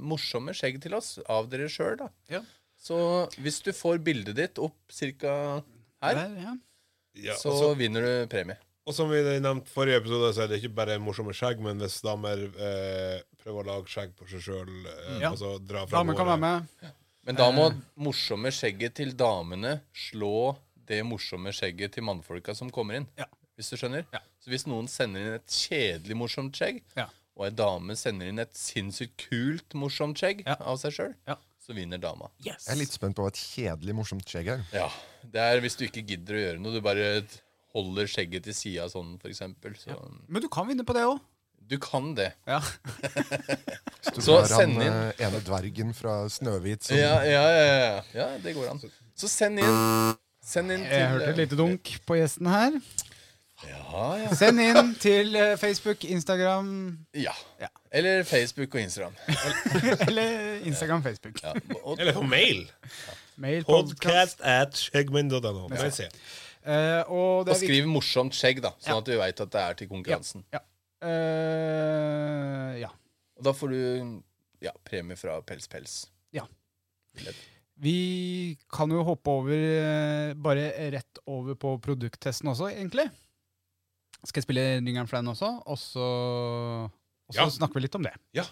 [0.00, 2.06] morsomme skjegg til oss av dere sjøl, da.
[2.32, 2.38] Ja.
[2.80, 2.96] Så
[3.42, 5.62] hvis du får bildet ditt opp cirka
[6.02, 6.54] her, Der, ja.
[7.14, 8.56] Ja, så og så- vinner du premie.
[8.86, 12.00] Og som vi nevnte forrige episode, så er det ikke bare morsomme skjegg, men hvis
[12.02, 15.30] damer eh, prøver å lage skjegg på seg sjøl, eh, Ja.
[15.30, 16.66] altså dra fra Damer kan være med.
[17.26, 17.68] Men da må
[17.98, 20.56] morsomme skjegget til damene slå
[20.86, 23.06] det morsomme skjegget til mannfolka som kommer inn.
[23.18, 23.26] Ja.
[23.58, 24.06] Hvis du skjønner?
[24.12, 24.20] Ja.
[24.40, 27.06] Så hvis noen sender inn et kjedelig morsomt skjegg, Ja.
[27.36, 30.56] og ei dame sender inn et sinnssykt kult morsomt skjegg Ja.
[30.58, 31.36] av seg sjøl, Ja.
[31.70, 32.28] Så vinner dama.
[32.42, 34.66] Jeg er litt spent på hva et kjedelig, morsomt skjegg er.
[34.74, 34.88] Ja.
[35.30, 36.74] Det er hvis du ikke gidder å gjøre noe.
[36.74, 37.10] Du bare
[37.74, 39.76] holder skjegget til sida sånn, for eksempel.
[39.86, 39.94] Ja.
[40.26, 41.20] Men du kan vinne på det òg.
[41.70, 42.32] du kan det.
[42.50, 42.58] Ja.
[44.00, 44.96] Hvis du Så send han inn.
[45.12, 48.02] eh, ene dvergen fra Snøhvit som Ja, ja, ja, ja.
[48.16, 48.80] ja, det går an.
[49.14, 50.16] Så send inn.
[50.42, 52.78] Send inn til Jeg hørte et lite dunk på gjesten her.
[53.68, 54.28] Ja, ja.
[54.36, 56.70] Send inn til eh, Facebook, Instagram
[57.14, 57.34] ja.
[57.60, 57.68] Ja.
[57.92, 59.16] Eller Facebook og Instagram.
[60.08, 61.42] Eller Instagram, Facebook.
[61.42, 61.52] Ja.
[61.82, 62.64] Og, Eller på mail.
[63.36, 64.38] Mail, podcast.
[64.38, 65.68] Podcast at skjeggmenn.no.
[65.90, 66.08] Se.
[66.60, 68.98] Eh, og det og er viktig skriv morsomt skjegg, da, sånn Ja.
[69.00, 70.44] at du veit at det er til konkurransen.
[71.00, 72.90] Eh, ja.
[73.40, 73.80] Og da får du
[74.64, 75.94] ja, premie fra Pels Pels.
[76.36, 76.44] Ja.
[77.80, 83.08] Vi kan jo hoppe over eh, bare rett over på produkttesten også, egentlig.
[84.24, 86.06] Skal jeg spille Nyngeren Flan også, og så,
[87.28, 87.48] og så Ja.
[87.48, 88.12] snakker vi litt om det.
[88.36, 88.44] Ja.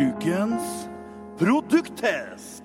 [0.00, 0.88] Ukens
[1.38, 2.62] produkttest.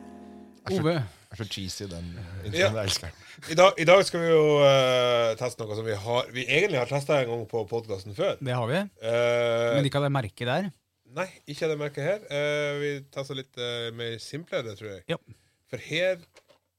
[0.71, 1.01] Ove,
[1.31, 2.23] er så cheesy, den Ja.
[2.43, 2.75] introen.
[2.75, 3.09] Jeg elsker.
[3.51, 6.79] I dag, I dag skal vi jo eh, teste noe som vi, har, vi egentlig
[6.81, 8.37] har testa en gang på podkasten før.
[8.41, 8.81] det har vi.
[9.01, 10.71] Eh, Men ikke av det merket der.
[11.11, 12.19] Nei, ikke det merket her.
[12.31, 15.03] Eh, vi testa litt uh, mer simplere, tror jeg.
[15.11, 15.17] Ja.
[15.71, 16.19] For her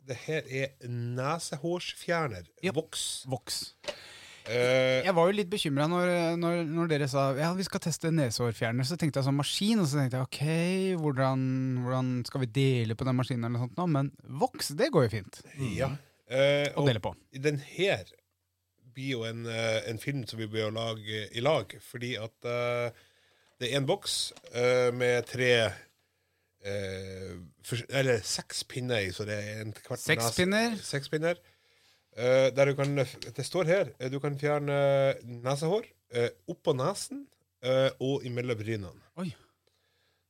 [0.03, 2.49] Det her er nesehårsfjerner.
[2.65, 2.73] Ja.
[2.75, 3.23] Voks.
[3.31, 3.75] Vox.
[4.51, 6.09] Eh, Jeg var jo litt bekymra når,
[6.41, 8.87] når, når dere sa ja, vi skal teste nesehårfjerner.
[8.89, 11.45] Så tenkte jeg sånn maskin, og så tenkte jeg ok, hvordan,
[11.85, 13.47] hvordan skal vi dele på den maskinen?
[13.47, 13.87] eller sånt nå?
[13.95, 14.11] Men
[14.43, 15.43] voks, det går jo fint
[15.77, 15.93] ja.
[16.33, 17.13] Uh, og dele på.
[17.45, 18.03] den her
[18.93, 21.71] blir jo en, eh, en film som vi bør lage i lag.
[21.81, 22.91] Fordi at uh,
[23.61, 24.19] det er en boks
[24.57, 25.53] uh, med tre
[27.67, 30.77] fors- Eller seks pinner i, så det er en kvart Seks pinner.
[30.79, 31.41] Seks pinner.
[32.13, 34.75] Eh, der du kan Det står her eh, du kan fjerne
[35.25, 37.23] nesehår uh, oppå nesen
[37.65, 39.01] eh, og imellom brynene.
[39.17, 39.31] Oi.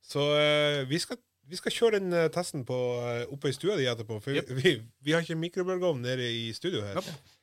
[0.03, 1.17] Så eh, vi, skal,
[1.49, 4.19] vi skal kjøre den eh, testen på, eh, oppe i stua di etterpå.
[4.23, 6.99] For vi, vi har ikke mikrobølgeovn nede i studio her.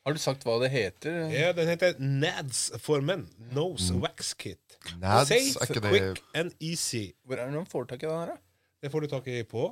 [0.06, 1.26] Har du sagt hva det heter?
[1.34, 3.26] Ja, Den heter Nads for menn.
[3.52, 4.78] Nose wax kit.
[5.00, 7.10] Nads, Safe, quick and easy.
[7.24, 8.40] Hvor er det noen får tak i den her, da?
[8.80, 9.68] Det får du tak i på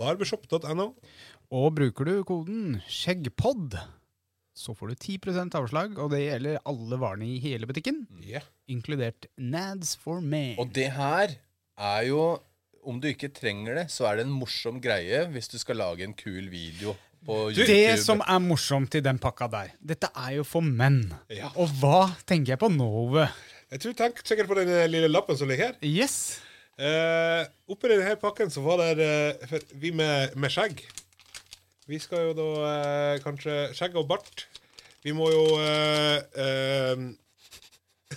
[0.00, 0.90] barbershop.no.
[1.50, 3.76] Og bruker du koden skjeggpod,
[4.60, 8.44] så får du 10% avslag, og det gjelder alle varene i hele butikken, Yeah.
[8.68, 10.56] inkludert Nads for men.
[10.60, 11.36] Og det her
[11.78, 12.38] er jo
[12.80, 16.00] Om du ikke trenger det, så er det en morsom greie hvis du skal lage
[16.00, 16.94] en kul video
[17.26, 17.66] på YouTube.
[17.68, 21.02] Det som er morsomt i den pakka der, dette er jo for menn.
[21.28, 21.50] Ja.
[21.60, 23.26] Og hva tenker jeg på nå, Ove?
[23.70, 25.76] Jeg tror tenk sikkert på den lille lappen som ligger her.
[25.84, 26.40] Yes.
[26.80, 29.08] Eh, oppi denne pakken så var det
[29.44, 30.80] eh, vi med, med skjegg.
[31.90, 34.46] Vi skal jo da eh, kanskje Skjegg og bart.
[35.04, 37.02] Vi må jo eh, eh,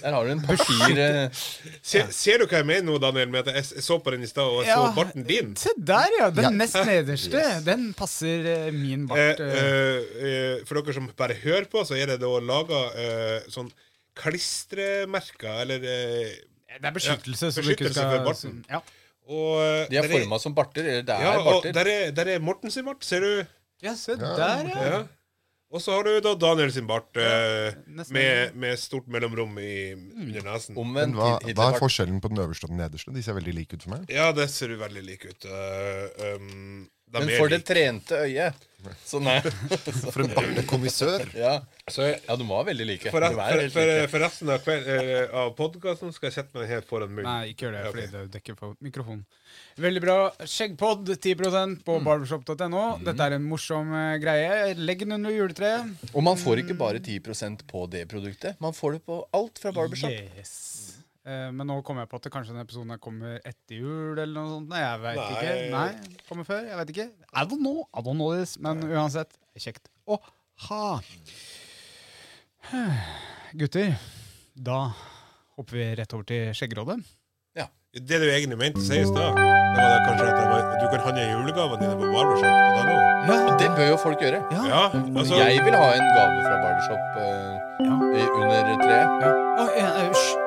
[0.03, 1.27] Der har du en eh,
[1.91, 4.23] se, Ser du hva jeg mener nå, Daniel, med at jeg, jeg så på den
[4.23, 5.53] i stad, og jeg så barten din?
[5.59, 6.29] Se der, ja.
[6.35, 6.53] Den Ja.
[6.63, 7.43] nest nederste.
[7.67, 9.43] Den passer min bart.
[9.43, 9.99] eh.
[10.29, 13.71] eh, for dere som bare hører på, så er det da laga eh, sånn
[14.19, 16.33] klistremerker, eller eh,
[16.79, 18.61] det er beskyttelse, ja, så beskyttelse skal for barten.
[18.69, 18.83] Ja.
[19.23, 20.83] Og eh, De er der forma som barter.
[20.83, 21.75] Eller det er Ja, og barter.
[21.75, 23.45] der er, der er Morten sin bart, ser du?
[23.83, 24.87] ja, se der, ja.
[24.87, 25.03] Ja.
[25.73, 27.73] Og så har du da Daniel sin bart eh,
[28.13, 30.77] med, med stort mellomrom i, under nesen.
[30.77, 33.13] Om Men hva, hva er forskjellen på den øverste og den nederste?
[33.15, 34.03] De ser veldig like ut for meg.
[34.13, 35.47] Ja, det ser jo veldig like ut.
[35.49, 36.83] Uh, um,
[37.17, 38.69] Men for det trente øyet
[39.05, 39.37] Så nei.
[40.13, 41.25] For en barnekommissør.
[41.37, 41.57] Ja.
[41.91, 43.11] Så ja, du må være veldig like.
[43.11, 44.67] for, for, for, for resten av,
[45.43, 47.27] av podkasten skal jeg sette meg helt foran munnen.
[47.27, 49.25] Nei, ikke gjør det, fordi det dekker for mikrofonen.
[49.83, 50.17] Veldig bra.
[50.47, 52.83] Skjeggpod 10% på barbershop.no.
[53.03, 54.73] Dette er en morsom eh, greie.
[54.79, 56.07] Legg den under juletreet.
[56.13, 58.59] Og man får ikke bare 10% på det produktet.
[58.63, 60.13] Man får det på alt fra Barbershop.
[60.37, 60.72] Yes.
[61.23, 64.49] Eh, men nå kommer jeg på at kanskje denne episoden kommer etter jul, eller noe
[64.57, 64.67] sånt.
[64.73, 65.29] Nei, jeg vet Nei.
[65.31, 65.53] ikke.
[65.71, 66.65] Nei, kommer før.
[66.67, 67.05] Jeg vet ikke.
[67.31, 67.85] I don't know.
[67.95, 68.57] I don't know this.
[68.59, 70.19] Men uansett, kjekt å
[70.67, 70.83] ha.
[73.59, 73.95] Gutter,
[74.55, 74.81] da
[75.55, 76.99] hopper vi rett over til Skjeggerådet.
[77.55, 77.69] Ja.
[77.93, 80.69] Det du egentlig mente å si i stad, det var det kanskje at det var,
[80.81, 83.01] du kan handle julegavene dine på barbershop.no.
[83.33, 84.43] Og det bør jo folk gjøre.
[84.51, 87.23] Ja, altså, Jeg vil ha en gave fra Barbershop uh,
[87.87, 87.99] Ja.
[88.41, 89.21] under treet.
[89.23, 89.35] Ja.
[89.63, 90.41] Oh, ja,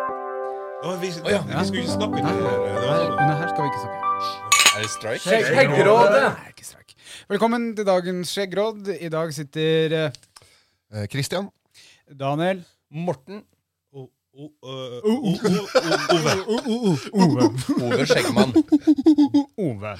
[0.82, 1.40] eh, å, vi, oh, ja.
[1.46, 2.26] vi skulle ikke snakke det.
[2.26, 2.34] her.
[2.36, 3.12] Det sånn.
[3.16, 4.02] under her skal vi ikke snakke.
[4.76, 5.22] Er det strike?
[5.48, 6.22] Skjeggrådet!
[6.26, 6.94] Nei, ikke streik.
[7.32, 8.90] Velkommen til dagens skjeggråd.
[9.00, 10.22] I dag sitter Kristian
[10.96, 11.48] Eh, Christian.
[12.14, 12.60] Daniel
[12.94, 13.40] Morten
[13.96, 14.04] øh,
[14.38, 15.00] Ove.
[17.10, 17.48] Ove.
[17.82, 18.52] Ove Skjeggmann.
[19.58, 19.96] Ove.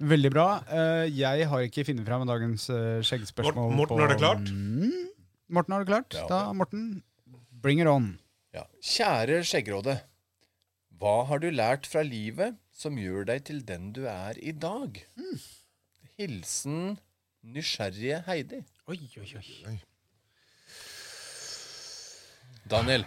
[0.00, 0.46] Veldig bra.
[0.70, 3.68] Uh, jeg har ikke funnet fram dagens uh, skjeggspørsmål.
[3.74, 4.48] Morten, Morten, på- har det klart?
[4.48, 5.10] Mm.
[5.58, 6.16] Morten, har du klart?
[6.16, 6.24] Ja.
[6.30, 7.02] Da, Morten,
[7.62, 8.14] bring it on.
[8.54, 8.62] Ja.
[8.86, 9.96] Kjære Skjeggråde.
[10.94, 15.00] Hva har du lært fra livet som gjør deg til den du er i dag?
[16.20, 16.94] Hilsen
[17.42, 18.60] nysgjerrige Heidi.
[18.86, 19.76] Oi, oi, oi.
[22.70, 23.04] Daniel,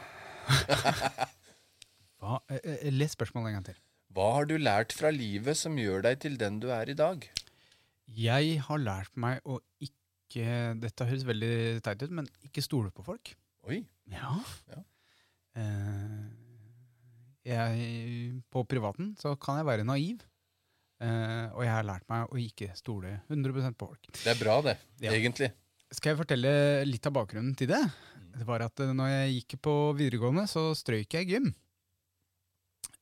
[2.21, 2.37] Hva?
[2.51, 3.79] Eh, eh, les spørsmålet en gang til.
[4.13, 7.25] hva har du lært fra livet som gjør deg til den du er i dag?
[8.07, 9.93] Jeg har lært meg å ikke
[10.83, 13.31] Dette høres veldig teit ut, men ikke stole på folk.
[13.65, 13.79] Oi.
[14.11, 14.35] Ja.
[14.69, 14.83] Ja.
[15.57, 16.25] Eh,
[17.47, 20.25] jeg, på privaten så kan jeg være naiv.
[20.97, 24.09] Eh, og jeg har lært meg å ikke stole 100% på folk.
[24.17, 24.77] Det er bra, det.
[25.03, 25.13] Ja.
[25.13, 25.51] Egentlig.
[25.93, 26.51] Skal jeg fortelle
[26.87, 27.83] litt av bakgrunnen til det?
[28.37, 31.53] Det var at eh, når jeg gikk på videregående, så strøyk jeg gym.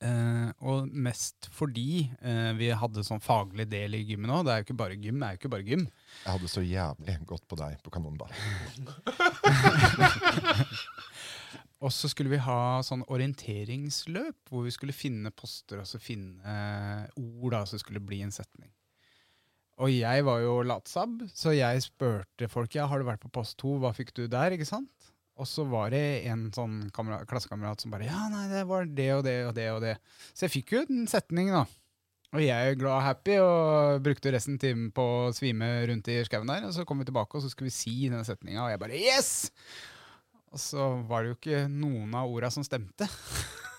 [0.03, 4.41] Eh, og mest fordi eh, vi hadde sånn faglig del i gymmet nå.
[4.43, 5.21] Det er jo ikke bare gym.
[5.21, 5.87] det er jo ikke bare gym.
[6.25, 8.35] Jeg hadde så jævlig godt på deg på kanonball.
[11.83, 16.39] Og så skulle vi ha sånn orienteringsløp, hvor vi skulle finne poster og så finne
[16.47, 18.71] eh, ord da, som skulle bli en setning.
[19.83, 23.57] Og jeg var jo latsabb, så jeg spurte folk ja, har du vært på post
[23.59, 24.55] 2, hva fikk du der?
[24.55, 25.11] ikke sant?
[25.35, 29.09] Og så var det en sånn kamera- klassekamerat som bare ja, nei, det var det
[29.17, 29.97] og det og det og det.
[30.31, 31.65] Så jeg fikk jo en setning, da.
[32.35, 36.07] Og jeg er glad og happy og brukte resten av timen på å svime rundt
[36.11, 36.65] i skauen der.
[36.67, 38.99] Og så kom vi tilbake, og så skulle vi si denne setninga, og jeg bare
[38.99, 39.29] yes!
[40.55, 43.09] Og så var det jo ikke noen av orda som stemte.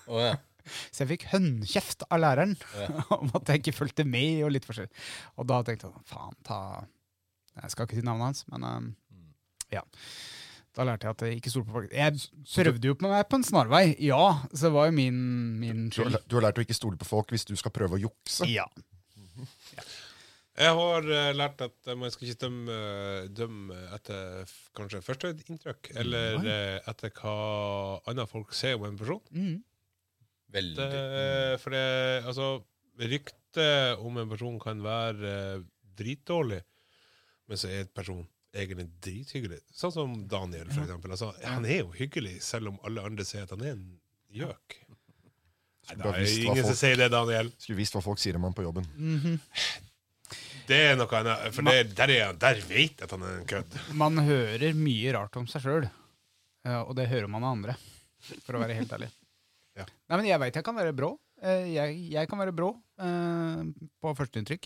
[0.05, 0.35] Oh, ja.
[0.91, 2.53] Så jeg fikk hønnkjeft av læreren
[3.17, 4.43] om at jeg ikke fulgte med.
[4.45, 4.91] Og litt forskjellig.
[5.39, 6.59] Og da tenkte jeg faen, ta
[7.63, 8.89] Jeg skal ikke si navnet hans, men um,
[9.73, 9.81] ja.
[10.77, 11.93] Da lærte jeg at jeg ikke stolte på folk.
[11.97, 12.19] Jeg
[12.53, 14.21] prøvde jo på meg på en snarvei, ja.
[14.51, 15.21] Så det var jo min,
[15.57, 16.19] min skyld.
[16.29, 18.45] du har lært å ikke stole på folk hvis du skal prøve å jukse.
[18.51, 18.67] Ja.
[20.57, 22.77] Jeg har eh, lært at eh, man skal ikke dømme,
[23.37, 27.35] dømme etter f- kanskje første inntrykk, eller eh, etter hva
[28.09, 29.21] andre folk ser om en person.
[29.35, 29.59] Mm.
[30.57, 30.77] Veldig.
[30.79, 31.83] Det, for det,
[32.31, 32.47] altså,
[32.97, 35.61] ryktet om en person kan være eh,
[35.99, 36.63] dritdårlig,
[37.47, 38.25] men så er en person
[38.57, 39.59] egentlig drithyggelig.
[39.77, 41.13] Sånn som Daniel, for eksempel.
[41.13, 43.85] Altså, han er jo hyggelig, selv om alle andre sier at han er en
[44.33, 44.79] gjøk.
[45.87, 47.53] Nei, det er ingen folk, som sier det, Daniel.
[47.61, 48.89] Skulle visst hva folk sier om han på jobben.
[50.67, 51.45] Det er noe annet.
[51.55, 53.77] For det, der, er, der vet jeg at han er en kødd.
[53.99, 55.87] Man hører mye rart om seg sjøl,
[56.83, 57.75] og det hører man av andre,
[58.45, 59.11] for å være helt ærlig.
[59.77, 59.83] Ja.
[60.09, 61.11] Nei, men jeg veit jeg kan være brå.
[61.37, 63.59] Eh, Jeg, jeg kan være brå eh,
[64.01, 64.63] på førsteinntrykk.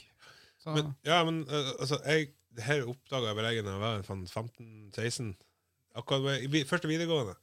[0.72, 4.06] Men, ja, men eh, altså, jeg, det her oppdaga jeg vel egentlig da jeg var
[4.08, 5.34] sånn 15-16.
[6.00, 7.36] Akkurat i første videregående.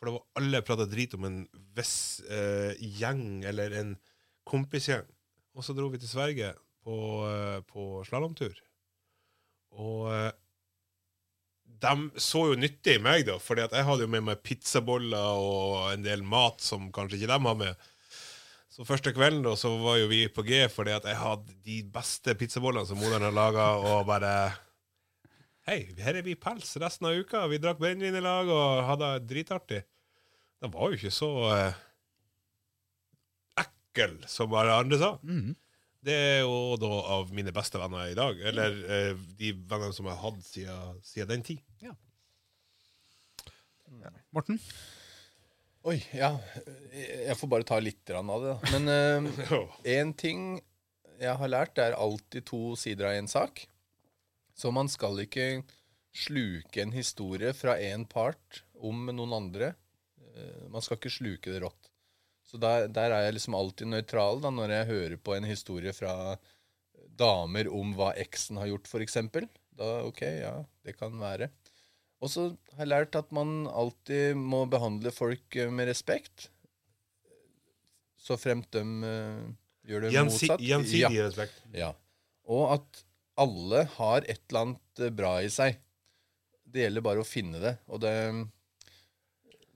[0.00, 1.36] For da var alle prata drit om en
[1.76, 3.92] viss eh, gjeng, eller en
[4.48, 5.04] kompisgjeng.
[5.52, 6.54] Og så dro vi til Sverige
[6.84, 6.96] på,
[7.26, 8.56] uh, på slalåmtur.
[9.72, 10.32] Og eh,
[11.82, 15.38] de så jo nyttig i meg, da, fordi at jeg hadde jo med meg pizzaboller
[15.40, 17.88] og en del mat som kanskje ikke de har med.
[18.72, 21.78] Så første kvelden da, så var jo vi på G fordi at jeg hadde de
[21.92, 24.34] beste pizzabollene som moderen har laga, og bare
[25.62, 27.44] Hei, her er vi pels resten av uka.
[27.46, 29.84] Vi drakk brennevin i lag og hadde dritartig.
[30.58, 31.76] Den var jo ikke så eh,
[33.62, 35.12] ekkel som bare andre sa.
[35.22, 35.54] Mhm.
[36.02, 38.40] Det er jo da av mine beste venner i dag.
[38.50, 41.60] Eller eh, de vennene som jeg har hatt siden, siden den tid.
[44.32, 44.58] Morten?
[45.86, 46.32] Oi, ja.
[46.94, 48.54] Jeg får bare ta litt grann av det.
[48.54, 48.78] da.
[48.78, 49.28] Men
[49.98, 50.42] én ting
[51.22, 53.64] jeg har lært, det er alltid to sider av en sak.
[54.58, 55.62] Så man skal ikke
[56.12, 59.72] sluke en historie fra én part om noen andre.
[60.34, 61.81] Eh, Man skal ikke sluke det rått.
[62.52, 65.94] Så der, der er jeg liksom alltid nøytral da, når jeg hører på en historie
[65.96, 66.36] fra
[67.16, 69.16] damer om hva eksen har gjort, f.eks.
[69.72, 70.52] Da OK, ja,
[70.84, 71.48] det kan være.
[72.22, 72.44] Og så
[72.76, 76.50] har jeg lært at man alltid må behandle folk eh, med respekt.
[78.22, 79.48] Så fremt de uh,
[79.88, 80.62] gjør det Gjensi motsatt.
[80.62, 81.24] gjensidig Ja.
[81.26, 81.56] respekt.
[81.74, 81.88] Ja.
[82.46, 83.00] Og at
[83.42, 85.80] alle har et eller annet eh, bra i seg.
[86.72, 87.74] Det gjelder bare å finne det.
[87.90, 88.12] Og det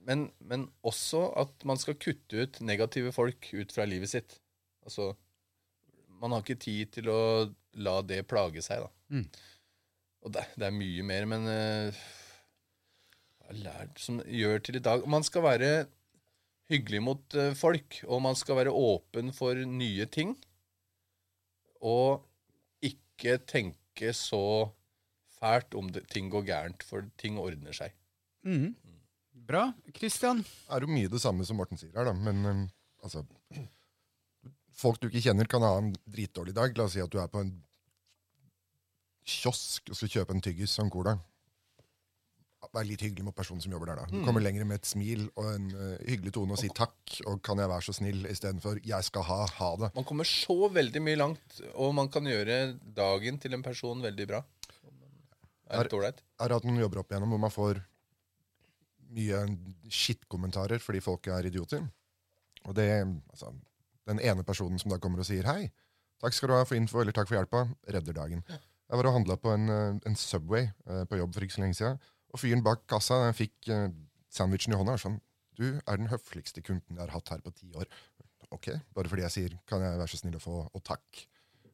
[0.07, 4.37] men, men også at man skal kutte ut negative folk ut fra livet sitt.
[4.87, 5.11] Altså
[6.21, 7.19] Man har ikke tid til å
[7.77, 8.89] la det plage seg, da.
[9.13, 9.27] Mm.
[10.25, 11.99] Og det, det er mye mer, men uh,
[13.47, 15.69] har lært som gjør til i dag Man skal være
[16.71, 20.33] hyggelig mot uh, folk, og man skal være åpen for nye ting.
[21.85, 22.23] Og
[22.83, 24.71] ikke tenke så
[25.37, 27.93] fælt om det, ting går gærent, for ting ordner seg.
[28.47, 28.73] Mhm.
[29.47, 29.69] Bra.
[29.95, 30.41] Christian?
[30.43, 32.13] Det er jo mye det samme som Morten sier her, da.
[32.15, 32.65] Men um,
[33.03, 33.23] altså
[34.77, 36.75] Folk du ikke kjenner, kan ha en dritdårlig dag.
[36.77, 37.55] La oss si at du er på en
[39.27, 41.15] kiosk og skal kjøpe en tyggis og en cola.
[42.75, 44.03] Vær litt hyggelig mot personen som jobber der.
[44.03, 44.05] da.
[44.11, 47.41] Du kommer lenger med et smil og en uh, hyggelig tone og si takk, og
[47.45, 49.91] kan jeg være så snill, istedenfor jeg skal ha, ha det.
[49.97, 54.29] Man kommer så veldig mye langt, og man kan gjøre dagen til en person veldig
[54.29, 54.43] bra.
[55.73, 56.21] Er det ålreit?
[56.21, 57.81] Jeg har hatt noen jobber opp igjennom hvor man får
[59.15, 59.41] mye
[59.93, 61.83] skittkommentarer fordi folk er idioter.
[62.67, 62.89] Og det,
[63.31, 63.53] altså,
[64.09, 65.69] den ene personen som da kommer og sier hei,
[66.21, 68.43] takk skal du ha for info, eller takk for hjelpa, redder dagen.
[68.47, 71.63] Jeg var og handla på en, eh, en Subway eh, på jobb for ikke så
[71.63, 71.97] lenge siden,
[72.31, 73.89] og fyren bak kassa den fikk eh,
[74.33, 75.17] sandwichen i hånda og sånn,
[75.57, 77.89] du er den høfligste kunden jeg har hatt her på ti år.
[78.53, 81.23] Ok, bare fordi jeg sier kan jeg være så snill å få og takk.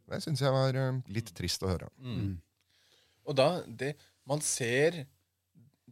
[0.10, 1.90] Det syns jeg var eh, litt trist å høre.
[3.30, 3.94] Og da, det,
[4.28, 5.04] man ser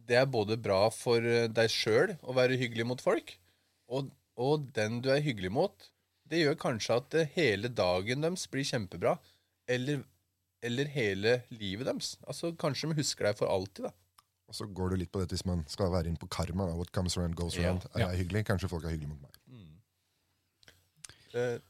[0.08, 3.36] Det er både bra for eh, deg sjøl å være hyggelig mot folk,
[3.92, 4.08] og,
[4.40, 5.88] og den du er hyggelig mot,
[6.32, 9.16] det gjør kanskje at eh, hele dagen deres blir kjempebra.
[9.70, 10.02] Eller,
[10.64, 12.16] eller hele livet deres.
[12.26, 13.92] Altså, kanskje de husker deg for alltid, da.
[14.50, 16.66] Og så går du litt på dette hvis man skal være inn på karma.
[16.68, 16.74] Da.
[16.76, 17.86] What comes around goes Ja, around.
[17.94, 18.42] Er jeg hyggelig?
[18.50, 19.32] Kanskje folk er hyggelige mot meg.
[21.32, 21.60] Eh,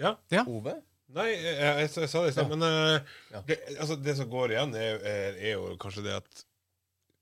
[0.00, 0.42] Ja.
[0.48, 0.72] Ove?
[1.12, 2.96] Nei, jeg, jeg, jeg, sa det i stad, men uh,
[3.30, 3.42] Ja.
[3.46, 6.44] det, altså, det som går igjen, er, er, er jo kanskje det at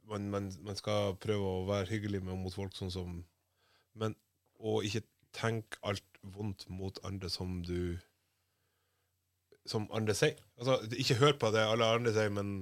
[0.08, 3.20] man, man, man skal prøve å være hyggelig med, mot folk sånn som
[3.98, 4.14] Men
[4.62, 5.02] og ikke
[5.34, 7.98] tenke alt vondt mot andre som du
[9.66, 10.38] Som andre sier.
[10.58, 12.54] Altså, ikke hør på det alle andre sier, men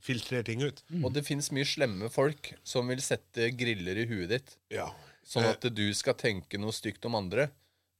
[0.00, 0.78] filtrer ting ut.
[1.02, 4.86] Og det fins mye slemme folk som vil sette griller i huet ditt, Ja.
[5.26, 7.50] sånn at du skal tenke noe stygt om andre.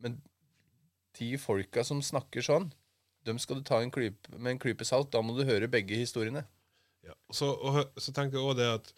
[0.00, 0.20] Men
[1.18, 2.70] de folka som snakker sånn,
[3.26, 5.10] dem skal du ta en klype, med en klype salt.
[5.12, 6.44] Da må du høre begge historiene.
[7.04, 7.16] Ja.
[7.32, 8.92] Så, og, så tenker jeg også det at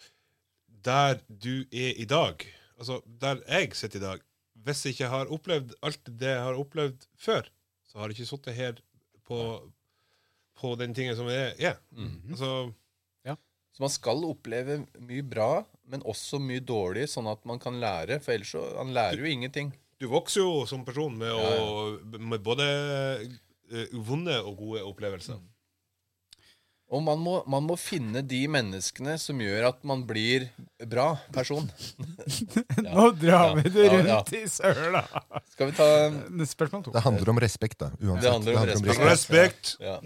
[0.83, 2.43] der du er i dag,
[2.77, 4.23] altså der jeg sitter i dag
[4.65, 7.47] Hvis jeg ikke har opplevd alt det jeg har opplevd før,
[7.87, 8.77] så har jeg ikke sittet her
[9.27, 9.37] på,
[10.59, 11.79] på den tingen som jeg er.
[12.31, 12.71] Altså,
[13.73, 18.19] Så man skal oppleve mye bra, men også mye dårlig, sånn at man kan lære.
[18.21, 19.73] For ellers så Han lærer jo ingenting.
[20.03, 22.67] Du vokser jo som person med, å, med både
[23.71, 25.39] eh, vonde og gode opplevelser.
[26.93, 30.45] Og man må, man må finne de menneskene som gjør at man blir
[30.91, 31.65] bra person.
[32.85, 33.55] Nå drar Ja.
[33.57, 34.19] vi det rundt ja.
[34.37, 35.01] i søla.
[35.55, 35.87] Skal vi ta
[36.51, 36.93] Spørsmål to.
[36.93, 37.89] Det handler om respekt, da.
[37.97, 38.27] Uansett.
[38.27, 39.07] Det handler om respekt.
[39.09, 39.75] Respekt!
[39.81, 39.97] ja.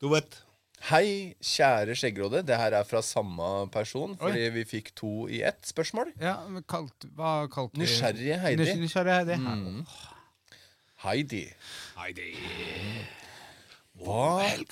[0.00, 0.40] Du vet.
[0.88, 2.40] Hei, kjære skjeggråde.
[2.48, 6.14] Det her er fra samme person, fordi vi fikk to i ett spørsmål.
[6.22, 8.64] Ja, men kalt, hva kalte vi Nysgjerrige Heidi.
[8.64, 9.36] Nys Nysgjerrige Heidi.
[9.44, 9.82] Mm.
[11.04, 11.42] Heidi.
[12.00, 12.30] Heidi.
[14.00, 14.64] Hva Jeg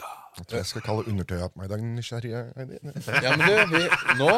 [0.49, 2.81] tror jeg skal kalle undertøya på meg i dag nysgjerrige Heidi.
[3.25, 3.85] Ja, men du, vi,
[4.23, 4.33] nå,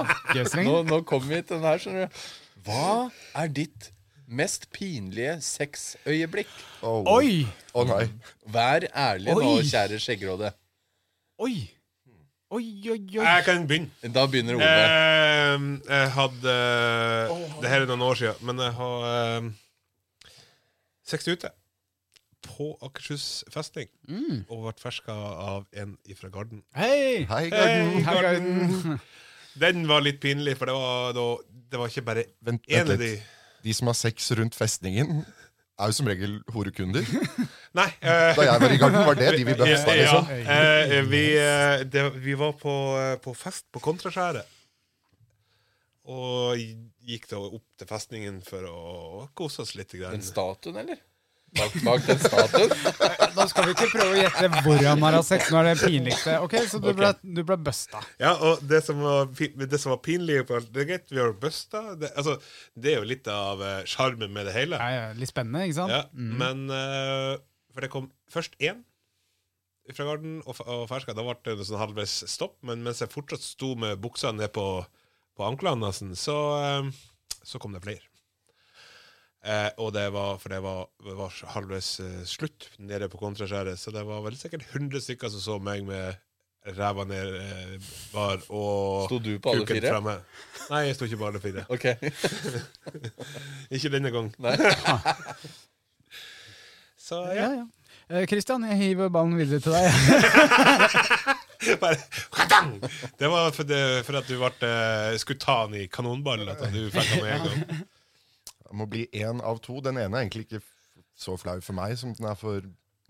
[0.67, 2.23] nå, nå kommer vi til den her, skjønner du.
[2.67, 3.93] Hva er ditt
[4.31, 6.51] mest pinlige sexøyeblikk?
[6.83, 7.07] Oh.
[7.19, 7.45] Oi!
[7.75, 8.05] Å nei.
[8.51, 10.51] Vær ærlig nå, kjære skjeggråde.
[11.41, 11.71] Oi!
[12.51, 13.25] Oi, oi, oi.
[13.25, 14.11] Jeg kan begynne.
[14.13, 14.69] Da begynner ordet.
[14.69, 16.55] Eh, jeg hadde
[17.63, 19.47] Det her er noen år siden, men jeg har eh,
[21.07, 21.53] sex ute
[22.45, 23.89] på Akershus festning.
[24.09, 24.43] Mm.
[24.51, 26.65] Og ble ferska av en ifra Garden.
[26.77, 27.25] Hei!
[27.31, 27.91] Hei, Garden.
[27.95, 28.63] Hei, Hei, Garden.
[28.67, 29.01] Garden.
[29.61, 31.27] Den var litt pinlig, for det var, da,
[31.73, 33.15] det var ikke bare én av de.
[33.65, 35.25] De som har sex rundt festningen,
[35.81, 37.07] er jo som regel horekunder.
[37.81, 37.89] Nei.
[38.03, 40.31] uh, Da jeg var i Garden, var det de vi bøffa, ja, liksom.
[40.47, 42.75] uh, vi, uh, det, vi var på,
[43.25, 44.57] på fest på Kontraskjæret.
[46.11, 46.59] Og
[47.07, 48.81] gikk da opp til festningen for å
[49.39, 49.93] kose oss litt.
[49.95, 50.17] Grann.
[50.17, 51.01] Den statuen, eller?
[51.59, 52.73] Bak, bak den statuen?
[53.35, 55.49] Nå skal vi ikke prøve å gjette hvor han har hatt sex.
[55.51, 56.37] Nå er det pinligste.
[56.45, 58.03] Ok, Så du ble, du ble busta.
[58.23, 61.19] Ja, og det som var, det som var pinlig på alt, Det er greit, vi
[61.19, 61.83] har busta.
[61.99, 62.37] Det, altså,
[62.79, 64.79] det er jo litt av sjarmen uh, med det hele.
[64.79, 65.97] Ja, ja, litt spennende, ikke sant?
[65.97, 67.35] Ja, Men uh,
[67.75, 68.85] For det kom først én
[69.91, 71.17] fra Garden og, og ferska.
[71.19, 72.61] Da ble det en sånn halvveis stopp.
[72.67, 74.69] Men mens jeg fortsatt sto med buksa ned på,
[75.35, 78.07] på anklene, så, uh, så kom det flere.
[79.41, 80.83] Eh, og det var, for det var,
[81.17, 85.41] var halvveis eh, slutt nede på kontraskjæret, så det var vel sikkert 100 stykker som
[85.41, 86.19] så meg med
[86.77, 87.77] ræva ned eh,
[88.13, 89.95] bar og Sto du på alle kuken fire?
[89.95, 90.17] fremme.
[90.71, 91.65] Nei, jeg sto ikke på alle fire.
[91.73, 91.87] Ok.
[93.79, 94.29] Ikke denne gang.
[94.45, 94.57] Nei.
[97.01, 97.51] Så Ja, ja.
[97.63, 97.67] ja.
[98.11, 99.87] Eh, Christian, jeg hiver ballen videre til deg.
[101.81, 101.97] Bare!
[103.21, 106.43] Det var for, det, for at du ble, eh, skulle ta den i kanonball.
[106.51, 107.83] At du fikk den med en gang.
[108.71, 109.81] Det må bli én av to.
[109.83, 110.63] Den ene er egentlig ikke
[111.19, 112.65] så flau for meg som den er for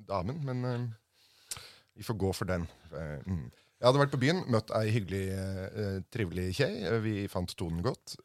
[0.08, 1.58] damen, men uh,
[1.98, 2.64] vi får gå for den.
[2.88, 3.44] Uh, mm.
[3.80, 6.72] Jeg hadde vært på byen, møtt ei hyggelig, uh, trivelig kjei.
[7.04, 8.16] Vi fant tonen godt.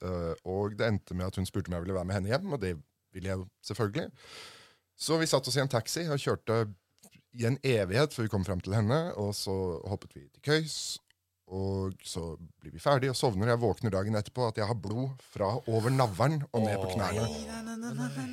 [0.44, 2.64] og det endte med at hun spurte om jeg ville være med henne hjem, og
[2.64, 2.74] det
[3.16, 4.10] ville jeg jo selvfølgelig.
[4.96, 6.66] Så vi satt oss i en taxi og kjørte
[7.36, 9.00] i en evighet før vi kom fram til henne.
[9.20, 9.56] Og så
[9.92, 10.78] hoppet vi til køys,
[11.48, 12.22] og så
[12.62, 13.52] blir vi ferdige og sovner.
[13.54, 17.28] Jeg våkner dagen etterpå at jeg har blod fra over navlen og ned på knærne.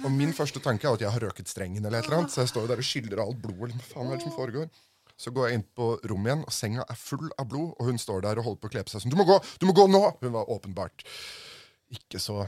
[0.07, 2.41] Og min første tanke er at jeg har røket strengen, eller et eller annet, så
[2.47, 3.77] jeg står der og skyller alt blodet.
[3.91, 4.71] Faen er det som foregår?
[5.23, 8.01] Så går jeg inn på rommet igjen, og senga er full av blod, og hun
[8.01, 9.13] står der og holder på å kle på seg sånn.
[9.13, 9.37] Du må gå!
[9.61, 10.01] Du må gå nå!
[10.25, 11.05] Hun var åpenbart
[11.93, 12.47] ikke så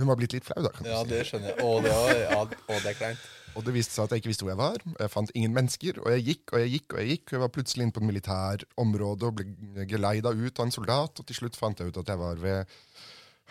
[0.00, 0.70] Hun var blitt litt flau, da.
[0.72, 1.10] kan du Ja, si.
[1.12, 1.60] det skjønner jeg.
[1.60, 3.26] Å, det, var, ja, å, det er kleint.
[3.56, 4.84] Og det viste seg at jeg ikke visste hvor jeg var.
[5.02, 6.86] Jeg fant ingen mennesker, og jeg gikk og jeg gikk.
[6.94, 10.60] og Jeg gikk, og jeg var plutselig inne på et militærområde og ble geleida ut
[10.62, 11.20] av en soldat.
[11.20, 12.76] Og til slutt fant jeg ut at jeg var ved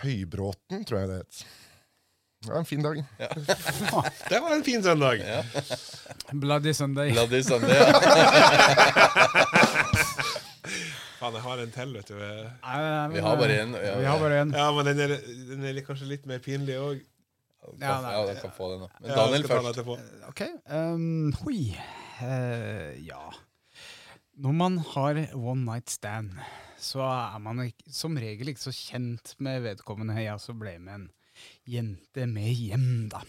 [0.02, 1.44] Høybråten, tror jeg det het.
[2.42, 2.98] Det var en fin dag.
[4.32, 5.20] Det var en fin søndag.
[6.34, 7.12] Bloody Sunday.
[7.14, 7.86] Bloody Sunday, ja.
[11.22, 12.16] Faen, jeg har en til, vet du.
[12.18, 13.76] Vi har bare en.
[13.78, 14.54] Ja, Vi har bare en.
[14.58, 15.14] Ja, men den er,
[15.52, 17.04] den er kanskje litt mer pinlig òg.
[17.62, 18.14] Ja, Ja, nei.
[18.32, 18.90] den kan få den, da.
[19.02, 19.80] Men Daniel først.
[20.30, 20.42] Ok.
[20.66, 21.60] Um, hoi.
[22.22, 23.22] Uh, ja.
[24.42, 26.32] Når man har one night stand,
[26.82, 30.18] så er man ikke, som regel ikke så kjent med vedkommende.
[30.18, 31.08] Jeg også ble med en
[31.70, 33.22] jente med hjem, da.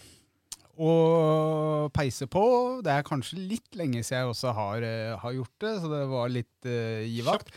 [0.81, 2.43] Og peise på.
[2.81, 6.01] Det er kanskje litt lenge siden jeg også har, uh, har gjort det, så det
[6.09, 7.53] var litt uh, givakt.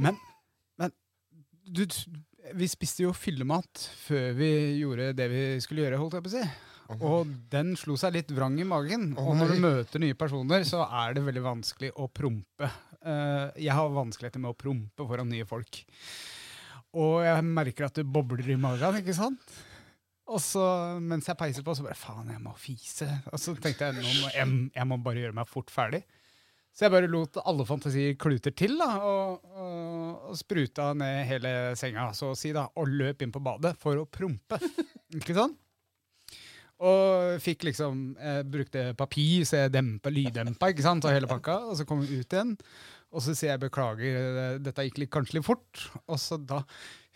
[0.00, 0.18] Men,
[0.80, 0.90] men
[1.70, 1.84] du,
[2.56, 4.50] vi spiste jo fyllemat før vi
[4.80, 6.44] gjorde det vi skulle gjøre, holdt jeg på å si.
[7.06, 9.12] Og den slo seg litt vrang i magen.
[9.20, 12.70] Og når du møter nye personer, så er det veldig vanskelig å prompe.
[13.00, 15.84] Eh, jeg har vanskeligheter med å prompe foran nye folk.
[16.98, 19.54] Og jeg merker at det bobler i magen, ikke sant?
[20.30, 20.64] Og så,
[21.02, 23.06] mens jeg peiser på, så bare faen, jeg må fise.
[23.30, 26.02] Og så tenkte jeg nå må jeg, jeg må bare gjøre meg fort ferdig.
[26.70, 31.54] Så jeg bare lot alle fantasier kluter til, da, og, og, og spruta ned hele
[31.78, 34.60] senga, så å si, da, og løp inn på badet for å prompe.
[35.18, 35.58] Ikke sant?
[36.80, 41.58] Og fikk liksom jeg Brukte papir, så jeg dempa, lyddempa, ikke sant, og hele pakka.
[41.68, 42.54] Og så kom jeg ut igjen,
[43.12, 45.82] og så sier jeg beklager, eh, dette gikk litt, kanskje litt fort.
[46.06, 46.62] Og så da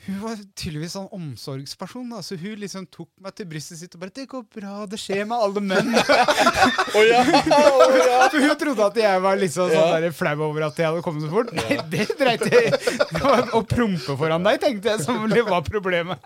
[0.04, 4.02] Hun var tydeligvis sånn omsorgsperson, da, så hun liksom tok meg til brystet sitt og
[4.02, 5.94] bare 'Det går bra, det skjer med alle menn'.
[6.96, 7.22] oh, ja!
[7.24, 8.18] Oh, ja!
[8.28, 10.10] For hun trodde at jeg var liksom sånn Ja.
[10.12, 11.54] flau over at jeg hadde kommet så fort.
[11.56, 12.74] Nei, det dreit jeg i.
[13.14, 16.20] Det var Å prompe foran deg, tenkte jeg som det var problemet.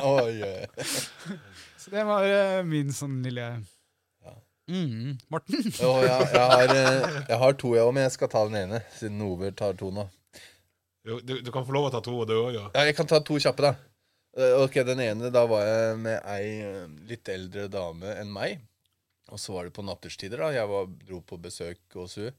[0.00, 0.64] oh, yeah.
[1.76, 3.50] Så det var uh, min sånn lille
[4.70, 5.68] mm, Morten?
[5.84, 8.60] oh, ja, jeg, har, eh, jeg har to, jeg òg, men jeg skal ta den
[8.62, 10.08] ene, siden Over tar to nå.
[11.04, 12.66] Du, du, du kan få lov å ta to, og du òg, ja.
[12.76, 13.72] Ja, jeg kan ta to kjappe, da.
[14.38, 18.60] Eh, Ok, Den ene, da var jeg med ei eh, litt eldre dame enn meg.
[19.32, 20.52] Og så var det på natterstider, da.
[20.54, 22.30] Jeg var, dro på besøk hos hun.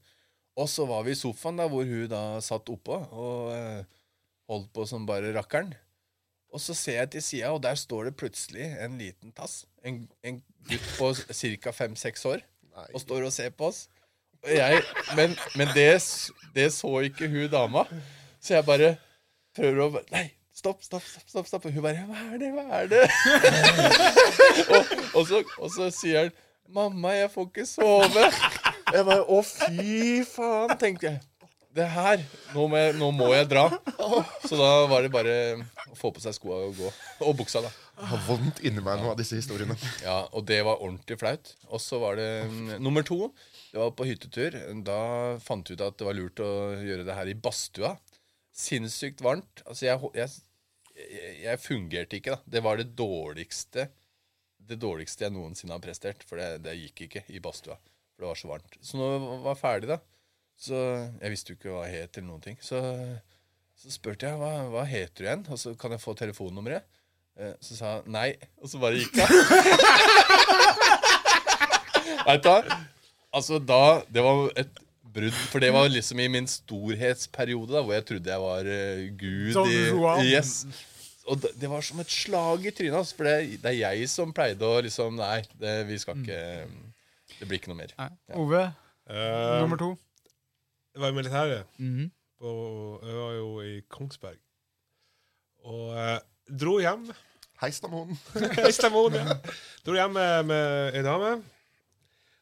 [0.56, 3.84] Og så var vi i sofaen, da, hvor hun da satt oppå og eh,
[4.48, 5.72] holdt på som bare rakkeren.
[6.54, 9.64] Og så ser jeg til sida, og der står det plutselig en liten tass.
[9.82, 10.36] En, en
[10.70, 11.72] gutt på ca.
[11.74, 12.44] fem-seks år.
[12.94, 13.88] Og står og ser på oss.
[14.44, 14.80] Og jeg,
[15.18, 15.88] men men det,
[16.54, 17.82] det så ikke hun dama.
[18.44, 18.94] Så jeg bare
[19.56, 21.28] prøver å Nei, stopp, stopp, stopp.
[21.30, 21.68] stopp, stopp.
[21.68, 22.50] Og hun bare Hva er det?
[22.52, 23.04] Hva er det?
[24.74, 26.34] og, og, så, og så sier han
[26.74, 28.22] Mamma, jeg får ikke sove.
[28.88, 31.20] Jeg bare Å, fy faen, tenkte jeg.
[31.74, 32.22] Det her
[32.54, 33.66] Nå må jeg, nå må jeg dra.
[34.46, 35.34] Så da var det bare
[35.90, 36.92] å få på seg skoa og gå.
[37.26, 37.72] Og buksa, da.
[37.98, 39.76] Jeg har vondt inni meg nå av disse historiene.
[40.04, 41.52] Ja, og det var ordentlig flaut.
[41.68, 43.28] Og så var det mm, nummer to.
[43.72, 44.56] Det var på hyttetur.
[44.86, 45.00] Da
[45.42, 47.96] fant vi ut at det var lurt å gjøre det her i badstua.
[48.54, 49.62] Sinnssykt varmt.
[49.66, 50.30] Altså, jeg, jeg,
[51.42, 52.38] jeg, fungerte ikke, da.
[52.56, 53.88] Det var det dårligste
[54.64, 56.22] Det dårligste jeg noensinne har prestert.
[56.28, 57.76] For det, det gikk ikke i badstua.
[58.14, 58.78] For det var så varmt.
[58.80, 59.98] Så når jeg var ferdig, da
[60.56, 60.78] Så
[61.20, 62.58] Jeg visste jo ikke hva jeg het eller noen ting.
[62.62, 62.78] Så,
[63.82, 66.86] så spurte jeg hva, hva heter du igjen, og så kan jeg få telefonnummeret.
[67.34, 68.28] Eh, Så sa han nei,
[68.62, 69.26] og så bare gikk hun.
[72.24, 72.78] Vet du hva?
[73.34, 74.80] Altså da Det var et
[75.14, 79.04] brudd, for det var liksom i min storhetsperiode, da, hvor jeg trodde jeg var uh,
[79.20, 80.56] gud i Yes.
[81.24, 84.08] Og det, det var som et slag i trynet hans, for det, det er jeg
[84.12, 86.40] som pleide å liksom Nei, det, vi skal ikke
[87.38, 87.94] Det blir ikke noe mer.
[87.96, 88.10] Ja.
[88.40, 88.64] Ove,
[89.08, 89.94] uh, nummer to.
[90.94, 91.78] Jeg var i militæret.
[91.78, 92.10] Mm -hmm.
[92.44, 94.38] Og jeg var jo i Kongsberg.
[95.64, 96.18] Og uh,
[96.60, 97.08] dro hjem.
[97.62, 98.18] Heistamoen.
[98.64, 99.36] Heistamoen, ja.
[99.86, 101.42] Dro hjem med, med ei dame.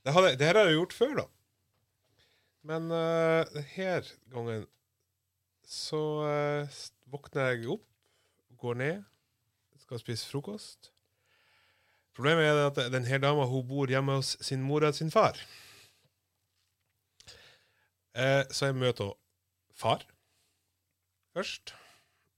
[0.05, 1.27] Det, hadde, det her har jeg gjort før, da.
[2.63, 4.67] Men uh, denne gangen
[5.67, 6.81] så uh,
[7.11, 7.87] våkner jeg opp,
[8.63, 9.03] går ned,
[9.83, 10.93] skal spise frokost.
[12.15, 15.39] Problemet er at denne dama hun bor hjemme hos sin mor og sin far.
[18.15, 19.15] Uh, så jeg møter
[19.75, 20.05] far
[21.33, 21.73] først,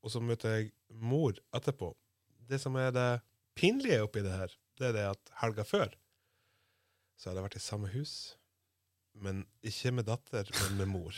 [0.05, 1.91] og så møter jeg mor etterpå.
[2.49, 3.11] Det som er det
[3.59, 5.93] pinlige oppi det her, det er det at helga før
[7.19, 8.15] så hadde jeg vært i samme hus,
[9.23, 11.15] men ikke med datter, men med mor.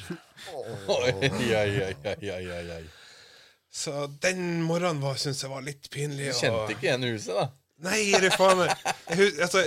[3.76, 6.30] Så den morgenen var- syntes jeg var litt pinlig.
[6.32, 7.48] Du kjente ikke igjen huset, da?
[7.84, 8.70] Nei, det faen meg
[9.12, 9.66] Jeg altså,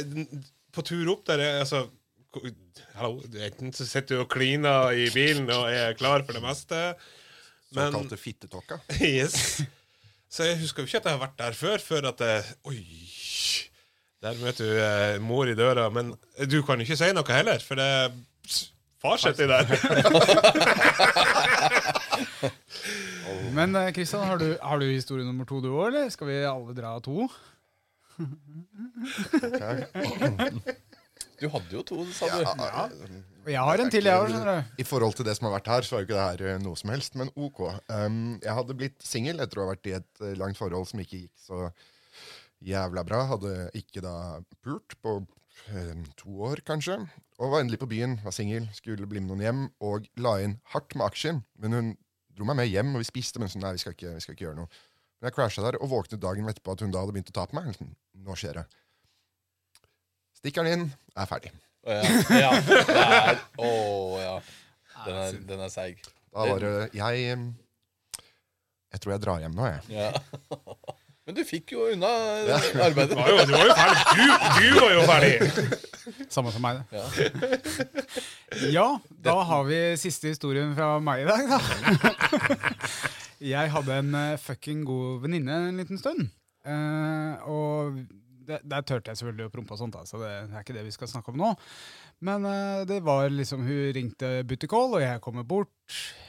[0.73, 1.84] På tur opp der er- altså,
[2.95, 6.95] Hallo, enten så sitter du og kliner i bilen og er klar for det meste.
[7.73, 8.80] Men Såkalte fittetåka.
[9.01, 9.61] Yes.
[10.30, 12.81] Så jeg husker jo ikke at jeg har vært der før, før at jeg, Oi!
[14.23, 15.85] Der møter du eh, mor i døra.
[15.95, 16.09] Men
[16.51, 17.89] du kan jo ikke si noe heller, for det
[18.99, 19.63] Far sitter der.
[23.55, 26.09] Men eh, Kristian, har, du- har du historie nummer to du òg, eller?
[26.11, 27.29] Skal vi alle dra to?
[31.39, 32.43] Du hadde jo to, sa du.
[32.43, 32.89] Ja,
[33.53, 34.35] jeg har en til, jeg òg.
[34.83, 36.59] I forhold til det som har vært her, så er jo ikke det her eh,
[36.65, 37.59] noe som helst, men ok.
[37.87, 40.99] Um, jeg hadde blitt singel etter å ha vært i et eh, langt forhold som
[40.99, 41.69] ikke gikk så
[42.65, 43.23] jævla bra.
[43.31, 44.14] Hadde ikke da
[44.65, 45.15] pult på
[45.72, 46.99] eh, to år, kanskje.
[47.40, 50.57] Og var endelig på byen, var singel, skulle bli med noen hjem, og la inn
[50.73, 51.40] hardt med aksjer.
[51.64, 51.94] Men hun
[52.36, 54.36] dro meg med hjem, og vi spiste, men sånn, nei, vi skal ikke, vi skal
[54.36, 54.84] ikke gjøre noe.
[55.19, 57.48] Men jeg crasha der, og våknet dagen etterpå at hun da hadde begynt å ta
[57.49, 57.72] på meg.
[57.76, 58.68] Sånn, Nå skjer det.
[60.40, 60.86] Stikker den inn,
[61.19, 61.52] er ferdig.
[61.88, 62.03] Å, ja.
[62.44, 62.52] ja.
[62.68, 63.72] Det er Å
[64.19, 64.38] ja.
[65.06, 66.02] Den er, den er seig.
[66.30, 67.30] Da var det Jeg
[68.91, 69.84] Jeg tror jeg drar hjem nå, jeg.
[69.95, 70.11] Ja.
[71.30, 72.10] Men du fikk jo unna
[72.81, 73.11] arbeidet.
[73.14, 73.99] Du var jo, du var jo ferdig.
[74.18, 74.23] Du,
[74.57, 76.23] du var jo ferdig!
[76.34, 76.97] Samme som meg, det.
[76.97, 77.06] Ja.
[78.73, 78.85] Ja,
[79.22, 81.60] da har vi siste historien fra meg i dag, da.
[83.53, 86.31] Jeg hadde en eh, fucking god venninne en liten stund.
[86.65, 88.01] Eh, og
[88.49, 90.88] der, Der tørte jeg selvfølgelig å prompe og sånt, da, så det er ikke det
[90.89, 91.53] vi skal snakke om nå.
[92.25, 95.71] Men uh, det var liksom Hun ringte Buttercall, og jeg kommer bort.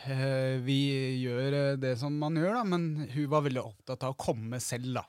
[0.07, 0.81] Uh, vi
[1.25, 4.63] gjør uh, det som man gjør, da, men hun var veldig opptatt av å komme
[4.63, 5.07] selv, da.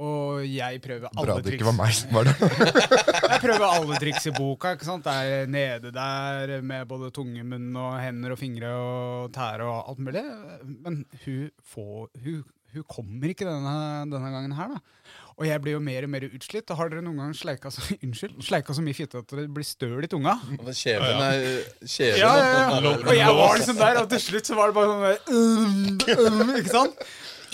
[0.00, 2.32] Og jeg prøver alle Bra det ikke var meg som var det.
[3.30, 4.72] Jeg prøver alle triks i boka.
[4.72, 5.04] ikke sant?
[5.04, 10.00] Det er nede der med både tungemunn og hender og fingre og tære og alt
[10.06, 10.22] mulig.
[10.86, 12.40] Men hun, får, hun,
[12.72, 13.76] hun kommer ikke denne,
[14.08, 14.80] denne gangen her, da.
[15.40, 16.68] Og jeg blir jo mer og mer utslitt.
[16.68, 19.66] Og har dere noen gang sleika så, unnskyld, sleika så mye fitte at dere blir
[19.66, 20.36] støl i tunga?
[20.68, 21.42] Kjeven er
[21.80, 22.20] kjeven.
[22.20, 22.94] Ja, ja, ja.
[22.94, 26.40] Og jeg var liksom der, og til slutt så var det bare sånn der um,
[26.44, 27.04] um, Ikke sant?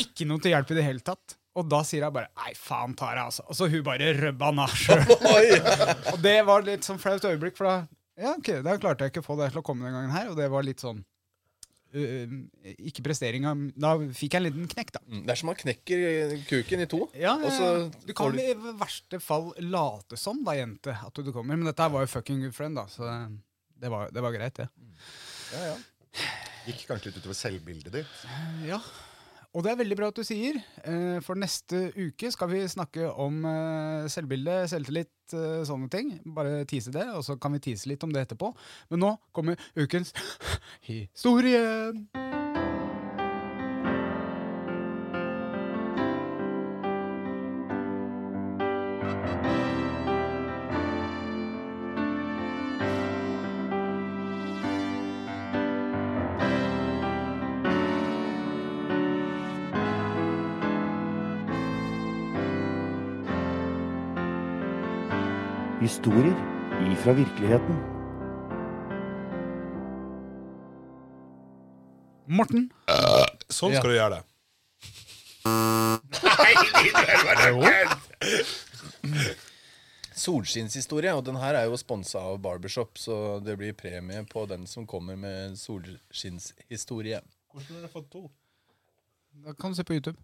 [0.02, 1.38] Ikke noe til hjelp i det hele tatt.
[1.56, 3.46] Og da sier jeg bare 'nei, faen tar jeg', altså.
[3.48, 5.06] Og så hun bare røbba han av sjøl.
[6.12, 7.76] og det var litt sånn flaut øyeblikk, for da
[8.16, 10.30] ja, ok, da klarte jeg ikke å få det til å komme den gangen her,
[10.32, 11.02] og det var litt sånn
[11.96, 15.00] Ikke presteringa Da fikk jeg en liten knekk, da.
[15.06, 17.00] Mm, Det er som man knekker kuken i to.
[17.16, 21.56] Ja, du kan du- i verste fall late som, da, jente, at du kommer.
[21.56, 23.08] Men dette her var jo fucking good friend, da, så
[23.80, 24.68] det var, det var greit, det.
[25.52, 25.76] ja, ja.
[26.66, 28.14] Gikk kanskje litt utover selvbildet ditt.
[28.66, 28.80] Ja,
[29.56, 30.58] og det er veldig bra at du sier.
[30.84, 36.12] eh, For neste uke skal vi snakke om eh, selvbilde, selvtillit, eh, sånne ting.
[36.36, 38.52] Bare tease det, og så kan vi tease litt om det etterpå.
[38.92, 40.12] Men nå kommer ukens
[40.90, 42.45] historie.
[65.86, 66.34] Historier
[66.92, 67.76] ifra virkeligheten.
[72.26, 72.64] Morten.
[73.54, 74.24] Sånn skal du gjøre det.
[80.16, 84.66] Solskinnshistorie, og den her er jo sponsa av Barbershop, så det blir premie på den
[84.66, 87.22] som kommer med solskinnshistorie.
[87.54, 88.26] Hvordan har du fått to?
[89.46, 90.18] Da kan du se på YouTube.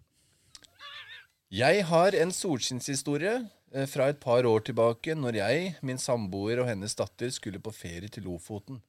[1.55, 3.47] Jeg har en solskinnshistorie
[3.89, 8.11] fra et par år tilbake, når jeg, min samboer og hennes datter skulle på ferie
[8.13, 8.83] til Lofoten.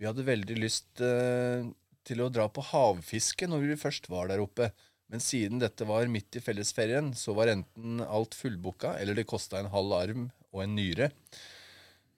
[0.00, 1.62] Vi hadde veldig lyst eh,
[2.04, 4.72] til å dra på havfiske når vi først var der oppe.
[5.12, 9.60] Men siden dette var midt i fellesferien, så var enten alt fullbooka, eller det kosta
[9.60, 10.24] en halv arm
[10.54, 11.10] og en nyre.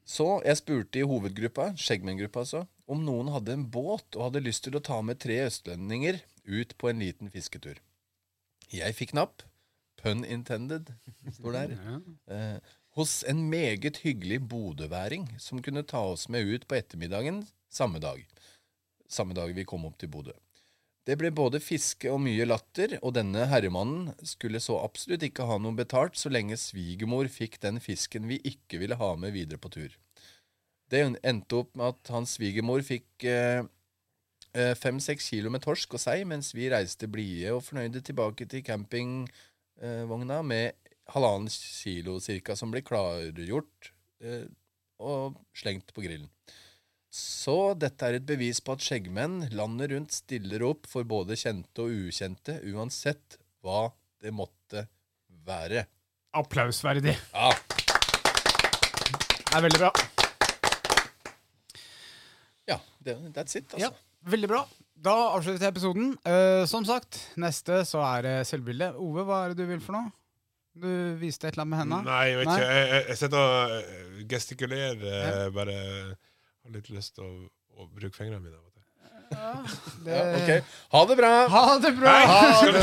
[0.06, 4.64] Så jeg spurte i hovedgruppa, Skjeggmenngruppa altså, om noen hadde en båt og hadde lyst
[4.68, 7.80] til å ta med tre østlendinger ut på en liten fisketur.
[8.70, 9.42] Jeg fikk napp.
[10.02, 10.92] Pun intended,
[11.38, 11.76] står der.
[12.36, 12.58] Eh,
[12.96, 18.24] hos en meget hyggelig bodøværing som kunne ta oss med ut på ettermiddagen samme dag.
[19.08, 20.32] Samme dag vi kom opp til Bodø.
[21.06, 25.58] Det ble både fiske og mye latter, og denne herremannen skulle så absolutt ikke ha
[25.62, 29.70] noe betalt så lenge svigermor fikk den fisken vi ikke ville ha med videre på
[29.76, 29.92] tur.
[30.90, 33.62] Det endte opp med at hans svigermor fikk eh,
[34.80, 38.64] fem-seks kilo med torsk og sei, mens vi reiste blide og fornøyde tilbake til
[39.80, 40.72] campingvogna med
[41.12, 43.92] halvannen kilo cirka, som blir klargjort
[44.22, 44.46] eh,
[44.98, 46.28] og slengt på grillen.
[47.12, 51.82] Så dette er et bevis på at skjeggmenn landet rundt stiller opp for både kjente
[51.84, 53.90] og ukjente, uansett hva
[54.20, 54.86] det måtte
[55.46, 55.86] være.
[56.36, 57.16] Applausverdig.
[57.32, 57.52] Ja,
[59.46, 59.90] Det er veldig bra.
[62.68, 64.02] ja det, that's it, Ja, altså.
[64.28, 64.66] veldig bra.
[64.96, 66.06] Da avslutter jeg episoden.
[66.26, 68.88] Uh, som sagt, neste så er det selvbilde.
[69.02, 70.08] Ove, hva er det du vil for noe?
[70.76, 70.88] Du
[71.20, 71.98] viste et eller annet med henda.
[72.04, 72.56] Nei, jeg vet Nei.
[72.56, 72.68] ikke.
[72.68, 73.82] Jeg, jeg, jeg sitter og eh,
[74.32, 74.98] gestikulerer.
[75.06, 75.10] Ja.
[75.56, 77.26] Bare har litt lyst til å,
[77.76, 78.58] å bruke fingrene mine.
[79.32, 79.52] Ja.
[80.04, 80.12] Det...
[80.12, 80.60] Ja, okay.
[80.92, 81.30] Ha det bra!
[81.50, 82.10] Ha det bra!
[82.12, 82.26] Nei,
[82.60, 82.80] skal du-